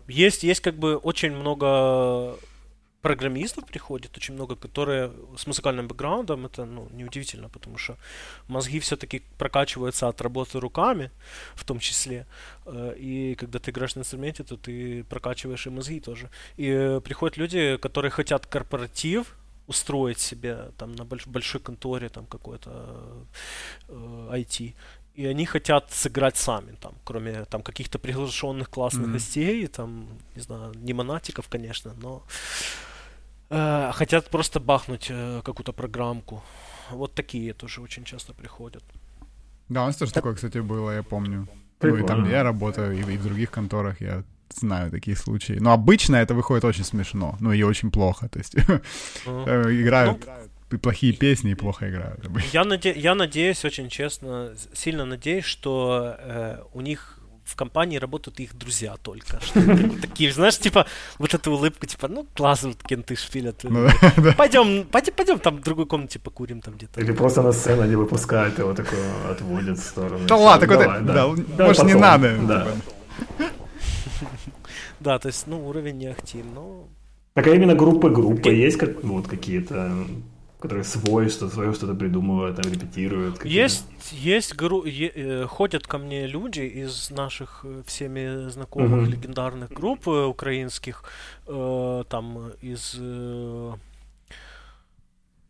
есть, 0.09 0.43
есть 0.43 0.61
как 0.61 0.75
бы 0.75 0.97
очень 0.97 1.33
много 1.33 2.35
программистов 3.03 3.65
приходит 3.65 4.17
очень 4.17 4.35
много, 4.35 4.57
которые 4.57 5.13
с 5.37 5.47
музыкальным 5.47 5.89
бэкграундом, 5.89 6.47
это 6.47 6.65
ну, 6.65 6.89
неудивительно, 6.93 7.49
потому 7.49 7.79
что 7.79 7.97
мозги 8.49 8.81
все-таки 8.81 9.23
прокачиваются 9.39 10.09
от 10.09 10.21
работы 10.21 10.61
руками, 10.61 11.11
в 11.55 11.65
том 11.65 11.79
числе. 11.79 12.27
Э, 12.67 12.95
и 12.99 13.35
когда 13.35 13.59
ты 13.59 13.71
играешь 13.71 13.97
на 13.97 14.01
инструменте, 14.01 14.45
то 14.45 14.57
ты 14.57 15.05
прокачиваешь 15.05 15.67
и 15.67 15.71
мозги 15.71 16.01
тоже. 16.01 16.29
И 16.57 16.69
э, 16.69 17.01
приходят 17.01 17.39
люди, 17.39 17.77
которые 17.77 18.11
хотят 18.11 18.47
корпоратив, 18.47 19.37
устроить 19.69 20.19
себе 20.19 20.73
там 20.79 20.95
на 20.95 21.03
больш- 21.03 21.29
большой 21.29 21.61
конторе 21.61 22.09
там 22.09 22.27
какой-то 22.27 23.27
э, 23.89 24.31
IT 24.33 24.75
и 25.19 25.27
они 25.27 25.47
хотят 25.47 25.91
сыграть 25.91 26.37
сами, 26.37 26.77
там, 26.81 26.93
кроме 27.05 27.45
там 27.45 27.63
каких-то 27.63 27.99
приглашенных 27.99 28.71
классных 28.71 29.09
mm-hmm. 29.09 29.13
гостей, 29.13 29.67
там, 29.67 30.07
не 30.37 30.43
знаю, 30.43 30.73
не 30.77 30.93
монатиков, 30.93 31.49
конечно, 31.49 31.93
но 32.03 32.23
э, 33.51 33.91
хотят 33.93 34.31
просто 34.31 34.61
бахнуть 34.61 35.07
э, 35.11 35.43
какую-то 35.45 35.73
программку. 35.73 36.43
Вот 36.91 37.15
такие 37.15 37.53
тоже 37.53 37.81
очень 37.81 38.05
часто 38.05 38.33
приходят. 38.33 38.83
Да, 39.69 39.83
у 39.83 39.87
нас 39.87 39.97
тоже 39.97 40.13
так... 40.13 40.23
такое, 40.23 40.35
кстати, 40.35 40.59
было, 40.59 40.91
я 40.91 41.03
помню. 41.03 41.47
Прикольно. 41.79 42.01
Ну 42.01 42.05
и 42.05 42.09
там 42.09 42.31
я 42.31 42.43
работаю, 42.43 42.93
и, 42.93 43.15
и 43.15 43.17
в 43.17 43.23
других 43.23 43.51
конторах 43.51 44.01
я 44.01 44.25
знаю 44.55 44.91
такие 44.91 45.17
случаи. 45.17 45.59
Но 45.61 45.73
обычно 45.73 46.17
это 46.17 46.35
выходит 46.35 46.65
очень 46.65 46.85
смешно, 46.85 47.37
ну 47.41 47.53
и 47.53 47.63
очень 47.63 47.91
плохо. 47.91 48.29
То 48.29 48.39
есть 48.39 48.55
uh-huh. 48.55 49.83
играют 49.83 50.27
ну, 50.71 50.79
плохие 50.79 51.13
песни 51.13 51.53
и 51.53 51.55
плохо 51.55 51.89
играют. 51.89 52.25
Я, 52.53 52.65
наде... 52.65 52.93
я 52.93 53.15
надеюсь, 53.15 53.65
очень 53.65 53.89
честно, 53.89 54.55
сильно 54.75 55.05
надеюсь, 55.05 55.45
что 55.45 56.17
э, 56.19 56.63
у 56.73 56.81
них 56.81 57.18
в 57.49 57.57
компании 57.57 57.99
работают 57.99 58.41
их 58.41 58.57
друзья 58.57 58.97
только. 59.03 59.41
Такие, 60.01 60.33
знаешь, 60.33 60.59
типа, 60.59 60.87
вот 61.19 61.35
эту 61.35 61.53
улыбку, 61.53 61.87
типа, 61.87 62.09
ну, 62.09 62.27
классно, 62.35 62.69
вот 62.69 62.83
кенты 62.83 63.17
шпилят. 63.17 63.65
Ну, 63.65 63.89
пойдем, 64.37 64.85
пойдем, 64.87 65.13
пойдем 65.15 65.39
там 65.39 65.57
в 65.57 65.63
другой 65.63 65.87
комнате 65.87 66.19
покурим 66.19 66.61
там 66.61 66.75
где-то. 66.75 67.01
Или 67.01 67.13
просто 67.13 67.43
на 67.43 67.53
сцену 67.53 67.85
не 67.85 67.97
выпускают 67.97 68.59
его, 68.59 68.75
такое 68.75 69.31
отводят 69.31 69.79
в 69.79 69.83
сторону. 69.83 70.27
Да 70.27 70.37
ладно, 70.37 70.67
такой, 70.67 71.03
да, 71.05 71.67
может, 71.67 71.85
не 71.85 71.95
надо. 71.95 72.37
Да. 72.47 72.67
Да, 75.01 75.19
то 75.21 75.29
есть, 75.29 75.47
ну, 75.47 75.69
уровень 75.69 75.97
не 75.99 76.09
ахтим, 76.09 76.53
но... 76.55 76.89
Так 77.35 77.47
а 77.47 77.51
именно 77.55 77.77
группы 77.77 78.11
группы 78.11 78.51
есть 78.51 78.79
как, 78.79 79.05
вот 79.05 79.29
какие-то 79.29 79.93
которые 80.61 80.85
свой, 80.85 81.29
что 81.29 81.49
свое 81.49 81.73
что-то 81.73 81.95
придумывают, 81.95 82.57
там 82.57 82.73
репетируют. 82.73 83.45
Есть, 83.45 83.87
есть 84.11 84.57
гру... 84.57 84.85
е... 84.85 85.13
Э, 85.15 85.47
ходят 85.47 85.87
ко 85.87 85.99
мне 85.99 86.27
люди 86.27 86.61
из 86.61 87.11
наших 87.11 87.65
э, 87.65 87.83
всеми 87.87 88.51
знакомых 88.51 89.09
uh-huh. 89.09 89.11
легендарных 89.11 89.71
групп 89.71 90.09
э, 90.09 90.25
украинских, 90.25 91.05
э, 91.47 92.05
там 92.09 92.53
из... 92.63 92.97
Э... 92.99 93.75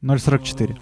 044 0.02 0.76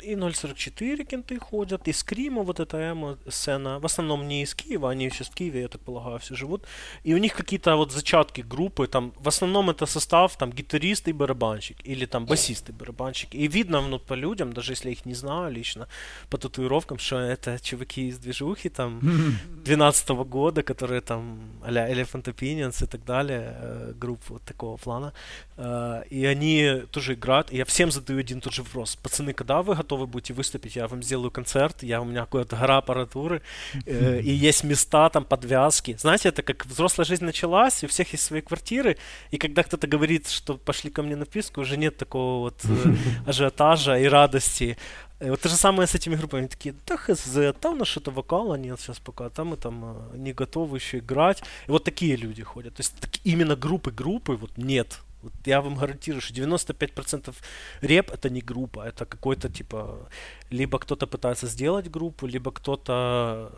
и 0.00 0.16
044 0.16 1.04
кенты 1.04 1.38
ходят, 1.38 1.88
и 1.88 1.92
Скрима, 1.92 2.42
вот 2.42 2.60
эта 2.60 2.76
эмо-сцена, 2.76 3.78
в 3.78 3.84
основном 3.84 4.28
не 4.28 4.42
из 4.42 4.54
Киева, 4.54 4.90
они 4.90 5.10
сейчас 5.10 5.28
в 5.28 5.34
Киеве, 5.34 5.60
я 5.60 5.68
так 5.68 5.80
полагаю, 5.80 6.18
все 6.18 6.34
живут, 6.34 6.66
и 7.04 7.14
у 7.14 7.18
них 7.18 7.34
какие-то 7.34 7.76
вот 7.76 7.92
зачатки 7.92 8.40
группы, 8.40 8.86
там, 8.86 9.12
в 9.16 9.28
основном 9.28 9.70
это 9.70 9.86
состав, 9.86 10.36
там, 10.36 10.52
гитарист 10.52 11.08
и 11.08 11.12
барабанщик, 11.12 11.76
или 11.84 12.06
там 12.06 12.26
басист 12.26 12.68
и 12.68 12.72
барабанщик, 12.72 13.34
и 13.34 13.48
видно, 13.48 13.80
ну, 13.80 13.98
по 13.98 14.14
людям, 14.14 14.52
даже 14.52 14.72
если 14.72 14.88
я 14.88 14.92
их 14.92 15.06
не 15.06 15.14
знаю 15.14 15.52
лично, 15.52 15.86
по 16.30 16.38
татуировкам, 16.38 16.98
что 16.98 17.18
это 17.18 17.58
чуваки 17.62 18.08
из 18.08 18.18
движухи, 18.18 18.68
там, 18.68 19.00
12 19.64 20.10
-го 20.10 20.24
года, 20.24 20.62
которые 20.62 21.00
там, 21.00 21.38
а-ля 21.64 21.88
Elephant 21.92 22.24
Opinions 22.24 22.84
и 22.84 22.86
так 22.86 23.04
далее, 23.04 23.56
э, 23.60 23.92
групп 24.00 24.20
вот 24.28 24.42
такого 24.42 24.76
плана, 24.76 25.12
э, 25.56 26.02
и 26.10 26.26
они 26.26 26.82
тоже 26.90 27.12
играют, 27.14 27.52
и 27.52 27.56
я 27.56 27.64
всем 27.64 27.90
задаю 27.90 28.20
один 28.20 28.40
тот 28.40 28.54
же 28.54 28.62
вопрос, 28.62 28.96
пацаны, 28.96 29.32
когда 29.32 29.62
вы 29.62 29.74
готовы 29.78 30.06
будете 30.06 30.34
выступить, 30.34 30.76
я 30.76 30.86
вам 30.86 31.02
сделаю 31.02 31.30
концерт, 31.30 31.82
я, 31.82 32.00
у 32.00 32.04
меня 32.04 32.24
какая-то 32.24 32.56
гора 32.56 32.78
аппаратуры, 32.78 33.40
э, 33.86 34.20
и 34.20 34.30
есть 34.30 34.64
места, 34.64 35.08
там, 35.08 35.24
подвязки. 35.24 35.96
Знаете, 35.98 36.28
это 36.28 36.42
как 36.42 36.66
взрослая 36.66 37.06
жизнь 37.06 37.24
началась, 37.24 37.84
у 37.84 37.86
всех 37.86 38.12
есть 38.12 38.24
свои 38.24 38.40
квартиры, 38.40 38.96
и 39.30 39.38
когда 39.38 39.62
кто-то 39.62 39.86
говорит, 39.86 40.28
что 40.28 40.56
пошли 40.56 40.90
ко 40.90 41.02
мне 41.02 41.16
на 41.16 41.24
писку, 41.26 41.60
уже 41.60 41.76
нет 41.76 41.96
такого 41.96 42.40
вот 42.40 42.64
э, 42.64 42.94
ажиотажа 43.26 43.98
и 43.98 44.08
радости. 44.08 44.76
И 45.20 45.30
вот 45.30 45.40
то 45.40 45.48
же 45.48 45.56
самое 45.56 45.88
с 45.88 45.94
этими 45.94 46.14
группами. 46.14 46.40
Они 46.40 46.48
такие, 46.48 46.74
да 46.86 46.96
хз, 46.96 47.36
там 47.60 47.78
на 47.78 47.84
что-то 47.84 48.12
вокала 48.12 48.54
нет 48.54 48.80
сейчас 48.80 48.98
пока, 49.00 49.28
там 49.30 49.48
мы 49.48 49.56
там 49.56 49.84
э, 50.12 50.16
не 50.16 50.32
готовы 50.32 50.76
еще 50.76 50.98
играть. 50.98 51.42
И 51.66 51.70
вот 51.70 51.84
такие 51.84 52.16
люди 52.16 52.42
ходят. 52.42 52.74
То 52.74 52.80
есть 52.82 52.94
так, 53.00 53.10
именно 53.24 53.56
группы-группы 53.56 54.36
вот 54.36 54.56
нет. 54.56 55.00
Вот 55.22 55.32
я 55.46 55.60
вам 55.60 55.74
гарантирую, 55.74 56.20
что 56.20 56.34
95% 56.34 57.34
реп 57.80 58.10
это 58.10 58.30
не 58.30 58.40
группа, 58.40 58.86
это 58.86 59.04
какой-то 59.04 59.48
типа 59.48 60.08
либо 60.50 60.78
кто-то 60.78 61.06
пытается 61.06 61.46
сделать 61.46 61.90
группу, 61.90 62.26
либо 62.26 62.52
кто-то 62.52 63.50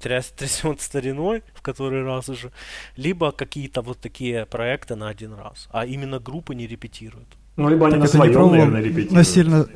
тряс, 0.00 0.26
трясет 0.36 0.80
стариной 0.80 1.42
в 1.54 1.62
который 1.62 2.02
раз 2.04 2.28
уже, 2.28 2.50
либо 2.96 3.32
какие-то 3.32 3.82
вот 3.82 3.98
такие 3.98 4.46
проекты 4.46 4.96
на 4.96 5.08
один 5.08 5.34
раз, 5.34 5.68
а 5.70 5.86
именно 5.86 6.18
группы 6.18 6.54
не 6.54 6.66
репетируют. 6.66 7.28
Ну, 7.56 7.68
либо 7.68 7.86
они 7.86 7.96
так 7.96 8.02
на 8.02 8.08
своем, 8.08 8.50
наверное, 8.50 8.80
репетируют. 8.80 9.12
Насильно... 9.12 9.66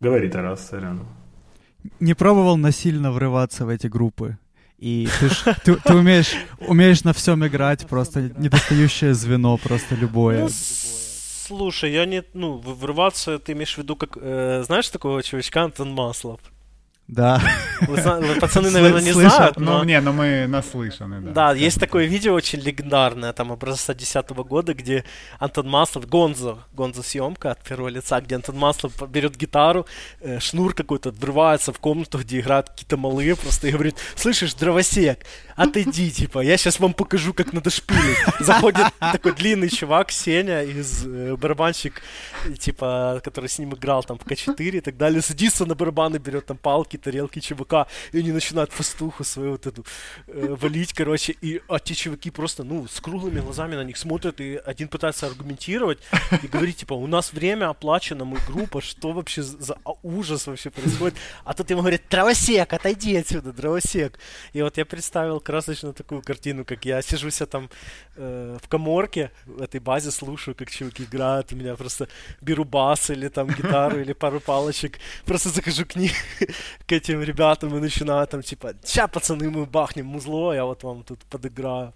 Говори, 0.00 0.28
Тарас, 0.28 0.68
сорян. 0.68 1.00
Не 2.00 2.14
пробовал 2.14 2.56
насильно 2.56 3.10
врываться 3.10 3.64
в 3.64 3.68
эти 3.68 3.86
группы? 3.86 4.36
И 4.78 5.08
ты, 5.20 5.28
ж, 5.28 5.54
ты, 5.64 5.74
ты 5.76 5.94
умеешь, 5.94 6.34
умеешь 6.60 7.04
на 7.04 7.12
всем 7.12 7.46
играть, 7.46 7.86
просто 7.86 8.30
недостающее 8.36 9.14
звено, 9.14 9.56
просто 9.56 9.94
любое. 9.96 10.42
Ну, 10.42 10.48
слушай, 10.50 11.92
я 11.92 12.06
не, 12.06 12.22
ну, 12.34 12.58
врываться 12.58 13.38
ты 13.38 13.52
имеешь 13.52 13.74
в 13.74 13.78
виду, 13.78 13.96
как, 13.96 14.16
э, 14.20 14.62
знаешь 14.64 14.88
такого 14.88 15.22
чувачка 15.22 15.62
Антон 15.62 15.92
Маслов? 15.92 16.40
Да. 17.08 17.40
Пацаны, 18.40 18.70
наверное, 18.70 19.00
не 19.00 19.12
знают, 19.12 19.56
но... 19.56 19.78
Ну, 19.78 19.84
не, 19.84 19.98
но 20.00 20.12
мы 20.12 20.46
наслышаны, 20.46 21.20
да. 21.20 21.32
Да, 21.32 21.54
есть 21.54 21.80
такое 21.80 22.04
видео 22.04 22.34
очень 22.34 22.60
легендарное, 22.60 23.32
там, 23.32 23.50
образца 23.50 23.94
2010 23.94 24.30
года, 24.46 24.74
где 24.74 25.04
Антон 25.38 25.68
Маслов, 25.70 26.06
Гонзо, 26.06 26.58
Гонзо 26.74 27.02
съемка 27.02 27.52
от 27.52 27.62
первого 27.64 27.88
лица, 27.88 28.20
где 28.20 28.34
Антон 28.36 28.58
Маслов 28.58 28.92
берет 29.10 29.36
гитару, 29.36 29.86
э, 30.20 30.38
шнур 30.38 30.74
какой-то 30.74 31.10
врывается 31.10 31.72
в 31.72 31.78
комнату, 31.78 32.18
где 32.18 32.40
играют 32.40 32.68
какие-то 32.68 32.98
малые, 32.98 33.36
просто 33.36 33.68
и 33.68 33.72
говорит, 33.72 33.96
слышишь, 34.14 34.52
дровосек, 34.52 35.24
отойди, 35.58 36.10
типа, 36.10 36.40
я 36.40 36.56
сейчас 36.56 36.80
вам 36.80 36.94
покажу, 36.94 37.34
как 37.34 37.52
надо 37.52 37.70
шпилить. 37.70 38.18
Заходит 38.40 38.86
такой 38.98 39.32
длинный 39.34 39.68
чувак, 39.68 40.10
Сеня, 40.10 40.62
из 40.62 41.04
э, 41.04 41.36
барабанщик, 41.36 42.02
типа, 42.58 43.20
который 43.24 43.48
с 43.48 43.58
ним 43.58 43.74
играл 43.74 44.04
там 44.04 44.18
в 44.18 44.22
К4 44.22 44.78
и 44.78 44.80
так 44.80 44.96
далее, 44.96 45.20
садится 45.20 45.66
на 45.66 45.74
барабаны, 45.74 46.18
берет 46.18 46.46
там 46.46 46.56
палки, 46.56 46.96
тарелки 46.96 47.40
чувака, 47.40 47.86
и 48.12 48.18
они 48.18 48.32
начинают 48.32 48.70
пастуху 48.70 49.24
свою 49.24 49.52
вот 49.52 49.66
эту 49.66 49.84
э, 50.26 50.56
валить, 50.60 50.92
короче, 50.92 51.34
и 51.40 51.60
а 51.68 51.78
те 51.78 51.94
чуваки 51.94 52.30
просто, 52.30 52.64
ну, 52.64 52.86
с 52.86 53.00
круглыми 53.00 53.40
глазами 53.40 53.74
на 53.74 53.84
них 53.84 53.96
смотрят, 53.96 54.40
и 54.40 54.60
один 54.64 54.88
пытается 54.88 55.26
аргументировать 55.26 55.98
и 56.42 56.46
говорит, 56.46 56.76
типа, 56.76 56.94
у 56.94 57.06
нас 57.06 57.32
время 57.32 57.68
оплачено, 57.68 58.24
мы 58.24 58.38
группа, 58.46 58.80
что 58.80 59.12
вообще 59.12 59.42
за 59.42 59.76
ужас 60.02 60.46
вообще 60.46 60.70
происходит? 60.70 61.16
А 61.44 61.54
тут 61.54 61.70
ему 61.70 61.80
говорят, 61.80 62.02
дровосек, 62.10 62.72
отойди 62.72 63.16
отсюда, 63.16 63.52
дровосек. 63.52 64.18
И 64.52 64.62
вот 64.62 64.76
я 64.76 64.84
представил 64.84 65.40
красочно 65.48 65.92
такую 65.92 66.22
картину, 66.22 66.64
как 66.64 66.84
я 66.84 67.02
сижу 67.02 67.30
себя 67.30 67.46
там 67.46 67.70
э, 68.16 68.58
в 68.62 68.68
коморке, 68.68 69.30
в 69.46 69.62
этой 69.62 69.80
базе 69.80 70.10
слушаю, 70.10 70.54
как 70.54 70.70
чуваки 70.70 71.04
играют, 71.04 71.52
у 71.52 71.56
меня 71.56 71.74
просто 71.74 72.06
беру 72.42 72.64
бас 72.64 73.10
или 73.10 73.28
там 73.28 73.48
гитару 73.58 74.00
или 74.00 74.12
пару 74.12 74.40
палочек, 74.40 74.98
просто 75.24 75.48
захожу 75.48 75.84
к 75.84 75.96
ним, 75.96 76.10
к 76.86 76.92
этим 76.92 77.22
ребятам 77.22 77.76
и 77.76 77.80
начинаю 77.80 78.26
там 78.26 78.42
типа, 78.42 78.74
ща, 78.84 79.06
пацаны, 79.08 79.50
мы 79.50 79.64
бахнем 79.64 80.06
музло, 80.06 80.54
я 80.54 80.64
вот 80.64 80.84
вам 80.84 81.02
тут 81.02 81.18
подыграю. 81.30 81.92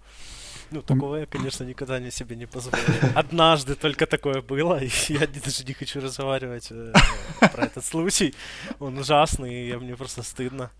Ну, 0.73 0.81
такого 0.81 1.17
я, 1.17 1.25
конечно, 1.27 1.63
никогда 1.63 1.99
не 1.99 2.11
себе 2.11 2.35
не 2.35 2.47
позволю. 2.47 2.83
Однажды 3.15 3.75
только 3.75 4.07
такое 4.07 4.41
было, 4.41 4.83
и 4.83 4.89
я 5.09 5.27
даже 5.27 5.63
не 5.65 5.73
хочу 5.73 6.01
разговаривать 6.01 6.67
э, 6.71 6.93
про 7.39 7.65
этот 7.65 7.85
случай. 7.85 8.33
Он 8.79 8.97
ужасный, 8.97 9.69
и 9.69 9.75
мне 9.75 9.95
просто 9.95 10.23
стыдно. 10.23 10.71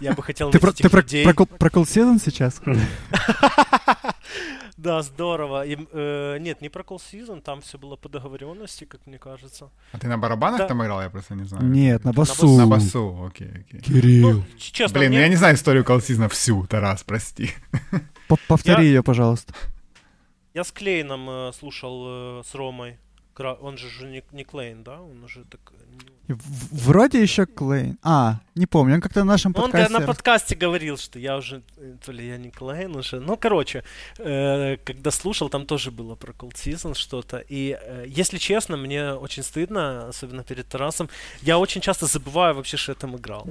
Я 0.00 0.12
бы 0.12 0.22
хотел 0.22 0.50
Ты, 0.50 0.58
про, 0.58 0.72
ты 0.72 0.88
людей... 0.88 1.24
про, 1.24 1.46
про, 1.46 1.70
про 1.70 1.84
сейчас? 1.86 2.60
Да, 4.76 5.02
здорово. 5.02 5.66
И, 5.66 5.76
э, 5.92 6.38
нет, 6.38 6.60
не 6.60 6.68
про 6.68 6.82
Call 6.82 6.98
Season, 6.98 7.40
там 7.40 7.60
все 7.60 7.78
было 7.78 7.96
по 7.96 8.08
договоренности, 8.08 8.84
как 8.84 9.06
мне 9.06 9.18
кажется. 9.18 9.70
А 9.92 9.98
ты 9.98 10.06
на 10.06 10.18
барабанах 10.18 10.58
да. 10.58 10.68
там 10.68 10.82
играл, 10.82 11.02
я 11.02 11.10
просто 11.10 11.34
не 11.34 11.44
знаю. 11.44 11.64
Нет, 11.64 12.04
на 12.04 12.12
басу. 12.12 12.56
На 12.56 12.66
басу, 12.66 13.24
окей, 13.26 13.50
окей. 13.68 13.80
Кирилл. 13.80 14.32
Ну, 14.32 14.44
честно, 14.56 14.98
Блин, 14.98 15.10
мне... 15.10 15.20
я 15.20 15.28
не 15.28 15.36
знаю 15.36 15.56
историю 15.56 15.84
Call 15.84 15.98
Season 15.98 16.28
всю, 16.28 16.66
Тарас, 16.66 17.02
прости. 17.02 17.50
Повтори 18.46 18.84
я... 18.84 18.88
ее, 18.88 19.02
пожалуйста. 19.02 19.54
Я 20.54 20.64
с 20.64 20.72
Клейном 20.72 21.28
э, 21.28 21.52
слушал 21.52 22.40
э, 22.40 22.42
с 22.44 22.54
Ромой. 22.54 22.98
Он 23.46 23.78
же 23.78 23.88
же 23.88 24.06
не, 24.06 24.22
не 24.32 24.44
Клейн, 24.44 24.82
да? 24.82 25.00
Он 25.00 25.24
уже 25.24 25.44
так... 25.44 25.60
В- 26.28 26.86
Вроде 26.88 27.22
еще 27.22 27.46
Клейн. 27.46 27.98
А, 28.02 28.40
не 28.54 28.66
помню, 28.66 28.94
он 28.96 29.00
как-то 29.00 29.22
в 29.22 29.24
нашем 29.24 29.54
Он 29.56 29.62
подкасте... 29.62 29.92
на 29.98 30.06
подкасте 30.06 30.54
говорил, 30.56 30.96
что 30.98 31.18
я 31.18 31.36
уже, 31.36 31.62
э, 31.78 31.94
то 32.04 32.12
ли 32.12 32.26
я 32.26 32.36
не 32.36 32.50
Клейн 32.50 32.96
уже. 32.96 33.20
Ну, 33.20 33.36
короче, 33.36 33.82
э, 34.18 34.76
когда 34.84 35.10
слушал, 35.10 35.48
там 35.48 35.64
тоже 35.66 35.90
было 35.90 36.16
про 36.16 36.32
Cold 36.32 36.54
Season 36.54 36.94
что-то. 36.94 37.38
И, 37.48 37.78
э, 37.80 38.04
если 38.06 38.38
честно, 38.38 38.76
мне 38.76 39.12
очень 39.14 39.42
стыдно, 39.42 40.08
особенно 40.08 40.42
перед 40.42 40.68
Тарасом. 40.68 41.08
Я 41.42 41.58
очень 41.58 41.80
часто 41.80 42.06
забываю 42.06 42.54
вообще, 42.54 42.76
что 42.76 42.92
я 42.92 42.96
там 42.96 43.16
играл. 43.16 43.46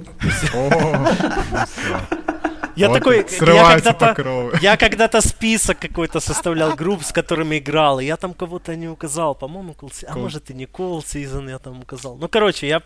Ну. 2.78 2.84
Я 2.84 2.88
Вот 2.88 2.98
такой, 2.98 3.26
я 3.40 3.80
когда-то, 3.80 4.58
я 4.62 4.76
когда-то 4.76 5.20
список 5.20 5.78
какой-то 5.78 6.20
составлял 6.20 6.76
групп, 6.76 7.02
с 7.02 7.12
которыми 7.12 7.58
играл, 7.58 8.00
и 8.00 8.04
я 8.04 8.16
там 8.16 8.34
кого-то 8.34 8.76
не 8.76 8.88
указал, 8.88 9.34
по-моему, 9.34 9.74
Season, 9.90 10.06
а 10.08 10.16
может 10.16 10.50
и 10.50 10.54
не 10.54 10.66
Cold 10.66 11.04
Season 11.04 11.50
я 11.50 11.58
там 11.58 11.80
указал. 11.80 12.16
Ну, 12.16 12.28
короче, 12.28 12.68
я 12.68 12.82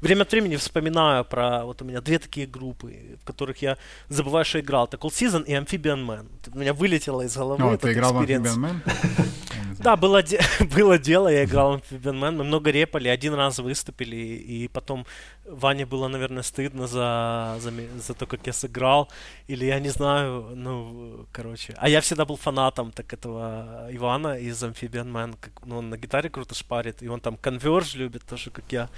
время 0.00 0.22
от 0.22 0.32
времени 0.32 0.56
вспоминаю 0.56 1.24
про, 1.24 1.64
вот 1.64 1.82
у 1.82 1.84
меня 1.84 2.00
две 2.00 2.18
такие 2.18 2.46
группы, 2.46 3.18
в 3.22 3.24
которых 3.24 3.62
я 3.62 3.76
забываю, 4.08 4.44
что 4.44 4.60
играл. 4.60 4.84
Это 4.84 4.96
Cold 4.96 5.12
Season 5.12 5.44
и 5.44 5.52
Amphibian 5.52 6.04
Man. 6.06 6.26
У 6.52 6.58
меня 6.58 6.74
вылетело 6.74 7.22
из 7.22 7.36
головы 7.36 7.64
О, 7.64 7.68
этот 7.68 7.82
ты 7.82 7.92
играл 7.92 8.12
в. 8.12 8.52
Amphibian 8.52 8.58
Man? 8.58 8.76
Да, 9.82 9.96
было, 9.96 10.22
де- 10.22 10.40
было 10.76 10.98
дело, 10.98 11.28
я 11.28 11.44
играл 11.44 11.80
в 11.90 11.92
Man, 11.92 12.36
мы 12.36 12.44
много 12.44 12.70
репали, 12.70 13.08
один 13.08 13.34
раз 13.34 13.58
выступили, 13.58 14.16
и 14.16 14.68
потом 14.68 15.06
Ване 15.44 15.86
было, 15.86 16.08
наверное, 16.08 16.42
стыдно 16.42 16.86
за, 16.86 17.56
за, 17.60 17.72
за 17.98 18.14
то, 18.14 18.26
как 18.26 18.46
я 18.46 18.52
сыграл, 18.52 19.08
или 19.48 19.64
я 19.64 19.80
не 19.80 19.90
знаю, 19.90 20.52
ну, 20.54 21.26
короче. 21.32 21.74
А 21.78 21.88
я 21.88 22.00
всегда 22.00 22.24
был 22.24 22.36
фанатом 22.36 22.92
так 22.92 23.12
этого 23.12 23.88
Ивана 23.90 24.38
из 24.38 24.62
Amphibian 24.62 25.10
Man, 25.10 25.36
как, 25.40 25.66
ну, 25.66 25.78
он 25.78 25.90
на 25.90 25.96
гитаре 25.96 26.28
круто 26.30 26.54
шпарит, 26.54 27.02
и 27.02 27.08
он 27.08 27.20
там 27.20 27.34
Converge 27.34 27.98
любит, 27.98 28.22
тоже 28.24 28.50
как 28.50 28.64
я, 28.70 28.88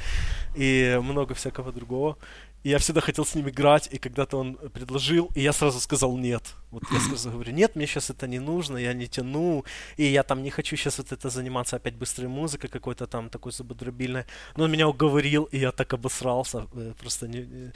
и 0.55 0.99
много 1.03 1.35
всякого 1.35 1.73
другого. 1.73 2.17
И 2.65 2.71
я 2.71 2.79
всегда 2.79 3.01
хотел 3.01 3.25
с 3.25 3.35
ним 3.35 3.49
играть, 3.49 3.89
и 3.93 3.99
когда-то 3.99 4.39
он 4.39 4.55
предложил, 4.73 5.31
и 5.35 5.43
я 5.43 5.53
сразу 5.53 5.81
сказал 5.81 6.17
нет. 6.17 6.43
Вот 6.71 6.83
я 6.91 6.99
сразу 7.01 7.31
говорю, 7.31 7.53
нет, 7.53 7.77
мне 7.77 7.87
сейчас 7.87 8.11
это 8.11 8.27
не 8.27 8.41
нужно, 8.41 8.79
я 8.79 8.95
не 8.95 9.07
тяну, 9.07 9.65
и 9.99 10.05
я 10.05 10.23
там 10.23 10.43
не 10.43 10.51
хочу 10.51 10.77
сейчас 10.77 10.99
вот 10.99 11.13
это 11.13 11.29
заниматься 11.31 11.77
опять 11.77 11.95
быстрой 11.95 12.29
музыкой 12.29 12.71
какой-то 12.71 13.07
там 13.07 13.29
такой 13.29 13.53
забодробильной. 13.53 14.25
Но 14.57 14.65
он 14.65 14.71
меня 14.73 14.89
уговорил, 14.89 15.45
и 15.53 15.59
я 15.59 15.73
так 15.73 15.93
обосрался, 15.93 16.67
э, 16.75 16.93
просто 16.99 17.29
не- 17.29 17.47
не- 17.47 17.73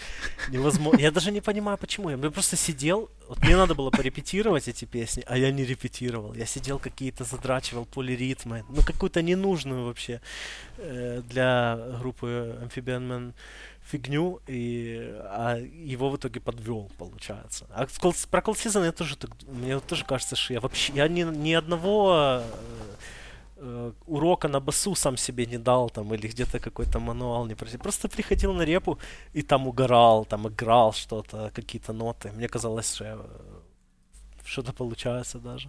невозможно. 0.50 1.00
Я 1.00 1.10
даже 1.10 1.32
не 1.32 1.40
понимаю, 1.42 1.78
почему. 1.78 2.10
Я 2.10 2.30
просто 2.30 2.56
сидел, 2.56 3.10
вот 3.28 3.38
мне 3.44 3.56
надо 3.56 3.74
было 3.74 3.90
порепетировать 3.90 4.68
эти 4.68 4.86
песни, 4.86 5.22
а 5.26 5.36
я 5.36 5.52
не 5.52 5.64
репетировал. 5.66 6.34
Я 6.34 6.46
сидел 6.46 6.78
какие-то 6.78 7.24
задрачивал 7.24 7.84
полиритмы, 7.84 8.64
ну 8.70 8.82
какую-то 8.82 9.22
ненужную 9.22 9.84
вообще 9.84 10.20
э, 10.78 11.22
для 11.28 11.76
группы 12.00 12.26
Amphibian 12.62 13.08
Man 13.08 13.32
фигню, 13.90 14.40
и, 14.48 14.98
а 15.24 15.56
его 15.88 16.10
в 16.10 16.16
итоге 16.16 16.40
подвел, 16.40 16.90
получается. 16.98 17.66
А 17.70 17.86
с 17.86 17.98
Cold- 17.98 18.28
про 18.30 18.40
Cold 18.40 18.56
Season 18.56 18.84
я 18.84 18.92
тоже 18.92 19.16
так, 19.16 19.30
мне 19.46 19.80
тоже 19.80 20.04
кажется, 20.04 20.36
что 20.36 20.54
я 20.54 20.60
вообще, 20.60 20.92
я 20.94 21.08
ни, 21.08 21.22
ни 21.24 21.54
одного 21.54 22.14
э, 22.14 22.42
э, 23.56 23.92
урока 24.06 24.48
на 24.48 24.60
басу 24.60 24.94
сам 24.94 25.16
себе 25.16 25.46
не 25.46 25.58
дал, 25.58 25.90
там, 25.90 26.14
или 26.14 26.28
где-то 26.28 26.58
какой-то 26.60 27.00
мануал 27.00 27.46
не 27.46 27.54
просил. 27.54 27.78
Просто 27.80 28.08
приходил 28.08 28.52
на 28.52 28.64
репу 28.64 28.98
и 29.34 29.42
там 29.42 29.66
угорал, 29.66 30.24
там 30.26 30.46
играл 30.48 30.92
что-то, 30.92 31.50
какие-то 31.54 31.92
ноты. 31.92 32.30
Мне 32.36 32.48
казалось, 32.48 32.94
что 32.94 33.04
я, 33.04 33.14
э, 33.14 33.60
что-то 34.44 34.72
получается 34.72 35.38
даже. 35.38 35.68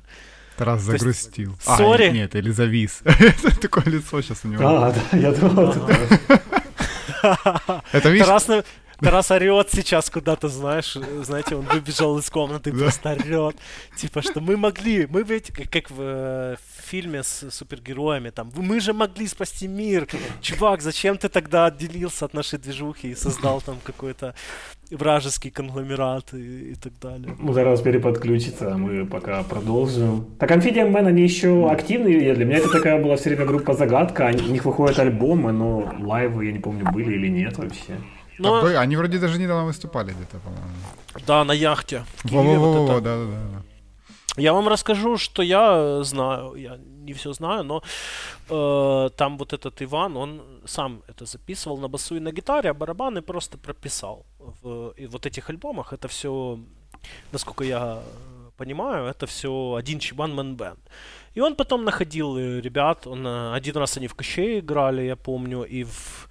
Тарас 0.57 0.85
То 0.85 0.91
есть, 0.91 1.03
загрустил. 1.03 1.55
сори. 1.61 2.09
А, 2.09 2.11
нет, 2.11 2.35
или 2.35 2.51
завис. 2.51 3.01
Такое 3.61 3.85
лицо 3.85 4.21
сейчас 4.21 4.43
у 4.43 4.49
него. 4.49 4.67
А, 4.67 4.91
да, 4.91 5.17
я 5.17 5.31
думал, 5.31 5.73
Это 7.91 8.09
видишь? 8.09 8.25
Тарас, 9.01 9.31
орет 9.31 9.69
сейчас 9.71 10.09
куда-то, 10.09 10.49
знаешь, 10.49 10.97
знаете, 11.21 11.55
он 11.55 11.65
выбежал 11.65 12.17
из 12.19 12.29
комнаты 12.29 12.69
и 12.69 12.73
просто 12.73 13.11
орет. 13.11 13.55
Типа, 13.95 14.21
что 14.21 14.41
мы 14.41 14.57
могли, 14.57 15.07
мы 15.07 15.23
ведь, 15.23 15.53
как- 15.53 15.69
как 15.69 15.89
в 15.89 15.95
э, 15.99 16.55
фильме 16.89 17.21
с 17.23 17.49
супергероями, 17.51 18.31
там, 18.31 18.49
«Вы- 18.49 18.63
мы 18.63 18.79
же 18.79 18.93
могли 18.93 19.27
спасти 19.27 19.67
мир. 19.67 20.07
Чувак, 20.41 20.81
зачем 20.81 21.15
ты 21.17 21.29
тогда 21.29 21.65
отделился 21.67 22.25
от 22.25 22.33
нашей 22.33 22.59
движухи 22.59 23.07
и 23.11 23.15
создал 23.15 23.61
там 23.61 23.75
какой-то 23.83 24.33
вражеский 24.91 25.51
конгломерат 25.51 26.33
и, 26.33 26.71
и 26.71 26.75
так 26.75 26.93
далее. 27.01 27.35
Ну, 27.39 27.53
зараз 27.53 27.81
переподключится, 27.81 28.73
а 28.73 28.77
мы 28.77 29.05
пока 29.05 29.43
продолжим. 29.43 30.25
Так, 30.39 30.51
Amphibian 30.51 30.91
Man, 30.91 31.07
они 31.07 31.21
еще 31.23 31.69
активные? 31.71 32.33
Для 32.35 32.45
меня 32.45 32.57
это 32.57 32.69
такая 32.71 33.01
была 33.03 33.15
все 33.15 33.29
время 33.29 33.45
группа 33.45 33.73
загадка. 33.73 34.27
Они- 34.27 34.41
У 34.49 34.51
них 34.51 34.65
выходят 34.65 34.99
альбомы, 34.99 35.51
но 35.51 35.93
лайвы, 35.99 36.45
я 36.45 36.51
не 36.51 36.59
помню, 36.59 36.85
были 36.93 37.13
или 37.15 37.27
нет 37.29 37.57
вообще. 37.57 37.93
А, 38.43 38.61
бы- 38.61 38.77
Они 38.77 38.95
вроде 38.97 39.17
даже 39.19 39.37
недавно 39.39 39.65
выступали 39.65 40.11
где-то, 40.11 40.37
по-моему. 40.39 40.69
да, 41.27 41.43
на 41.43 41.51
яхте. 41.53 42.03
в 42.23 42.29
Киеве 42.29 42.57
вот 42.57 42.65
Во-во-во, 42.75 42.91
это. 42.93 43.01
да-да-да. 43.01 43.61
Я 44.39 44.53
вам 44.53 44.67
расскажу, 44.67 45.17
что 45.17 45.43
я 45.43 45.99
э, 45.99 46.03
знаю. 46.03 46.55
Я 46.55 46.77
не 46.77 47.13
все 47.13 47.33
знаю, 47.33 47.63
но 47.63 47.81
э, 48.49 49.09
там 49.15 49.37
вот 49.37 49.53
этот 49.53 49.81
Иван, 49.81 50.17
он 50.17 50.41
сам 50.65 51.01
это 51.07 51.25
записывал 51.25 51.77
на 51.77 51.87
басу 51.87 52.15
и 52.15 52.19
на 52.19 52.31
гитаре, 52.31 52.69
а 52.69 52.73
барабаны 52.73 53.21
просто 53.21 53.57
прописал. 53.57 54.25
В, 54.39 54.93
и 54.97 55.07
вот 55.07 55.25
этих 55.25 55.49
альбомах 55.49 55.93
это 55.93 56.07
все, 56.07 56.59
насколько 57.31 57.63
я 57.63 58.01
э, 58.01 58.51
понимаю, 58.57 59.05
это 59.05 59.25
все 59.25 59.73
один 59.79 59.99
чебан 59.99 60.39
man 60.39 60.55
band. 60.55 60.79
И 61.37 61.41
он 61.41 61.55
потом 61.55 61.83
находил 61.83 62.37
э, 62.37 62.61
ребят, 62.61 63.07
он, 63.07 63.27
один 63.27 63.77
раз 63.77 63.97
они 63.97 64.07
в 64.07 64.13
Кощее 64.13 64.59
играли, 64.59 65.01
я 65.01 65.15
помню, 65.15 65.63
и 65.63 65.83
в, 65.83 66.29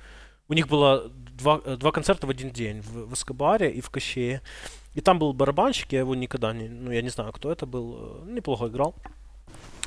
у 0.49 0.55
них 0.55 0.69
было 0.69 1.11
два, 1.39 1.59
два 1.77 1.91
концерта 1.91 2.27
в 2.27 2.31
один 2.31 2.51
день, 2.51 2.81
в, 2.81 3.09
в 3.09 3.13
Эскобаре 3.13 3.71
и 3.71 3.81
в 3.81 3.91
Кощее. 3.91 4.41
И 4.95 5.01
там 5.01 5.19
был 5.19 5.33
барабанщик, 5.33 5.93
я 5.93 6.01
его 6.01 6.15
никогда 6.15 6.53
не... 6.53 6.69
Ну, 6.69 6.91
я 6.91 7.03
не 7.03 7.11
знаю, 7.11 7.33
кто 7.33 7.51
это 7.53 7.67
был. 7.67 7.97
э, 8.27 8.31
Неплохо 8.33 8.67
играл. 8.67 8.95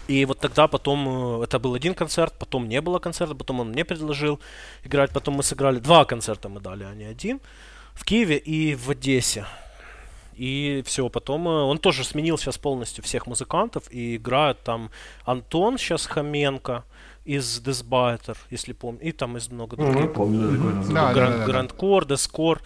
И 0.07 0.25
вот 0.25 0.39
тогда 0.39 0.67
потом... 0.67 1.41
э, 1.41 1.43
Это 1.43 1.59
был 1.59 1.73
один 1.73 1.93
концерт, 1.93 2.33
потом 2.39 2.67
не 2.69 2.81
было 2.81 2.99
концерта, 2.99 3.35
потом 3.35 3.59
он 3.59 3.69
мне 3.69 3.83
предложил 3.83 4.39
играть. 4.85 5.11
Потом 5.11 5.35
мы 5.35 5.43
сыграли... 5.43 5.79
Два 5.79 6.05
концерта 6.05 6.49
мы 6.49 6.59
дали, 6.61 6.83
а 6.83 6.93
не 6.95 7.05
один. 7.05 7.39
В 7.93 8.03
Киеве 8.05 8.37
и 8.37 8.75
в 8.75 8.89
Одессе. 8.89 9.45
И 10.33 10.81
все, 10.85 11.09
потом 11.09 11.47
э, 11.47 11.51
он 11.51 11.77
тоже 11.77 12.03
сменил 12.03 12.37
сейчас 12.37 12.57
полностью 12.57 13.03
всех 13.03 13.27
музыкантов 13.27 13.83
и 13.91 14.15
играет 14.15 14.63
там 14.63 14.89
Антон 15.25 15.77
сейчас 15.77 16.05
Хоменко 16.05 16.83
из 17.25 17.59
Desbiter, 17.61 18.37
если 18.49 18.73
помню, 18.73 19.01
и 19.01 19.11
там 19.11 19.37
из 19.37 19.51
много 19.51 19.75
других. 19.75 20.01
Ну, 20.01 20.09
помню, 20.09 20.83
да, 20.93 21.13
Гранд. 21.13 21.45
Грандкор, 21.45 22.05
Дескор. 22.05 22.61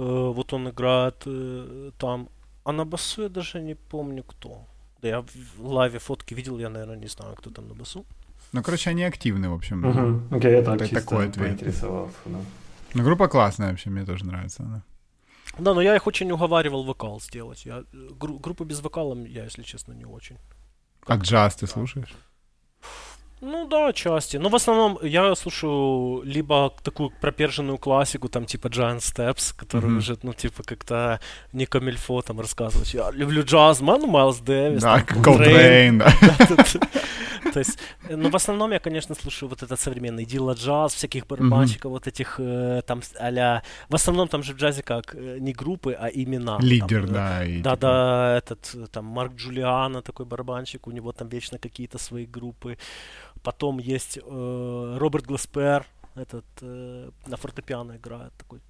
Э, 0.00 0.32
вот 0.34 0.52
он 0.52 0.68
играет 0.68 1.22
э, 1.26 1.90
там. 1.98 2.28
А 2.64 2.72
на 2.72 2.84
басу 2.84 3.22
я 3.22 3.28
даже 3.28 3.60
не 3.60 3.74
помню 3.74 4.22
кто. 4.22 4.66
Да 5.02 5.08
я 5.08 5.20
в 5.58 5.66
лайве 5.66 5.98
фотки 5.98 6.34
видел, 6.34 6.58
я, 6.58 6.70
наверное, 6.70 6.96
не 6.96 7.08
знаю, 7.08 7.34
кто 7.36 7.50
там 7.50 7.68
на 7.68 7.74
басу. 7.74 8.04
Ну, 8.52 8.62
короче, 8.62 8.90
они 8.90 9.04
активны, 9.04 9.48
в 9.48 9.54
общем. 9.54 10.26
Окей, 10.30 10.52
я 10.52 10.62
так 10.62 10.88
такой 10.88 11.28
ответ. 11.28 11.46
поинтересовался. 11.46 12.16
да. 12.26 12.38
Ну, 12.94 13.04
группа 13.04 13.28
классная 13.28 13.70
вообще, 13.70 13.90
мне 13.90 14.04
тоже 14.04 14.24
нравится 14.24 14.62
она. 14.62 14.82
Да, 15.58 15.74
но 15.74 15.82
я 15.82 15.94
их 15.96 16.06
очень 16.06 16.30
уговаривал 16.32 16.84
вокал 16.84 17.20
сделать. 17.20 17.66
Я, 17.66 17.84
э, 17.92 18.08
гру- 18.18 18.38
группу 18.38 18.64
без 18.64 18.80
вокала 18.80 19.14
я, 19.26 19.44
если 19.44 19.62
честно, 19.62 19.92
не 19.92 20.04
очень. 20.06 20.36
А 21.06 21.16
джаз 21.16 21.56
ты 21.56 21.66
слушаешь? 21.66 22.14
Ну 23.40 23.66
да, 23.66 23.92
части. 23.92 24.36
Но 24.36 24.48
в 24.48 24.54
основном 24.54 24.98
я 25.02 25.34
слушаю 25.34 26.22
либо 26.24 26.72
такую 26.82 27.10
проперженную 27.20 27.78
классику, 27.78 28.28
там 28.28 28.44
типа 28.44 28.68
Giant 28.68 28.98
Steps, 28.98 29.54
который 29.56 29.86
Мгм. 29.86 29.98
уже, 29.98 30.18
ну, 30.22 30.34
типа, 30.34 30.62
как-то 30.62 31.20
не 31.52 31.66
камильфо 31.66 32.22
там 32.22 32.40
рассказывать. 32.40 32.94
Я 32.94 33.10
люблю 33.10 33.42
джаз, 33.42 33.80
ну, 33.80 34.06
Майлз 34.06 34.40
Дэвис, 34.40 34.82
Да, 34.82 35.04
да. 35.08 36.66
То 37.52 37.58
есть, 37.58 37.78
ну, 38.08 38.30
в 38.30 38.36
основном 38.36 38.72
я, 38.72 38.78
конечно, 38.78 39.14
слушаю 39.14 39.48
вот 39.48 39.62
этот 39.62 39.80
современный 39.80 40.24
Дила 40.24 40.52
джаз, 40.54 40.94
всяких 40.94 41.26
барабанщиков, 41.26 41.90
вот 41.90 42.06
этих 42.06 42.36
э, 42.38 42.82
там 42.86 43.00
а 43.18 43.62
В 43.88 43.94
основном 43.94 44.28
там 44.28 44.42
же 44.42 44.52
в 44.52 44.56
джазе 44.56 44.82
как 44.82 45.14
э, 45.14 45.38
не 45.40 45.52
группы, 45.52 45.96
а 45.98 46.08
имена. 46.08 46.58
Лидер, 46.60 47.04
э, 47.04 47.06
да. 47.06 47.38
Да, 47.38 47.44
типа- 47.46 47.76
да, 47.76 48.36
этот 48.38 48.92
там 48.92 49.04
Марк 49.06 49.34
Джулиано, 49.34 50.02
такой 50.02 50.26
барабанщик, 50.26 50.86
у 50.86 50.90
него 50.90 51.12
там 51.12 51.28
вечно 51.28 51.58
какие-то 51.58 51.98
свои 51.98 52.26
группы. 52.26 52.76
Потом 53.42 53.78
есть 53.78 54.18
э, 54.18 54.96
Роберт 54.98 55.26
Гласпер, 55.26 55.86
этот 56.14 56.44
э, 56.60 57.10
на 57.26 57.36
фортепиано 57.36 57.96
играет, 57.96 58.32
такой 58.36 58.60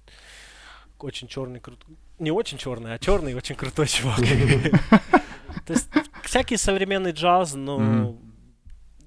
очень 0.99 1.27
черный, 1.27 1.59
крутой. 1.59 1.97
Не 2.19 2.31
очень 2.31 2.57
черный, 2.57 2.93
а 2.93 2.99
черный 2.99 3.31
и 3.31 3.35
очень 3.35 3.55
крутой 3.55 3.87
чувак. 3.87 4.19
То 5.65 5.73
есть 5.73 5.89
всякий 6.23 6.57
современный 6.57 7.11
джаз, 7.11 7.55
но 7.55 8.15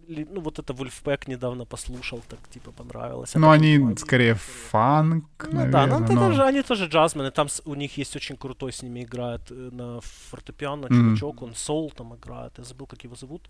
ну 0.08 0.40
вот 0.40 0.58
это 0.58 0.72
Wolfpack 0.72 1.24
недавно 1.26 1.64
послушал, 1.64 2.22
так 2.28 2.38
типа 2.50 2.72
понравилось. 2.72 3.34
Ну 3.34 3.50
они 3.50 3.96
скорее 3.96 4.34
фанк, 4.34 5.48
Ну 5.52 5.70
да, 5.70 5.86
ну 5.86 6.04
это 6.04 6.12
но- 6.12 6.28
тоже, 6.28 6.42
они 6.42 6.62
тоже 6.62 6.86
джазмены, 6.86 7.30
там 7.30 7.48
у 7.64 7.74
них 7.74 7.98
есть 7.98 8.16
очень 8.16 8.36
крутой 8.36 8.72
с 8.72 8.82
ними 8.82 9.00
играет 9.00 9.50
э, 9.50 9.70
на 9.72 10.00
фортепиано 10.00 10.88
чувачок, 10.88 11.42
он 11.42 11.54
сол 11.54 11.90
там 11.90 12.14
играет, 12.14 12.52
я 12.58 12.64
забыл, 12.64 12.86
как 12.86 13.04
его 13.04 13.16
зовут. 13.16 13.48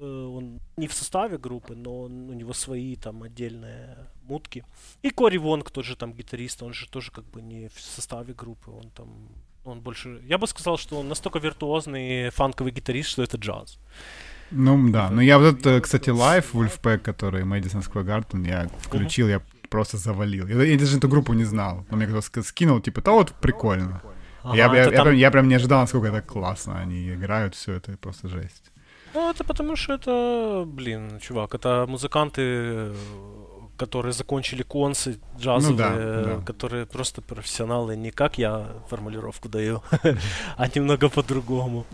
Э, 0.00 0.04
Он 0.36 0.60
не 0.76 0.86
в 0.86 0.92
составе 0.92 1.38
группы, 1.38 1.74
но 1.76 2.02
он- 2.02 2.30
у 2.30 2.34
него 2.34 2.52
свои 2.52 2.96
там 2.96 3.22
отдельные 3.22 3.96
мутки. 4.28 4.64
И 5.02 5.10
Кори 5.10 5.38
Вонг 5.38 5.70
тоже 5.70 5.96
там 5.96 6.12
гитарист, 6.12 6.62
он 6.62 6.72
же 6.72 6.86
тоже 6.88 7.10
как 7.10 7.24
бы 7.24 7.42
не 7.42 7.68
в 7.68 7.80
составе 7.80 8.34
группы, 8.34 8.70
он 8.70 8.90
там 8.90 9.08
он 9.64 9.80
больше... 9.80 10.20
Я 10.30 10.38
бы 10.38 10.46
сказал, 10.46 10.78
что 10.78 10.98
он 11.00 11.08
настолько 11.08 11.38
виртуозный 11.40 12.30
фанковый 12.30 12.72
гитарист, 12.72 13.10
что 13.10 13.22
это 13.22 13.36
джаз. 13.36 13.78
Ну 14.50 14.90
да, 14.90 15.10
но 15.10 15.20
я 15.20 15.38
вот 15.38 15.58
этот, 15.58 15.84
кстати, 15.84 16.08
лайв 16.10 16.54
Vulfpeck, 16.54 16.98
который 16.98 17.42
Madison 17.44 17.82
Square 17.82 18.04
Garden, 18.06 18.46
я 18.46 18.68
включил, 18.78 19.28
я 19.28 19.42
просто 19.68 19.98
завалил. 19.98 20.46
Я, 20.48 20.62
я 20.62 20.78
даже 20.78 20.96
эту 20.96 21.08
группу 21.08 21.34
не 21.34 21.44
знал. 21.44 21.84
Но 21.90 21.96
мне 21.98 22.06
кто-то 22.06 22.42
скинул, 22.42 22.80
типа, 22.80 23.02
да 23.02 23.10
вот 23.12 23.32
прикольно. 23.40 24.00
я, 24.54 24.66
Ага, 24.66 24.76
я, 24.76 24.84
я 24.84 24.90
там- 24.90 25.04
прям, 25.04 25.16
я 25.16 25.30
прям 25.30 25.48
не 25.48 25.56
ожидал, 25.56 25.80
насколько 25.80 26.06
это 26.08 26.22
классно. 26.22 26.78
Они 26.80 27.10
играют, 27.10 27.54
все 27.54 27.74
это 27.74 27.96
просто 27.98 28.28
жесть. 28.28 28.67
Ну, 29.14 29.30
это 29.30 29.44
потому 29.44 29.76
что 29.76 29.94
это, 29.94 30.64
блин, 30.66 31.18
чувак, 31.20 31.54
это 31.54 31.86
музыканты, 31.88 32.92
которые 33.76 34.12
закончили 34.12 34.62
консы 34.62 35.18
джазовые, 35.38 35.88
Ну 35.90 36.24
да, 36.24 36.36
да. 36.36 36.42
которые 36.44 36.84
просто 36.86 37.22
профессионалы, 37.22 37.96
не 37.96 38.10
как 38.10 38.38
я 38.38 38.66
формулировку 38.88 39.48
даю, 39.48 39.82
а 40.56 40.66
немного 40.74 41.08
по-другому. 41.08 41.84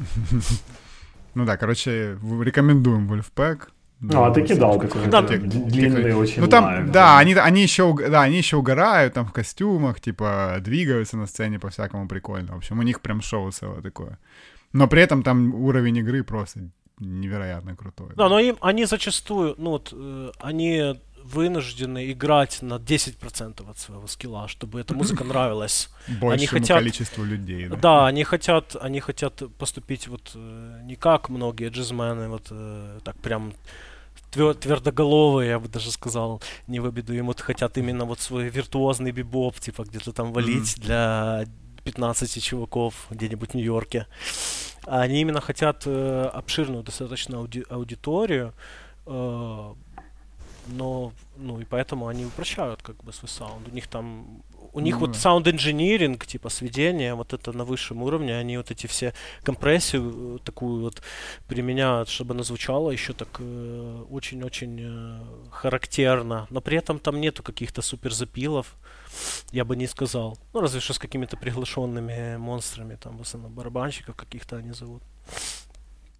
Ну 1.34 1.44
да, 1.44 1.56
короче, 1.56 2.18
рекомендуем 2.42 3.10
Vulfpeck. 3.12 3.68
Ну, 4.00 4.22
а 4.24 4.30
ты 4.30 4.42
кидал 4.46 4.78
какой-то 4.78 5.08
Да, 5.08 5.22
ты- 5.22 5.38
длинный 5.38 6.02
ты- 6.02 6.16
очень 6.16 6.42
Ну 6.42 6.48
там, 6.48 6.64
лайв, 6.64 6.90
да, 6.90 7.18
они, 7.18 7.34
они 7.34 7.62
еще, 7.62 7.94
да, 8.10 8.22
они 8.22 8.36
еще 8.38 8.56
угорают 8.56 9.14
там 9.14 9.24
в 9.26 9.32
костюмах, 9.32 10.00
типа, 10.00 10.56
двигаются 10.60 11.16
на 11.16 11.26
сцене 11.26 11.58
по-всякому 11.58 12.06
прикольно. 12.08 12.54
В 12.54 12.56
общем, 12.56 12.78
у 12.78 12.82
них 12.82 13.00
прям 13.00 13.22
шоу 13.22 13.50
целое 13.50 13.80
такое. 13.82 14.18
Но 14.72 14.88
при 14.88 15.00
этом 15.02 15.22
там 15.22 15.54
уровень 15.54 15.96
игры 15.98 16.22
просто 16.24 16.60
невероятно 16.98 17.76
крутой. 17.76 18.12
Да, 18.16 18.28
но 18.28 18.38
им, 18.38 18.56
они 18.60 18.84
зачастую, 18.84 19.54
ну 19.58 19.70
вот, 19.70 19.90
э, 19.92 20.30
они 20.40 20.94
вынуждены 21.24 22.12
играть 22.12 22.60
на 22.60 22.74
10% 22.74 23.70
от 23.70 23.78
своего 23.78 24.06
скилла, 24.06 24.46
чтобы 24.46 24.80
эта 24.80 24.94
музыка 24.94 25.24
нравилась. 25.24 25.88
Большему 26.20 26.60
хотят- 26.60 26.78
количеству 26.78 27.24
людей. 27.24 27.68
Да. 27.68 27.76
Да, 27.76 28.06
они 28.06 28.24
хотят, 28.24 28.76
они 28.80 29.00
хотят 29.00 29.42
поступить 29.58 30.06
вот 30.06 30.32
э, 30.34 30.80
не 30.84 30.96
как 30.96 31.30
многие 31.30 31.70
джазмены, 31.70 32.28
вот 32.28 32.48
э, 32.50 33.00
так 33.04 33.16
прям 33.16 33.54
твер- 34.32 34.54
твердоголовые, 34.54 35.48
я 35.50 35.58
бы 35.58 35.68
даже 35.68 35.90
сказал, 35.90 36.42
не 36.66 36.78
в 36.80 36.86
обиду, 36.86 37.14
им 37.14 37.26
вот 37.26 37.40
хотят 37.40 37.78
именно 37.78 38.04
вот 38.04 38.20
свой 38.20 38.48
виртуозный 38.50 39.12
бибоп, 39.12 39.58
типа 39.58 39.84
где-то 39.84 40.12
там 40.12 40.32
валить 40.32 40.76
для 40.78 41.46
15 41.84 42.42
чуваков 42.42 43.06
где-нибудь 43.10 43.50
в 43.50 43.54
Нью-Йорке. 43.54 44.06
Они 44.86 45.20
именно 45.20 45.40
хотят 45.40 45.82
э, 45.86 46.30
обширную 46.32 46.82
достаточно 46.82 47.36
ауди- 47.36 47.66
аудиторию, 47.70 48.52
э, 49.06 49.74
но, 50.66 51.12
ну, 51.36 51.60
и 51.60 51.64
поэтому 51.64 52.08
они 52.08 52.24
упрощают 52.24 52.82
как 52.82 52.96
бы 53.04 53.12
свой 53.12 53.28
саунд. 53.28 53.68
У 53.68 53.74
них 53.74 53.86
там, 53.86 54.42
у 54.74 54.80
них 54.80 54.96
Ну 54.96 55.06
вот 55.06 55.16
саунд 55.16 55.46
инжиниринг, 55.48 56.26
типа 56.26 56.48
сведение, 56.48 57.14
вот 57.14 57.32
это 57.32 57.52
на 57.52 57.64
высшем 57.64 58.02
уровне, 58.02 58.36
они 58.36 58.56
вот 58.56 58.70
эти 58.70 58.88
все 58.88 59.14
компрессию 59.44 60.36
э, 60.36 60.38
такую 60.44 60.82
вот 60.82 61.02
применяют, 61.46 62.08
чтобы 62.08 62.34
оно 62.34 62.42
звучало 62.42 62.90
еще 62.90 63.12
так 63.12 63.28
э, 63.38 64.04
очень-очень 64.10 64.80
э, 64.82 65.20
характерно, 65.50 66.46
но 66.50 66.60
при 66.60 66.76
этом 66.76 66.98
там 66.98 67.20
нету 67.20 67.42
каких-то 67.42 67.82
супер 67.82 68.12
запилов, 68.12 68.74
я 69.52 69.64
бы 69.64 69.76
не 69.76 69.86
сказал. 69.86 70.36
Ну, 70.52 70.60
разве 70.60 70.80
что 70.80 70.92
с 70.92 70.98
какими-то 70.98 71.36
приглашенными 71.36 72.36
монстрами, 72.36 72.96
там, 72.96 73.16
в 73.18 73.22
основном 73.22 73.54
барабанщиков 73.54 74.16
каких-то 74.16 74.56
они 74.56 74.72
зовут. 74.72 75.02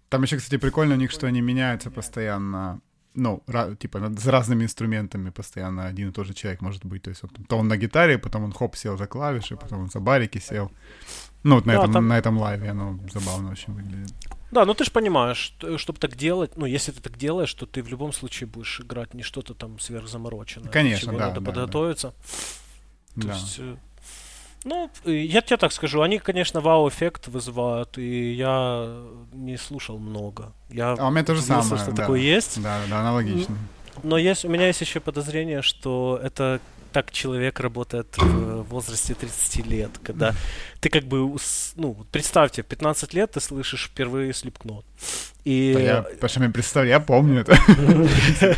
Там 0.09 0.23
еще, 0.23 0.37
кстати, 0.37 0.57
прикольно 0.57 0.95
у 0.95 0.97
них, 0.97 1.11
что 1.11 1.27
они 1.27 1.41
меняются 1.41 1.91
постоянно. 1.91 2.79
Ну, 3.15 3.41
ра- 3.47 3.75
типа, 3.75 3.99
с 4.17 4.27
разными 4.27 4.63
инструментами 4.63 5.29
постоянно 5.31 5.85
один 5.87 6.09
и 6.09 6.11
тот 6.11 6.27
же 6.27 6.33
человек 6.33 6.61
может 6.61 6.85
быть. 6.85 7.01
То 7.03 7.09
есть 7.11 7.23
он, 7.23 7.29
то 7.47 7.57
он 7.57 7.67
на 7.67 7.77
гитаре, 7.77 8.17
потом 8.17 8.43
он 8.43 8.51
хоп, 8.51 8.75
сел 8.75 8.97
за 8.97 9.07
клавиши, 9.07 9.55
потом 9.55 9.79
он 9.83 9.89
за 9.89 9.99
барики 9.99 10.39
сел. 10.39 10.69
Ну, 11.43 11.55
вот 11.55 11.65
на, 11.65 11.73
Да, 11.73 11.79
этом, 11.79 11.93
там- 11.93 12.07
на 12.07 12.17
этом 12.17 12.37
лайве 12.37 12.69
оно 12.71 12.99
забавно 13.13 13.51
очень 13.51 13.73
выглядит. 13.73 14.13
Да, 14.51 14.65
ну 14.65 14.73
ты 14.73 14.83
же 14.83 14.91
понимаешь, 14.91 15.55
чтобы 15.77 15.99
так 15.99 16.15
делать, 16.15 16.57
ну, 16.57 16.65
если 16.65 16.91
ты 16.91 17.01
так 17.01 17.17
делаешь, 17.17 17.53
то 17.53 17.65
ты 17.65 17.81
в 17.83 17.87
любом 17.89 18.13
случае 18.13 18.47
будешь 18.47 18.79
играть 18.81 19.13
не 19.13 19.23
что-то 19.23 19.53
там 19.53 19.79
сверхзамороченное. 19.79 20.71
Конечно, 20.71 21.11
да, 21.13 21.19
надо 21.19 21.33
да, 21.35 21.39
да. 21.39 21.45
подготовиться. 21.45 22.13
То 23.15 23.27
Да. 23.27 23.33
есть, 23.33 23.59
э, 23.59 23.75
ну, 24.65 24.89
э, 25.05 25.11
я 25.11 25.41
тебе 25.41 25.57
так 25.57 25.71
скажу, 25.71 26.01
они, 26.01 26.17
конечно, 26.17 26.59
вау-эффект 26.59 27.27
вызывают, 27.27 27.97
и 27.97 28.33
я 28.33 29.03
не 29.31 29.57
слушал 29.57 29.99
много. 29.99 30.51
Я 30.69 30.93
А 30.93 31.07
у 31.07 31.11
меня 31.11 31.23
то 31.23 31.35
же 31.35 31.41
удивился, 31.41 31.69
самое, 31.69 31.83
что 31.83 31.91
да. 31.91 32.03
такое 32.03 32.19
есть. 32.19 32.61
Да, 32.61 32.81
да, 32.89 32.99
аналогично. 32.99 33.55
Но 34.03 34.17
есть, 34.17 34.43
у 34.43 34.49
меня 34.49 34.67
есть 34.67 34.81
еще 34.81 34.99
подозрение, 34.99 35.61
что 35.61 36.19
это 36.21 36.59
так 36.91 37.11
человек 37.11 37.59
работает 37.59 38.17
в 38.17 38.63
возрасте 38.69 39.13
30 39.13 39.67
лет, 39.67 39.91
когда 40.01 40.33
ты 40.79 40.89
как 40.89 41.03
бы, 41.03 41.37
ну, 41.75 42.05
представьте, 42.11 42.63
в 42.63 42.65
15 42.65 43.13
лет 43.13 43.31
ты 43.33 43.41
слышишь 43.41 43.87
впервые 43.91 44.33
слепкнот. 44.33 44.85
И 45.43 45.73
Да 45.75 45.81
я, 45.81 46.01
потому 46.01 46.29
что 46.29 46.39
мне 46.39 46.49
представляю, 46.49 46.89
я 46.89 46.99
помню 46.99 47.41
это. 47.41 47.57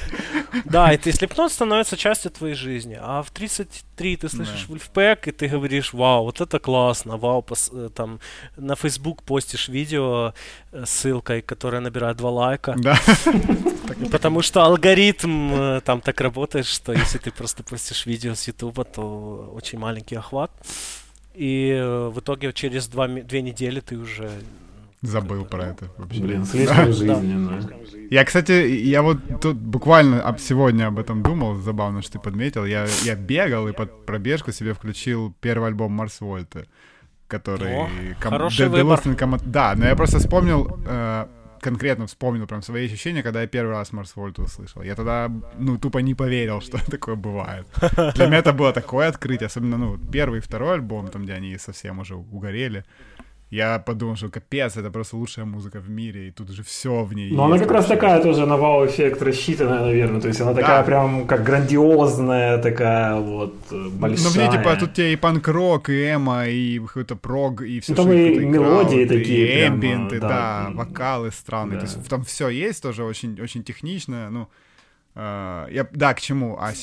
да, 0.70 0.94
и 0.94 0.98
ты 0.98 1.12
слепнот 1.12 1.52
становится 1.52 1.98
частью 1.98 2.32
твоей 2.32 2.56
жизни. 2.56 2.98
А 3.00 3.22
в 3.22 3.32
33 3.32 4.18
ты 4.18 4.30
слышишь. 4.30 4.68
Wolfpack, 4.70 5.30
и 5.30 5.32
ты 5.32 5.48
говоришь, 5.48 5.94
вау, 5.94 6.26
вот 6.26 6.42
это 6.42 6.60
классно, 6.60 7.18
вау, 7.18 7.46
там 7.96 8.20
на 8.58 8.76
Facebook 8.76 9.24
постишь 9.24 9.70
видео 9.70 10.34
с 10.72 10.90
ссылкой, 10.90 11.42
которая 11.42 11.82
набирает 11.82 12.18
два 12.18 12.32
лайка. 12.32 12.76
Да. 12.78 13.00
Потому 14.12 14.42
что 14.42 14.64
алгоритм 14.64 15.80
там 15.82 16.02
так 16.02 16.22
работает, 16.22 16.66
что 16.66 16.94
если 16.94 17.18
ты 17.18 17.32
просто 17.32 17.64
постишь 17.64 18.06
видео 18.06 18.36
с 18.36 18.48
Ютуба, 18.48 18.84
то 18.84 19.52
очень 19.56 19.80
маленький 19.80 20.16
охват. 20.16 20.52
И 21.38 21.70
э, 21.70 22.08
в 22.10 22.20
итоге 22.20 22.52
через 22.52 22.88
два, 22.88 23.08
две 23.08 23.42
недели 23.42 23.80
ты 23.80 23.96
уже... 23.96 24.32
Забыл 25.02 25.46
про 25.46 25.66
это 25.68 25.92
вообще. 25.98 26.22
Блин, 26.22 26.46
слишком 26.46 26.86
жизненно. 26.92 27.62
Я, 28.10 28.26
кстати, 28.26 28.52
я 28.52 29.02
вот 29.04 29.20
тут 29.42 29.56
буквально 29.58 30.22
об, 30.22 30.40
сегодня 30.40 30.88
об 30.88 30.98
этом 30.98 31.22
думал, 31.22 31.56
забавно, 31.56 32.02
что 32.02 32.14
ты 32.14 32.20
подметил. 32.20 32.66
Я, 32.66 32.88
я 33.04 33.16
бегал 33.16 33.68
и 33.68 33.74
под 33.74 34.06
пробежку 34.08 34.52
себе 34.52 34.74
включил 34.74 35.36
первый 35.40 35.68
альбом 35.68 35.92
Марс 35.92 36.20
Вольта, 36.20 36.66
который... 37.28 37.76
О, 37.76 37.90
ком- 38.22 38.32
хороший 38.32 38.66
The 38.68 38.70
выбор. 38.84 39.00
Commo- 39.00 39.42
Да, 39.46 39.76
но 39.76 39.86
я 39.86 39.96
просто 39.96 40.18
вспомнил, 40.18 40.80
э, 40.88 41.28
конкретно 41.62 42.08
вспомнил 42.08 42.48
прям 42.48 42.64
свои 42.64 42.86
ощущения, 42.88 43.22
когда 43.22 43.42
я 43.42 43.48
первый 43.48 43.74
раз 43.74 43.92
Марс 43.94 44.16
Вольта 44.16 44.42
услышал. 44.42 44.82
Я 44.82 44.96
тогда, 44.96 45.30
ну, 45.60 45.78
тупо 45.78 46.00
не 46.00 46.16
поверил, 46.16 46.60
что 46.62 46.80
такое 46.90 47.16
бывает. 47.16 47.68
Для 48.16 48.26
меня 48.28 48.38
это 48.38 48.52
было 48.52 48.74
такое 48.74 49.10
открытие, 49.10 49.46
особенно, 49.48 49.78
ну, 49.78 49.98
первый 50.12 50.40
и 50.40 50.42
второй 50.42 50.74
альбом, 50.76 51.08
там, 51.10 51.24
где 51.24 51.34
они 51.34 51.56
совсем 51.60 52.00
уже 52.00 52.16
угорели. 52.16 52.84
Я 53.50 53.80
подумал, 53.80 54.18
что 54.18 54.28
капец, 54.30 54.76
это 54.76 54.92
просто 54.92 55.16
лучшая 55.16 55.46
музыка 55.46 55.80
в 55.80 55.90
мире, 55.90 56.28
и 56.28 56.32
тут 56.32 56.50
же 56.50 56.64
все 56.64 57.04
в 57.06 57.14
ней 57.14 57.32
Ну, 57.32 57.44
она 57.44 57.58
как 57.58 57.72
раз 57.72 57.88
вообще. 57.88 57.96
такая 58.02 58.22
тоже 58.22 58.46
на 58.46 58.58
вау-эффект 58.58 59.22
рассчитанная, 59.22 59.80
наверное. 59.86 60.20
То 60.20 60.28
есть 60.28 60.42
она 60.42 60.54
такая 60.54 60.80
Да. 60.80 60.84
прям 60.84 61.26
как 61.28 61.44
грандиозная, 61.44 62.58
такая 62.58 63.16
вот 63.16 63.56
э, 63.72 63.88
большая. 63.90 64.28
Ну, 64.36 64.42
мне, 64.52 64.58
типа, 64.58 64.76
тут 64.76 64.94
тебе 64.94 65.14
и 65.14 65.16
панк-рок, 65.16 65.90
и 65.90 66.12
эмо, 66.12 66.46
и 66.48 66.80
какой-то 66.80 67.16
прог, 67.16 67.62
и 67.62 67.80
все, 67.80 67.94
Ну, 67.94 67.96
там 68.04 68.12
и 68.12 68.40
мелодии 68.46 69.06
такие 69.06 69.64
и 69.64 69.68
эмбиенты, 69.68 70.20
да. 70.20 70.28
да, 70.28 70.70
вокалы 70.74 71.32
странные. 71.32 71.80
Да. 71.80 71.86
То 71.86 71.92
есть 71.94 72.10
там 72.10 72.24
все 72.26 72.50
есть 72.50 72.84
тоже 72.84 73.06
очень, 73.06 73.40
очень 73.42 73.64
технично, 73.64 74.30
ну, 74.30 74.48
э, 75.16 75.68
я, 75.72 75.88
да, 75.94 76.14
к 76.14 76.20
чему? 76.20 76.58
А 76.60 76.74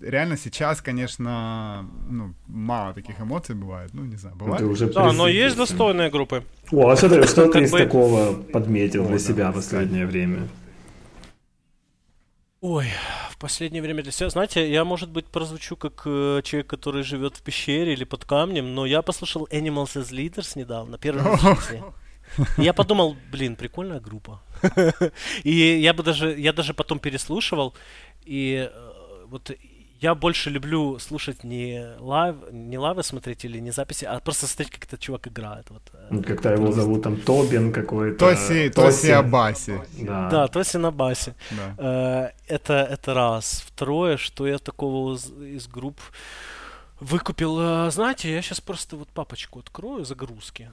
реально 0.00 0.36
сейчас, 0.36 0.80
конечно, 0.80 1.88
ну, 2.08 2.34
мало 2.46 2.94
таких 2.94 3.20
эмоций 3.20 3.54
бывает, 3.54 3.90
ну, 3.94 4.04
не 4.04 4.16
знаю, 4.16 4.36
бывает? 4.36 4.62
уже 4.62 4.86
Да, 4.92 5.12
но 5.12 5.28
есть 5.28 5.56
достойные 5.56 6.10
группы. 6.10 6.44
О, 6.70 6.88
а 6.88 6.96
что 6.96 7.08
ты, 7.08 7.26
что 7.26 7.50
ты 7.50 7.62
из 7.62 7.72
бы- 7.72 7.78
такого 7.78 8.34
подметил 8.34 9.06
для 9.06 9.18
себя 9.18 9.50
в 9.50 9.54
последнее 9.54 10.06
время? 10.06 10.48
Ой, 12.60 12.86
в 13.30 13.36
последнее 13.36 13.82
время 13.82 14.02
для 14.02 14.12
себя, 14.12 14.30
знаете, 14.30 14.70
я, 14.72 14.84
может 14.84 15.10
быть, 15.10 15.26
прозвучу 15.26 15.76
как 15.76 16.02
э, 16.06 16.40
человек, 16.42 16.66
который 16.66 17.02
живет 17.02 17.36
в 17.36 17.42
пещере 17.42 17.92
или 17.92 18.04
под 18.04 18.24
камнем, 18.24 18.74
но 18.74 18.86
я 18.86 19.02
послушал 19.02 19.46
Animals 19.50 19.96
as 19.96 20.10
Leaders 20.10 20.58
недавно, 20.58 20.96
первый 20.96 21.24
раз 21.24 21.42
в 21.42 21.60
жизни. 21.60 21.82
И 22.56 22.62
я 22.62 22.72
подумал, 22.72 23.16
блин, 23.30 23.56
прикольная 23.56 24.00
группа. 24.00 24.40
И 25.44 25.52
я 25.52 25.92
бы 25.92 26.02
даже, 26.02 26.40
я 26.40 26.54
даже 26.54 26.72
потом 26.72 26.98
переслушивал, 26.98 27.74
и 28.24 28.70
э, 28.72 28.92
вот 29.26 29.50
я 30.04 30.14
больше 30.14 30.50
люблю 30.50 30.98
слушать 30.98 31.44
не 31.44 31.86
лайв, 31.98 32.36
не 32.52 32.78
лайвы 32.78 33.02
смотреть 33.02 33.44
или 33.46 33.60
не 33.60 33.72
записи, 33.72 34.04
а 34.04 34.20
просто 34.20 34.46
смотреть, 34.46 34.70
как 34.70 34.84
этот 34.84 35.00
чувак 35.00 35.28
играет. 35.28 35.70
Вот, 35.70 35.82
э, 35.94 36.06
Ну, 36.10 36.22
Как-то 36.22 36.52
его 36.52 36.72
зовут 36.72 37.02
там 37.02 37.16
Тобин 37.16 37.72
какой-то. 37.72 38.18
Тоси, 38.18 38.68
Тосин 38.70 39.10
Абаси. 39.12 39.80
Да. 40.00 40.28
Да, 40.30 40.46
Тосин 40.48 40.90
Абаси. 40.90 41.34
Да. 41.50 41.74
Э, 41.78 42.54
Это, 42.54 42.72
это 42.72 43.14
раз. 43.14 43.64
Второе, 43.66 44.16
что 44.16 44.46
я 44.46 44.58
такого 44.58 45.14
из, 45.14 45.30
из 45.56 45.66
групп 45.68 45.96
выкупил. 47.00 47.58
э, 47.60 47.90
Знаете, 47.90 48.30
я 48.32 48.42
сейчас 48.42 48.60
просто 48.60 48.96
вот 48.96 49.08
папочку 49.08 49.58
открою 49.60 50.04
загрузки. 50.04 50.70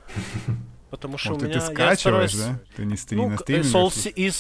Потому 0.91 1.17
что 1.17 1.31
Вот 1.33 1.41
у 1.41 1.45
меня... 1.45 1.53
ты 1.53 1.61
скачиваешь, 1.61 2.31
стараюсь- 2.31 2.35
да? 2.35 2.59
Ты 2.75 2.85
не 2.85 2.97
стри- 2.97 3.17
Ну, 3.17 3.29
на 3.29 3.37
стриме? 3.37 3.61
Soul 3.61 3.87
Si- 3.89 4.09
из. 4.11 4.35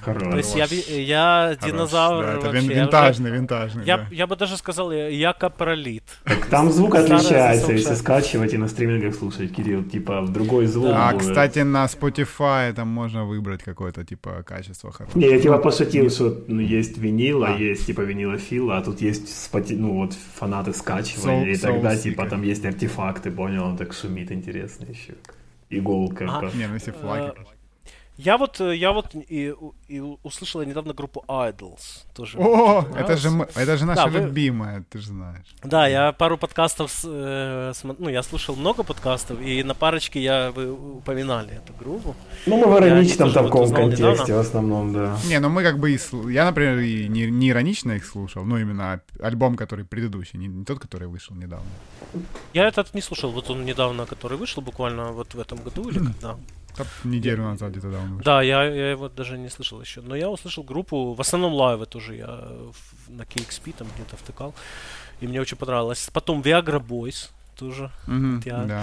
Хорош. 0.00 0.22
То 0.32 0.36
есть 0.36 0.54
я, 0.54 0.66
я 1.00 1.56
динозавр 1.66 2.24
Да, 2.24 2.32
это 2.34 2.46
вообще. 2.46 2.66
я 2.66 2.82
винтажный, 2.82 3.30
винтажный. 3.30 3.84
Я, 3.86 3.96
да. 3.96 4.06
я 4.10 4.26
бы 4.26 4.36
даже 4.36 4.56
сказал, 4.56 4.92
я, 4.92 5.08
я 5.08 5.32
капролит. 5.32 6.02
Так 6.24 6.46
там 6.46 6.70
звук 6.70 6.94
отличается, 6.94 7.72
если 7.72 7.94
скачивать 7.94 8.52
и 8.52 8.58
на 8.58 8.68
стримингах 8.68 9.14
слушать, 9.14 9.54
Кирилл, 9.54 9.82
типа 9.84 10.20
в 10.20 10.30
другой 10.32 10.66
звук 10.66 10.90
А, 10.94 11.12
будет. 11.12 11.22
кстати, 11.28 11.60
на 11.60 11.86
Spotify 11.86 12.72
там 12.74 12.88
можно 12.88 13.24
выбрать 13.24 13.62
какое-то, 13.62 14.04
типа, 14.04 14.42
качество 14.46 14.92
хорошее. 14.92 15.24
Не, 15.26 15.34
я 15.34 15.40
типа 15.40 15.58
пошутил, 15.58 16.10
что 16.10 16.44
ну, 16.48 16.60
есть 16.60 16.98
винил, 16.98 17.44
а 17.44 17.50
есть 17.56 17.86
типа 17.86 18.02
винилофил, 18.02 18.70
а 18.72 18.82
тут 18.82 19.00
есть 19.00 19.26
споти- 19.28 19.76
ну 19.76 19.94
вот 19.94 20.12
фанаты 20.34 20.72
скачивания, 20.74 21.52
и 21.54 21.56
тогда 21.56 21.96
типа 21.96 22.26
там 22.26 22.42
есть 22.42 22.64
артефакты, 22.64 23.30
понял, 23.30 23.64
он 23.64 23.76
так 23.76 23.94
шумит 23.94 24.30
интересно 24.34 24.86
еще. 24.90 25.14
Иголка. 25.70 26.26
А. 26.28 26.50
Не, 26.56 26.66
ну 26.66 26.74
если 26.74 26.90
флаги. 26.90 27.32
Я 28.16 28.38
вот, 28.38 28.60
э, 28.60 28.76
я 28.76 28.92
вот 28.92 29.06
и, 29.14 29.52
и 29.88 30.00
услышал 30.22 30.62
недавно 30.62 30.94
группу 30.94 31.24
Idols. 31.26 32.04
Тоже 32.14 32.38
О, 32.38 32.84
это 32.96 33.16
же, 33.16 33.28
это 33.56 33.76
же 33.76 33.84
наша 33.86 34.04
Да, 34.04 34.06
вы- 34.10 34.20
любимая, 34.20 34.84
ты 34.88 34.98
же 35.00 35.08
знаешь. 35.08 35.46
Да, 35.64 35.88
я 35.88 36.12
пару 36.12 36.38
подкастов, 36.38 36.92
э, 37.04 37.72
смо- 37.74 37.96
ну, 37.98 38.08
я 38.08 38.22
слушал 38.22 38.54
много 38.54 38.84
подкастов, 38.84 39.40
и 39.40 39.64
на 39.64 39.74
парочке 39.74 40.22
я, 40.22 40.52
вы 40.52 40.70
упоминали 40.72 41.54
эту 41.56 41.72
группу. 41.72 42.14
Ну 42.46 42.56
мы 42.56 42.66
в 42.72 42.78
ироничном 42.78 43.30
вот 43.30 43.34
таком 43.34 43.62
узнал 43.62 43.80
контексте 43.80 44.04
недавно. 44.12 44.34
в 44.36 44.38
основном, 44.38 44.92
да. 44.92 45.18
Не, 45.28 45.40
ну 45.40 45.48
мы 45.48 45.64
как 45.64 45.78
бы 45.80 45.90
и... 45.90 45.96
сл- 45.96 46.30
Я, 46.30 46.44
например, 46.44 46.78
и 46.78 47.08
не, 47.08 47.26
не 47.28 47.50
иронично 47.50 47.92
их 47.92 48.04
слушал, 48.06 48.44
ну 48.44 48.58
именно 48.58 49.00
альбом, 49.20 49.56
который 49.56 49.84
предыдущий, 49.84 50.38
не, 50.38 50.46
не 50.46 50.64
тот, 50.64 50.78
который 50.78 51.08
вышел 51.08 51.34
недавно. 51.34 51.66
Я 52.52 52.68
этот 52.68 52.94
не 52.94 53.00
слушал, 53.00 53.32
вот 53.32 53.50
он 53.50 53.64
недавно, 53.64 54.06
который 54.06 54.38
вышел, 54.38 54.62
буквально 54.62 55.10
вот 55.10 55.34
в 55.34 55.40
этом 55.40 55.58
году 55.58 55.88
или 55.90 55.98
когда. 56.12 56.36
Так, 56.76 56.86
неделю 57.04 57.42
назад 57.44 57.70
где-то 57.70 57.90
да, 57.90 57.98
он 57.98 58.08
вышел. 58.16 58.24
Да, 58.24 58.42
я, 58.42 58.64
я 58.64 58.90
его 58.90 59.08
даже 59.08 59.38
не 59.38 59.48
слышал 59.50 59.80
еще. 59.80 60.00
Но 60.00 60.16
я 60.16 60.28
услышал 60.30 60.64
группу, 60.64 61.14
в 61.14 61.20
основном 61.20 61.52
лайвы 61.54 61.86
тоже 61.86 62.14
я 62.16 62.26
в- 62.26 63.10
на 63.10 63.22
KXP 63.22 63.74
там 63.78 63.86
где-то 63.94 64.16
втыкал. 64.16 64.54
И 65.20 65.26
мне 65.28 65.40
очень 65.40 65.56
понравилось. 65.56 66.10
Потом 66.12 66.42
Viagra 66.42 66.80
Boys 66.80 67.30
тоже. 67.56 67.90
Мгм, 68.06 68.42
я- 68.44 68.64
да. 68.64 68.82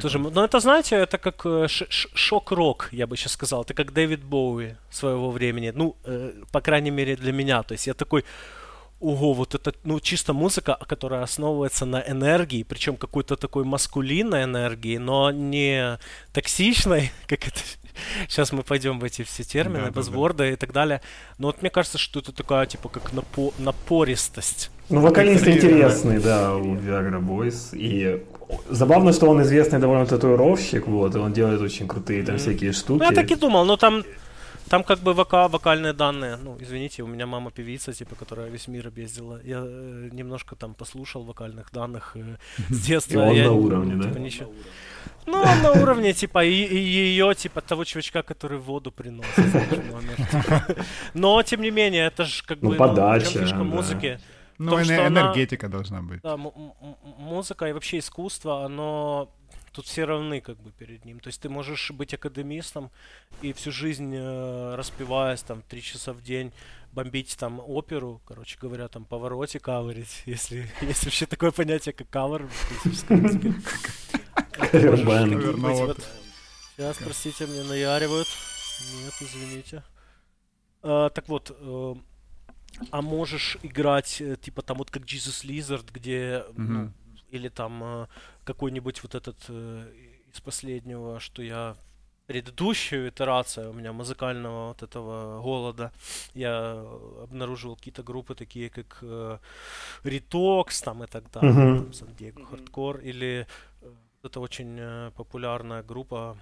тоже. 0.00 0.18
Но 0.18 0.44
это, 0.44 0.60
знаете, 0.60 0.96
это 0.96 1.18
как 1.18 1.44
э, 1.46 1.66
шок-рок, 2.14 2.88
я 2.92 3.06
бы 3.06 3.16
сейчас 3.16 3.32
сказал. 3.32 3.62
Это 3.62 3.74
как 3.74 3.92
Дэвид 3.92 4.24
Боуи 4.24 4.74
своего 4.90 5.30
времени. 5.30 5.72
Ну, 5.74 5.94
э, 6.04 6.32
по 6.52 6.60
крайней 6.60 6.90
мере, 6.90 7.16
для 7.16 7.32
меня. 7.32 7.62
То 7.62 7.72
есть 7.74 7.86
я 7.86 7.94
такой, 7.94 8.24
ого, 9.00 9.34
вот 9.34 9.54
это, 9.54 9.72
ну, 9.84 10.00
чисто 10.00 10.32
музыка, 10.32 10.78
которая 10.86 11.22
основывается 11.22 11.84
на 11.84 12.00
энергии, 12.00 12.62
причем 12.62 12.96
какой-то 12.96 13.36
такой 13.36 13.64
маскулинной 13.64 14.44
энергии, 14.44 14.96
но 14.98 15.30
не 15.30 15.98
токсичной, 16.32 17.12
как 17.26 17.48
это... 17.48 17.60
Сейчас 18.28 18.52
мы 18.52 18.62
пойдем 18.62 18.98
в 18.98 19.04
эти 19.04 19.22
все 19.22 19.42
термины, 19.42 19.78
Да-да-да. 19.78 19.94
базворды 19.96 20.52
и 20.52 20.56
так 20.56 20.72
далее. 20.72 21.00
Но 21.38 21.46
вот 21.46 21.62
мне 21.62 21.70
кажется, 21.70 21.96
что 21.96 22.20
это 22.20 22.30
такая, 22.30 22.66
типа, 22.66 22.90
как 22.90 23.12
напо- 23.14 23.54
напористость. 23.58 24.70
Ну, 24.90 25.00
вокалист 25.00 25.48
интересный, 25.48 26.18
да, 26.20 26.54
у 26.54 26.76
Viagra 26.76 27.20
Boys. 27.20 27.74
И 27.74 28.22
забавно, 28.68 29.12
что 29.12 29.28
он 29.30 29.42
известный 29.42 29.78
довольно 29.78 30.06
татуировщик, 30.06 30.86
вот, 30.86 31.14
и 31.14 31.18
он 31.18 31.32
делает 31.32 31.60
очень 31.60 31.88
крутые 31.88 32.22
там 32.22 32.36
всякие 32.36 32.72
штуки. 32.72 32.98
Ну, 32.98 33.04
я 33.04 33.12
так 33.12 33.30
и 33.30 33.34
думал, 33.34 33.64
но 33.64 33.76
там, 33.76 34.04
там 34.68 34.82
как 34.82 34.98
бы 35.00 35.12
вока, 35.12 35.48
вокальные 35.48 35.92
данные. 35.92 36.36
Ну, 36.36 36.56
извините, 36.60 37.02
у 37.02 37.06
меня 37.06 37.26
мама 37.26 37.50
певица, 37.50 37.92
типа, 37.92 38.14
которая 38.16 38.48
весь 38.48 38.68
мир 38.68 38.88
объездила. 38.88 39.40
Я 39.44 39.62
э, 39.64 40.08
немножко 40.12 40.56
там 40.56 40.74
послушал 40.74 41.22
вокальных 41.24 41.70
данных 41.72 42.16
э, 42.16 42.36
с 42.70 42.80
детства. 42.86 43.20
И 43.20 43.30
он 43.30 43.36
я, 43.36 43.44
на 43.44 43.50
ну, 43.50 43.60
уровне, 43.60 43.94
да? 43.96 44.08
типа, 44.08 44.18
ничего. 44.18 44.52
Ну, 45.26 45.38
он 45.38 45.62
на 45.62 45.72
уровне, 45.72 46.12
типа, 46.12 46.44
и, 46.44 46.50
ее, 46.52 47.34
типа, 47.34 47.60
того 47.60 47.84
чувачка, 47.84 48.22
который 48.22 48.58
воду 48.58 48.92
приносит. 48.92 49.44
Но, 51.14 51.42
тем 51.42 51.62
не 51.62 51.70
менее, 51.70 52.06
это 52.06 52.24
же 52.24 52.42
как 52.44 52.62
Ну, 52.62 52.70
бы... 52.70 52.74
в 52.74 52.78
подача, 52.78 53.40
фишка 53.40 53.58
да. 53.58 53.64
музыки? 53.64 54.20
Ну, 54.58 54.70
том, 54.70 54.80
она- 54.80 55.06
энергетика 55.08 55.68
должна 55.68 56.02
быть. 56.02 56.20
Да, 56.22 56.36
музыка 56.36 57.66
и 57.66 57.72
вообще 57.72 57.98
искусство, 57.98 58.64
оно 58.64 59.28
тут 59.76 59.86
все 59.86 60.06
равны 60.06 60.40
как 60.40 60.56
бы 60.56 60.70
перед 60.70 61.04
ним. 61.04 61.20
То 61.20 61.28
есть 61.28 61.40
ты 61.42 61.50
можешь 61.50 61.90
быть 61.90 62.14
академистом 62.14 62.90
и 63.42 63.52
всю 63.52 63.70
жизнь 63.70 64.14
э, 64.16 64.74
распеваясь 64.74 65.42
там 65.42 65.62
три 65.68 65.82
часа 65.82 66.14
в 66.14 66.22
день 66.22 66.50
бомбить 66.92 67.36
там 67.36 67.60
оперу, 67.60 68.22
короче 68.24 68.56
говоря, 68.58 68.88
там 68.88 69.04
повороте 69.04 69.60
каверить, 69.60 70.22
если 70.26 70.66
есть 70.80 71.04
вообще 71.04 71.26
такое 71.26 71.50
понятие, 71.50 71.92
как 71.92 72.08
кавер 72.08 72.46
в. 72.46 72.52
Сейчас, 76.74 76.96
простите, 76.96 77.46
мне 77.46 77.62
наяривают. 77.62 78.28
Нет, 78.94 79.12
извините. 79.20 79.82
А, 80.82 81.10
так 81.10 81.28
вот, 81.28 81.54
э, 81.54 81.94
а 82.90 83.02
можешь 83.02 83.58
играть, 83.62 84.22
э, 84.22 84.36
типа 84.40 84.62
там 84.62 84.78
вот 84.78 84.90
как 84.90 85.02
Jesus 85.02 85.44
Lizard, 85.44 85.86
где, 85.92 86.44
ну, 86.54 86.92
или 87.30 87.50
там 87.50 88.08
какой-нибудь 88.46 89.02
вот 89.02 89.14
этот 89.14 89.36
э, 89.48 89.92
из 90.32 90.40
последнего, 90.40 91.20
что 91.20 91.42
я 91.42 91.76
предыдущую 92.26 93.08
итерацию 93.08 93.70
у 93.70 93.72
меня 93.72 93.92
музыкального 93.92 94.68
вот 94.68 94.82
этого 94.82 95.40
голода 95.42 95.92
я 96.34 96.72
обнаружил 97.22 97.76
какие-то 97.76 98.02
группы 98.02 98.34
такие 98.34 98.68
как 98.68 98.98
э, 99.02 99.38
Retox 100.04 100.82
там 100.84 101.04
и 101.04 101.06
так 101.06 101.30
далее, 101.30 101.52
Мгм. 101.52 101.76
там, 101.76 101.90
San 101.92 102.16
Diego 102.16 102.44
Hardcore 102.50 103.02
или 103.02 103.46
э, 103.82 103.92
это 104.24 104.40
очень 104.40 104.76
э, 104.78 105.10
популярная 105.16 105.82
группа 105.82 106.36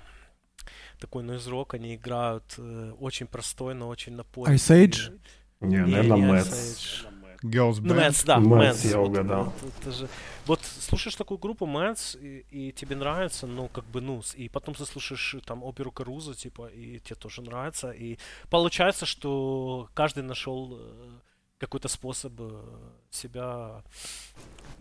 такой 1.01 1.23
noise 1.25 1.49
rock, 1.51 1.75
они 1.75 1.97
играют 1.97 2.45
э, 2.59 2.93
очень 3.01 3.27
простой, 3.27 3.75
но 3.75 3.89
очень 3.89 4.15
напористый. 4.17 4.85
Ice 4.87 4.89
Age? 4.89 5.21
Не, 5.61 5.77
Не, 5.77 5.87
наверное, 5.87 6.17
не. 6.17 6.33
Ice 6.33 6.53
Age. 6.53 7.07
Girls 7.45 7.81
Ну, 7.83 7.95
Band. 7.95 7.97
Мэтс, 7.97 8.25
да, 8.25 8.39
Мэтс. 8.41 8.85
я 8.85 8.99
вот, 8.99 9.09
угадал. 9.09 9.45
Вот, 9.63 9.73
это 9.81 9.93
же- 9.93 10.09
вот 10.47 10.61
слушаешь 10.65 11.15
такую 11.17 11.39
группу 11.39 11.67
Мэтс, 11.67 12.17
и, 12.17 12.45
и 12.51 12.73
тебе 12.73 12.97
нравится, 12.97 13.47
ну, 13.47 13.69
как 13.69 13.85
бы, 13.85 14.01
ну, 14.01 14.23
и 14.35 14.49
потом 14.49 14.75
ты 14.75 14.87
слушаешь 14.87 15.37
там 15.45 15.63
оперу 15.63 15.93
Каруза, 15.93 16.35
типа, 16.35 16.69
и 16.69 17.01
тебе 17.01 17.17
тоже 17.17 17.43
нравится, 17.43 17.91
и 17.91 18.19
получается, 18.51 19.05
что 19.07 19.89
каждый 19.95 20.23
нашел 20.23 20.79
э, 20.81 21.11
какой-то 21.59 21.89
способ 21.89 22.33
э, 22.39 22.63
себя 23.11 23.83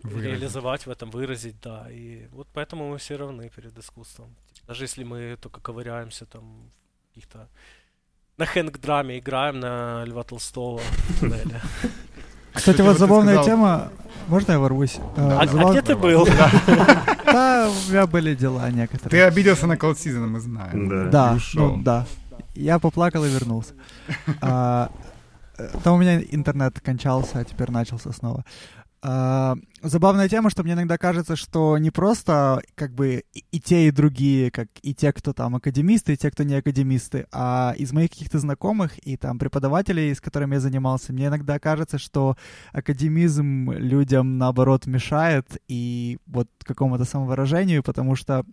Выразить. 0.02 0.30
реализовать 0.30 0.86
в 0.86 0.90
этом, 0.90 1.10
выразить, 1.10 1.60
да, 1.60 1.90
и 1.90 2.26
вот 2.32 2.48
поэтому 2.52 2.88
мы 2.90 2.96
все 2.98 3.16
равны 3.16 3.50
перед 3.50 3.78
искусством. 3.78 4.34
Даже 4.66 4.84
если 4.84 5.04
мы 5.04 5.36
только 5.40 5.60
ковыряемся 5.60 6.24
там 6.26 6.70
в 7.02 7.08
каких-то 7.08 7.48
на 8.38 8.46
хэнк-драме 8.46 9.18
играем 9.18 9.60
на 9.60 10.04
Льва 10.06 10.22
Толстого. 10.24 10.80
Кстати, 12.54 12.80
вот 12.82 12.92
ты 12.94 12.98
забавная 12.98 13.42
тема. 13.44 13.88
Можно 14.28 14.52
я 14.52 14.58
ворвусь? 14.58 14.96
Э, 15.16 15.38
А, 15.38 15.40
а 15.42 15.46
забав- 15.46 15.70
где 15.72 15.82
ты 15.82 15.96
был? 15.96 16.26
Да, 17.26 17.68
у 17.68 17.90
меня 17.90 18.06
были 18.06 18.34
дела 18.34 18.62
Ты 18.66 18.72
некоторые. 18.72 19.26
обиделся 19.26 19.66
на 19.66 19.74
Cold 19.74 19.94
Season, 19.96 20.26
мы 20.26 20.40
знаем. 20.40 21.10
Да. 21.10 21.36
Ну 21.54 21.76
да. 21.82 22.06
Я 22.54 22.78
поплакал 22.78 23.24
и 23.24 23.28
вернулся. 23.28 23.74
А, 24.40 24.88
э, 25.58 25.68
Там 25.82 25.94
у 25.94 25.98
меня 25.98 26.20
интернет 26.20 26.80
кончался, 26.80 27.40
а 27.40 27.44
теперь 27.44 27.70
начался 27.70 28.12
снова. 28.12 28.44
А, 29.06 29.56
Забавная 29.82 30.30
тема, 30.30 30.48
что 30.48 30.62
мне 30.62 30.72
иногда 30.72 30.96
кажется, 30.96 31.36
что 31.36 31.76
не 31.76 31.90
просто 31.90 32.62
как 32.74 32.94
бы 32.94 33.22
и- 33.34 33.44
и 33.52 33.60
те, 33.60 33.86
и 33.86 33.90
другие, 33.90 34.50
как 34.50 34.68
и 34.80 34.94
те, 34.94 35.12
кто 35.12 35.34
там 35.34 35.56
академисты, 35.56 36.14
и 36.14 36.16
те, 36.16 36.30
кто 36.30 36.42
не 36.42 36.54
академисты, 36.54 37.26
а 37.30 37.74
из 37.76 37.92
моих 37.92 38.10
каких-то 38.12 38.38
знакомых 38.38 38.92
и 39.06 39.18
там 39.18 39.38
преподавателей, 39.38 40.14
с 40.14 40.22
которыми 40.22 40.54
я 40.54 40.60
занимался, 40.60 41.12
мне 41.12 41.26
иногда 41.26 41.58
кажется, 41.58 41.98
что 41.98 42.36
академизм 42.72 43.72
людям 43.72 44.38
наоборот 44.38 44.86
мешает 44.86 45.46
и 45.68 46.16
вот 46.26 46.48
какому-то 46.64 47.04
самовыражению, 47.04 47.82
потому 47.82 48.16
что 48.16 48.46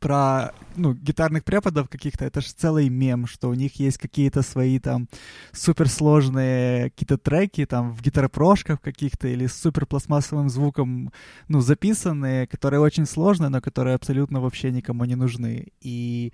про 0.00 0.52
ну, 0.76 0.94
гитарных 0.94 1.44
преподов 1.44 1.88
каких-то, 1.88 2.24
это 2.24 2.40
же 2.40 2.48
целый 2.48 2.88
мем, 2.88 3.26
что 3.26 3.48
у 3.48 3.54
них 3.54 3.78
есть 3.78 3.98
какие-то 3.98 4.42
свои 4.42 4.78
там 4.78 5.08
суперсложные 5.52 6.90
какие-то 6.90 7.18
треки 7.18 7.66
там 7.66 7.92
в 7.92 8.02
гитаропрошках 8.02 8.80
каких-то 8.80 9.28
или 9.28 9.46
с 9.46 9.54
суперпластмассовым 9.54 10.48
звуком, 10.48 11.12
ну, 11.48 11.60
записанные, 11.60 12.46
которые 12.46 12.80
очень 12.80 13.06
сложные, 13.06 13.50
но 13.50 13.60
которые 13.60 13.94
абсолютно 13.94 14.40
вообще 14.40 14.70
никому 14.72 15.04
не 15.04 15.14
нужны. 15.14 15.68
И 15.80 16.32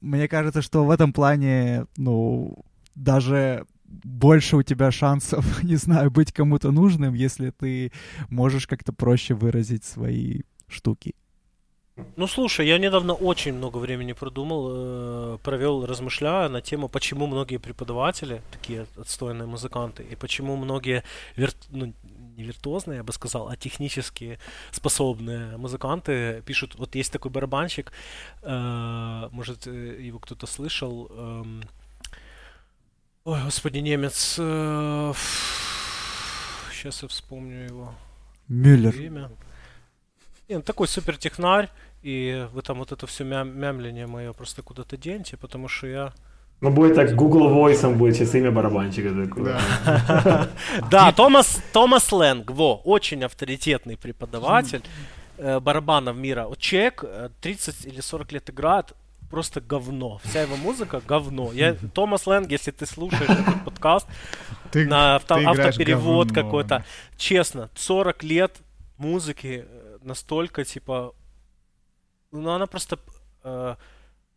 мне 0.00 0.26
кажется, 0.28 0.62
что 0.62 0.84
в 0.84 0.90
этом 0.90 1.12
плане, 1.12 1.86
ну, 1.96 2.64
даже 2.94 3.66
больше 3.84 4.56
у 4.56 4.62
тебя 4.62 4.90
шансов, 4.90 5.44
не 5.62 5.76
знаю, 5.76 6.10
быть 6.10 6.32
кому-то 6.32 6.72
нужным, 6.72 7.14
если 7.14 7.50
ты 7.50 7.92
можешь 8.30 8.66
как-то 8.66 8.92
проще 8.92 9.34
выразить 9.34 9.84
свои 9.84 10.42
штуки. 10.68 11.14
Ну 12.16 12.26
слушай, 12.26 12.66
я 12.66 12.78
недавно 12.78 13.14
очень 13.14 13.54
много 13.54 13.78
времени 13.78 14.12
продумал, 14.12 14.68
э, 14.70 15.38
провел, 15.42 15.86
размышляя 15.86 16.48
на 16.50 16.60
тему, 16.60 16.88
почему 16.88 17.26
многие 17.26 17.56
преподаватели, 17.56 18.42
такие 18.52 18.86
отстойные 18.98 19.46
музыканты, 19.46 20.02
и 20.02 20.14
почему 20.14 20.56
многие, 20.56 21.04
вир... 21.36 21.52
ну, 21.70 21.94
не 22.36 22.44
виртуозные, 22.44 22.98
я 22.98 23.02
бы 23.02 23.14
сказал, 23.14 23.48
а 23.48 23.56
технически 23.56 24.38
способные 24.72 25.56
музыканты 25.56 26.42
пишут, 26.44 26.74
вот 26.74 26.94
есть 26.94 27.10
такой 27.12 27.30
барабанщик, 27.30 27.92
э, 28.42 29.28
может, 29.32 29.66
э, 29.66 29.96
его 30.02 30.18
кто-то 30.18 30.46
слышал, 30.46 31.08
э, 31.10 31.44
ой, 33.24 33.42
господи, 33.42 33.78
немец, 33.78 34.36
э, 34.38 35.12
сейчас 36.72 37.02
я 37.02 37.08
вспомню 37.08 37.64
его. 37.64 37.94
Мюллер. 38.48 38.94
Имя. 38.94 39.30
Не, 40.48 40.56
ну, 40.56 40.62
такой 40.62 40.86
супер 40.86 41.16
технарь, 41.16 41.68
и 42.02 42.46
вы 42.52 42.62
там 42.62 42.78
вот 42.78 42.92
это 42.92 43.06
все 43.06 43.24
мям 43.24 43.58
мямление 43.58 44.06
мое 44.06 44.32
просто 44.32 44.62
куда-то 44.62 44.96
деньте, 44.96 45.36
потому 45.36 45.66
что 45.66 45.86
я... 45.88 46.12
Ну, 46.60 46.70
будет 46.70 46.94
так, 46.94 47.14
Google 47.16 47.50
Voice 47.50 47.94
будет 47.94 48.14
сейчас 48.14 48.34
имя 48.34 48.50
барабанщика 48.52 49.10
такое. 49.10 49.58
Да, 50.90 51.12
Томас, 51.12 51.60
Томас 51.72 52.12
Лэнг, 52.12 52.50
во, 52.50 52.76
очень 52.84 53.24
авторитетный 53.24 53.96
преподаватель 53.96 54.82
э, 55.36 55.58
барабанов 55.58 56.16
мира. 56.16 56.46
Человек 56.58 57.04
30 57.40 57.84
или 57.84 58.00
40 58.00 58.32
лет 58.32 58.50
играет, 58.50 58.92
просто 59.28 59.60
говно. 59.60 60.20
Вся 60.24 60.42
его 60.42 60.56
музыка 60.56 61.02
говно. 61.06 61.50
Я, 61.52 61.74
Томас 61.74 62.26
Лэнг, 62.26 62.50
если 62.52 62.70
ты 62.70 62.86
слушаешь 62.86 63.28
этот 63.28 63.64
подкаст, 63.64 64.06
Ты, 64.70 64.86
на 64.86 65.16
авто, 65.16 65.38
ты 65.38 65.44
автоперевод 65.44 66.32
какой-то. 66.32 66.84
Честно, 67.16 67.68
40 67.74 68.22
лет 68.22 68.56
музыки 68.96 69.66
э, 69.68 69.85
настолько, 70.06 70.64
типа... 70.64 71.14
Ну, 72.32 72.50
она 72.50 72.66
просто... 72.66 72.98
э, 73.44 73.76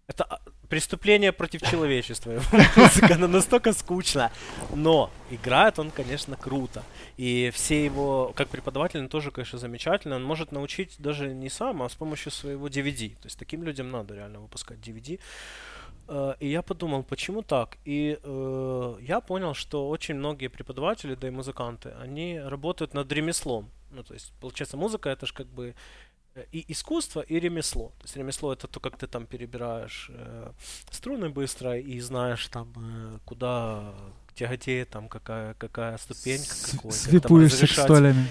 это 0.07 0.39
преступление 0.69 1.31
против 1.31 1.61
человечества. 1.61 2.31
Музыка, 2.77 3.15
она 3.15 3.27
настолько 3.27 3.73
скучная. 3.73 4.31
Но 4.75 5.09
играет 5.31 5.79
он, 5.79 5.91
конечно, 5.91 6.35
круто. 6.35 6.83
И 7.17 7.51
все 7.53 7.85
его, 7.85 8.33
как 8.35 8.49
преподаватель, 8.49 8.99
он 8.99 9.09
тоже, 9.09 9.31
конечно, 9.31 9.59
замечательно. 9.59 10.15
Он 10.15 10.23
может 10.23 10.51
научить 10.51 10.95
даже 10.99 11.33
не 11.33 11.49
сам, 11.49 11.81
а 11.81 11.89
с 11.89 11.95
помощью 11.95 12.31
своего 12.31 12.67
DVD. 12.67 13.15
То 13.21 13.27
есть 13.27 13.39
таким 13.39 13.63
людям 13.63 13.91
надо 13.91 14.15
реально 14.15 14.39
выпускать 14.39 14.79
DVD. 14.79 15.19
Э, 16.07 16.35
И 16.39 16.47
я 16.49 16.61
подумал, 16.61 17.03
почему 17.03 17.41
так? 17.41 17.77
И 17.85 18.17
э, 18.23 18.95
я 19.01 19.19
понял, 19.21 19.53
что 19.53 19.89
очень 19.89 20.15
многие 20.15 20.47
преподаватели, 20.49 21.15
да 21.15 21.27
и 21.27 21.31
музыканты, 21.31 21.93
они 22.03 22.39
работают 22.39 22.93
над 22.93 23.11
ремеслом. 23.11 23.69
Ну, 23.91 24.03
то 24.03 24.13
есть, 24.13 24.33
получается, 24.39 24.77
музыка 24.77 25.09
это 25.09 25.25
же 25.25 25.33
как 25.33 25.47
бы 25.47 25.75
э, 26.35 26.45
и 26.51 26.71
искусство, 26.71 27.21
и 27.21 27.39
ремесло. 27.39 27.89
То 27.99 28.03
есть 28.05 28.15
ремесло 28.15 28.53
это 28.53 28.67
то, 28.67 28.79
как 28.79 28.97
ты 28.97 29.07
там 29.07 29.25
перебираешь 29.25 30.09
э, 30.13 30.51
струны 30.91 31.29
быстро 31.29 31.77
и 31.79 31.99
знаешь 31.99 32.47
там, 32.47 32.73
э, 32.77 33.19
куда 33.25 33.93
тяготеет, 34.35 34.89
там 34.89 35.09
какая, 35.09 35.53
какая 35.55 35.97
ступень, 35.97 36.39
С- 36.39 36.71
какой. 36.71 36.91
Свипуешься 36.91 37.63
разрешать. 37.63 37.85
столями. 37.85 38.27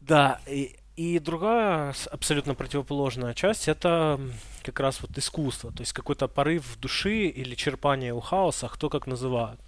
Да, 0.00 0.40
и, 0.46 0.76
и 1.00 1.18
другая 1.18 1.94
абсолютно 2.10 2.54
противоположная 2.54 3.32
часть 3.32 3.68
это 3.68 4.20
как 4.62 4.80
раз 4.80 5.00
вот 5.00 5.16
искусство, 5.16 5.72
то 5.72 5.80
есть 5.80 5.94
какой-то 5.94 6.28
порыв 6.28 6.76
души 6.78 7.28
или 7.28 7.54
черпание 7.54 8.12
у 8.12 8.20
хаоса, 8.20 8.68
кто 8.68 8.90
как 8.90 9.06
называют. 9.06 9.58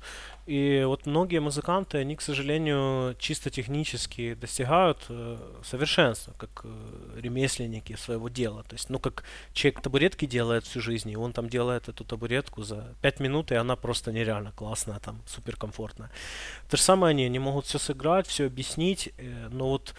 И 0.45 0.83
вот 0.87 1.07
многие 1.07 1.41
музыканты, 1.41 1.99
они, 1.99 2.17
к 2.17 2.21
сожалению, 2.21 3.17
чисто 3.19 3.49
технически 3.49 4.35
достигают 4.35 4.99
э, 5.09 5.39
совершенства, 5.65 6.35
как 6.37 6.51
э, 6.65 7.21
ремесленники 7.23 7.97
своего 7.97 8.29
дела. 8.29 8.63
То 8.65 8.75
есть, 8.75 8.91
ну, 8.91 8.99
как 8.99 9.25
человек 9.55 9.81
табуретки 9.81 10.27
делает 10.27 10.65
всю 10.65 10.81
жизнь, 10.81 11.11
и 11.11 11.17
он 11.17 11.33
там 11.33 11.49
делает 11.49 11.89
эту 11.89 12.05
табуретку 12.05 12.63
за 12.63 12.95
5 13.01 13.21
минут, 13.21 13.53
и 13.53 13.55
она 13.55 13.77
просто 13.77 14.13
нереально 14.13 14.53
классная, 14.53 14.99
там, 14.99 15.23
суперкомфортная. 15.27 16.11
То 16.69 16.77
же 16.77 16.83
самое 16.83 17.13
они, 17.13 17.25
они 17.25 17.39
могут 17.39 17.65
все 17.65 17.79
сыграть, 17.79 18.27
все 18.27 18.47
объяснить, 18.47 19.15
э, 19.17 19.49
но 19.51 19.69
вот 19.69 19.95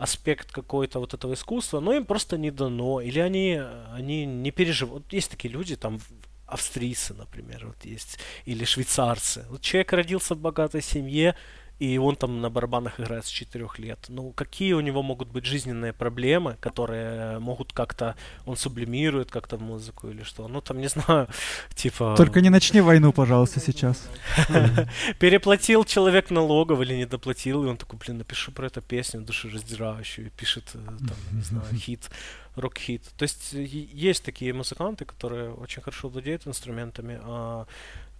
аспект 0.00 0.50
какой-то 0.50 0.98
вот 0.98 1.14
этого 1.14 1.34
искусства, 1.34 1.80
но 1.80 1.92
им 1.92 2.04
просто 2.04 2.38
не 2.38 2.50
дано, 2.50 3.00
или 3.00 3.20
они, 3.20 3.60
они 3.92 4.24
не 4.24 4.50
переживают. 4.50 5.04
Вот 5.04 5.12
есть 5.12 5.30
такие 5.30 5.52
люди, 5.52 5.76
там, 5.76 6.00
австрийцы, 6.46 7.14
например, 7.14 7.66
вот 7.66 7.84
есть, 7.84 8.18
или 8.46 8.64
швейцарцы. 8.64 9.44
Вот 9.50 9.60
человек 9.60 9.92
родился 9.92 10.34
в 10.34 10.38
богатой 10.38 10.82
семье, 10.82 11.36
и 11.80 11.98
он 11.98 12.14
там 12.14 12.42
на 12.42 12.50
барабанах 12.50 13.00
играет 13.00 13.24
с 13.24 13.28
4 13.28 13.66
лет. 13.78 13.98
Ну, 14.08 14.32
какие 14.32 14.74
у 14.74 14.80
него 14.80 15.02
могут 15.02 15.28
быть 15.28 15.46
жизненные 15.46 15.94
проблемы, 15.94 16.56
которые 16.60 17.38
могут 17.38 17.72
как-то, 17.72 18.14
он 18.44 18.56
сублимирует 18.56 19.30
как-то 19.30 19.56
в 19.56 19.62
музыку 19.62 20.08
или 20.08 20.22
что? 20.22 20.46
Ну, 20.46 20.60
там, 20.60 20.78
не 20.78 20.88
знаю, 20.88 21.28
типа... 21.74 22.14
Только 22.16 22.42
не 22.42 22.50
начни 22.50 22.82
войну, 22.82 23.12
пожалуйста, 23.12 23.60
сейчас. 23.60 24.08
Переплатил 25.18 25.84
человек 25.84 26.30
налогов 26.30 26.80
или 26.82 26.94
не 26.94 27.06
доплатил, 27.06 27.64
и 27.64 27.68
он 27.68 27.78
такой, 27.78 27.98
блин, 27.98 28.18
напишу 28.18 28.52
про 28.52 28.66
эту 28.66 28.82
песню 28.82 29.22
душераздирающую, 29.22 30.26
и 30.26 30.30
пишет, 30.30 30.64
э, 30.74 30.78
там, 30.84 31.16
не 31.32 31.42
знаю, 31.42 31.64
хит, 31.74 32.10
рок-хит. 32.56 33.04
То 33.16 33.22
есть 33.22 33.54
э, 33.54 33.64
есть 33.64 34.22
такие 34.22 34.52
музыканты, 34.52 35.06
которые 35.06 35.54
очень 35.54 35.82
хорошо 35.82 36.08
владеют 36.08 36.46
инструментами, 36.46 37.18
а 37.22 37.66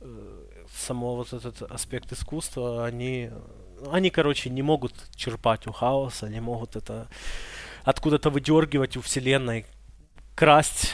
э, 0.01 0.60
само 0.75 1.17
вот 1.17 1.33
этот 1.33 1.63
аспект 1.63 2.13
искусства, 2.13 2.85
они, 2.87 3.31
они, 3.91 4.11
короче, 4.11 4.51
не 4.51 4.63
могут 4.63 4.95
черпать 5.15 5.67
у 5.67 5.73
хаоса, 5.73 6.29
не 6.29 6.41
могут 6.41 6.77
это 6.77 7.09
откуда-то 7.85 8.31
выдергивать 8.31 8.97
у 8.97 9.01
вселенной, 9.01 9.67
красть. 10.35 10.93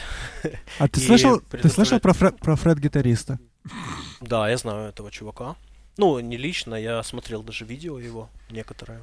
А 0.79 0.87
ты 0.87 0.99
слышал, 1.05 1.39
ты 1.39 1.69
слышал 1.69 1.99
про, 1.99 2.13
Фре- 2.13 2.37
про 2.37 2.55
Фред-гитариста? 2.55 3.39
Да, 4.21 4.49
я 4.49 4.57
знаю 4.57 4.89
этого 4.89 5.11
чувака. 5.11 5.55
Ну, 5.97 6.19
не 6.19 6.37
лично, 6.37 6.75
я 6.75 7.01
смотрел 7.03 7.43
даже 7.43 7.65
видео 7.65 7.99
его 7.99 8.29
некоторые. 8.49 9.01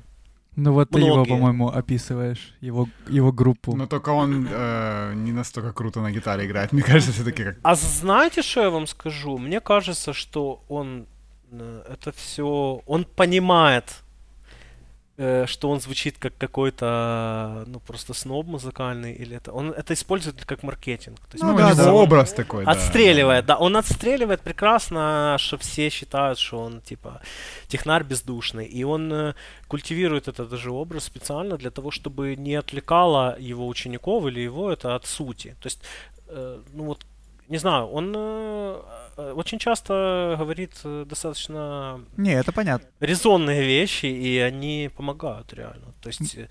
Ну 0.57 0.72
вот 0.72 0.90
ты 0.90 1.00
его, 1.00 1.14
Многие. 1.14 1.30
по-моему, 1.30 1.68
описываешь, 1.68 2.55
его, 2.61 2.88
его 3.09 3.32
группу. 3.32 3.74
Но 3.74 3.86
только 3.86 4.11
он 4.11 4.46
э, 4.50 5.12
не 5.16 5.32
настолько 5.32 5.72
круто 5.72 6.00
на 6.00 6.12
гитаре 6.12 6.46
играет. 6.46 6.72
Мне 6.72 6.82
кажется, 6.82 7.12
все-таки 7.12 7.44
как... 7.44 7.57
А 7.62 7.74
знаете, 7.74 8.42
что 8.42 8.62
я 8.62 8.70
вам 8.70 8.86
скажу? 8.86 9.38
Мне 9.38 9.61
кажется, 9.61 10.12
что 10.12 10.62
он 10.68 11.07
э, 11.50 11.82
это 11.92 12.12
все, 12.12 12.82
он 12.86 13.05
понимает, 13.05 14.03
что 15.16 15.70
он 15.70 15.80
звучит 15.80 16.16
как 16.18 16.36
какой-то, 16.36 17.64
ну 17.66 17.78
просто 17.78 18.14
сноб 18.14 18.46
музыкальный 18.46 19.12
или 19.12 19.36
это, 19.36 19.52
он 19.52 19.70
это 19.70 19.94
использует 19.94 20.44
как 20.44 20.62
маркетинг. 20.64 21.18
То 21.20 21.34
есть 21.34 21.44
Ну 21.44 21.56
да, 21.56 21.74
да. 21.74 21.92
образ 21.92 22.32
такой, 22.32 22.64
да. 22.64 22.72
Отстреливает, 22.72 23.46
да. 23.46 23.56
Он 23.56 23.76
отстреливает 23.76 24.40
прекрасно, 24.40 25.36
что 25.38 25.56
все 25.56 25.88
считают, 25.90 26.38
что 26.38 26.58
он 26.58 26.80
типа 26.80 27.20
технарь 27.68 28.02
бездушный. 28.02 28.66
И 28.66 28.84
он 28.84 29.12
э, 29.12 29.34
культивирует 29.68 30.28
этот 30.28 30.48
даже 30.48 30.70
образ 30.70 31.04
специально 31.04 31.56
для 31.56 31.70
того, 31.70 31.90
чтобы 31.90 32.36
не 32.36 32.54
отвлекало 32.56 33.36
его 33.38 33.68
учеников 33.68 34.26
или 34.26 34.40
его 34.40 34.70
это 34.70 34.94
от 34.94 35.06
сути. 35.06 35.56
То 35.60 35.66
есть, 35.66 35.80
э, 36.28 36.60
ну 36.72 36.84
вот, 36.84 37.06
не 37.48 37.58
знаю, 37.58 37.86
он 37.86 38.14
э, 38.16 38.18
э, 38.18 39.03
очень 39.16 39.58
часто 39.58 40.36
говорит 40.38 40.72
э, 40.84 41.04
достаточно 41.08 42.00
Не, 42.16 42.32
это 42.32 42.52
понятно. 42.52 42.88
резонные 43.00 43.62
вещи, 43.62 44.06
и 44.06 44.38
они 44.38 44.90
помогают 44.96 45.52
реально. 45.52 45.92
То 46.00 46.08
есть, 46.08 46.36
э, 46.36 46.48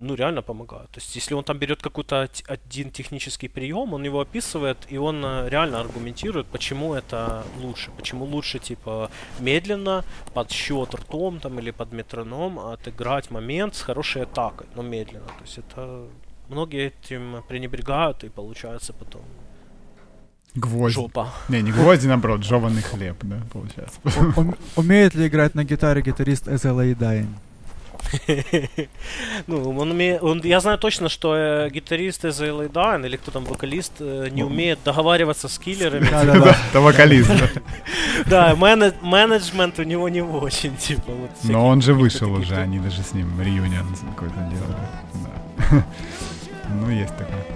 ну, 0.00 0.14
реально 0.14 0.42
помогают. 0.42 0.90
То 0.90 1.00
есть, 1.00 1.16
если 1.16 1.34
он 1.34 1.44
там 1.44 1.58
берет 1.58 1.82
какой-то 1.82 2.28
один 2.48 2.90
технический 2.90 3.48
прием, 3.48 3.94
он 3.94 4.04
его 4.04 4.20
описывает, 4.20 4.76
и 4.92 4.98
он 4.98 5.24
э, 5.24 5.48
реально 5.48 5.80
аргументирует, 5.80 6.46
почему 6.46 6.94
это 6.94 7.44
лучше. 7.62 7.90
Почему 7.96 8.24
лучше, 8.24 8.58
типа, 8.58 9.10
медленно, 9.40 10.04
под 10.34 10.50
счет 10.50 10.94
ртом 10.94 11.40
там, 11.40 11.58
или 11.58 11.70
под 11.70 11.92
метроном 11.92 12.58
отыграть 12.58 13.30
момент 13.30 13.74
с 13.74 13.82
хорошей 13.82 14.22
атакой, 14.22 14.66
но 14.74 14.82
медленно. 14.82 15.26
То 15.26 15.44
есть, 15.44 15.58
это 15.58 16.08
многие 16.48 16.92
этим 17.02 17.42
пренебрегают, 17.48 18.24
и 18.24 18.28
получается 18.28 18.92
потом 18.92 19.22
Гвоздь. 20.56 20.94
жопа. 20.94 21.28
Не, 21.48 21.62
не 21.62 21.70
гвозди, 21.72 22.06
наоборот, 22.06 22.42
жеванный 22.44 22.82
хлеб, 22.82 23.16
да, 23.22 23.36
получается. 23.52 23.98
Ум- 24.36 24.56
умеет 24.76 25.14
ли 25.14 25.26
играть 25.28 25.54
на 25.54 25.64
гитаре 25.64 26.02
гитарист 26.02 26.48
As 26.48 26.62
LA 26.64 26.96
Dying? 26.96 27.28
Ну, 29.46 29.70
он 29.78 29.90
умеет, 29.90 30.22
он, 30.22 30.40
я 30.44 30.60
знаю 30.60 30.78
точно, 30.78 31.08
что 31.08 31.34
э, 31.34 31.70
гитарист 31.70 32.24
из 32.24 32.40
LA 32.40 33.06
или 33.06 33.16
кто 33.16 33.30
там 33.30 33.44
вокалист 33.44 33.92
э, 34.00 34.28
не 34.30 34.44
умеет 34.44 34.78
договариваться 34.84 35.48
с 35.48 35.58
киллерами. 35.58 36.08
Да-да-да. 36.10 36.56
Это 36.70 36.80
вокалист. 36.80 37.28
да. 37.28 37.48
Да, 38.26 38.54
мене- 38.60 38.92
менеджмент 39.02 39.78
у 39.78 39.82
него 39.82 40.08
не 40.08 40.22
очень, 40.22 40.76
типа. 40.76 41.12
Вот, 41.12 41.30
всякие 41.38 41.52
Но 41.52 41.66
он 41.66 41.82
же 41.82 41.94
вышел 41.94 42.32
уже, 42.32 42.56
они 42.56 42.78
даже 42.78 43.02
с 43.02 43.12
ним 43.12 43.28
реюнион 43.40 43.86
какой-то 44.14 44.38
делали. 44.50 44.76
Да. 45.70 45.84
Ну, 46.80 46.90
есть 46.90 47.16
такое. 47.16 47.55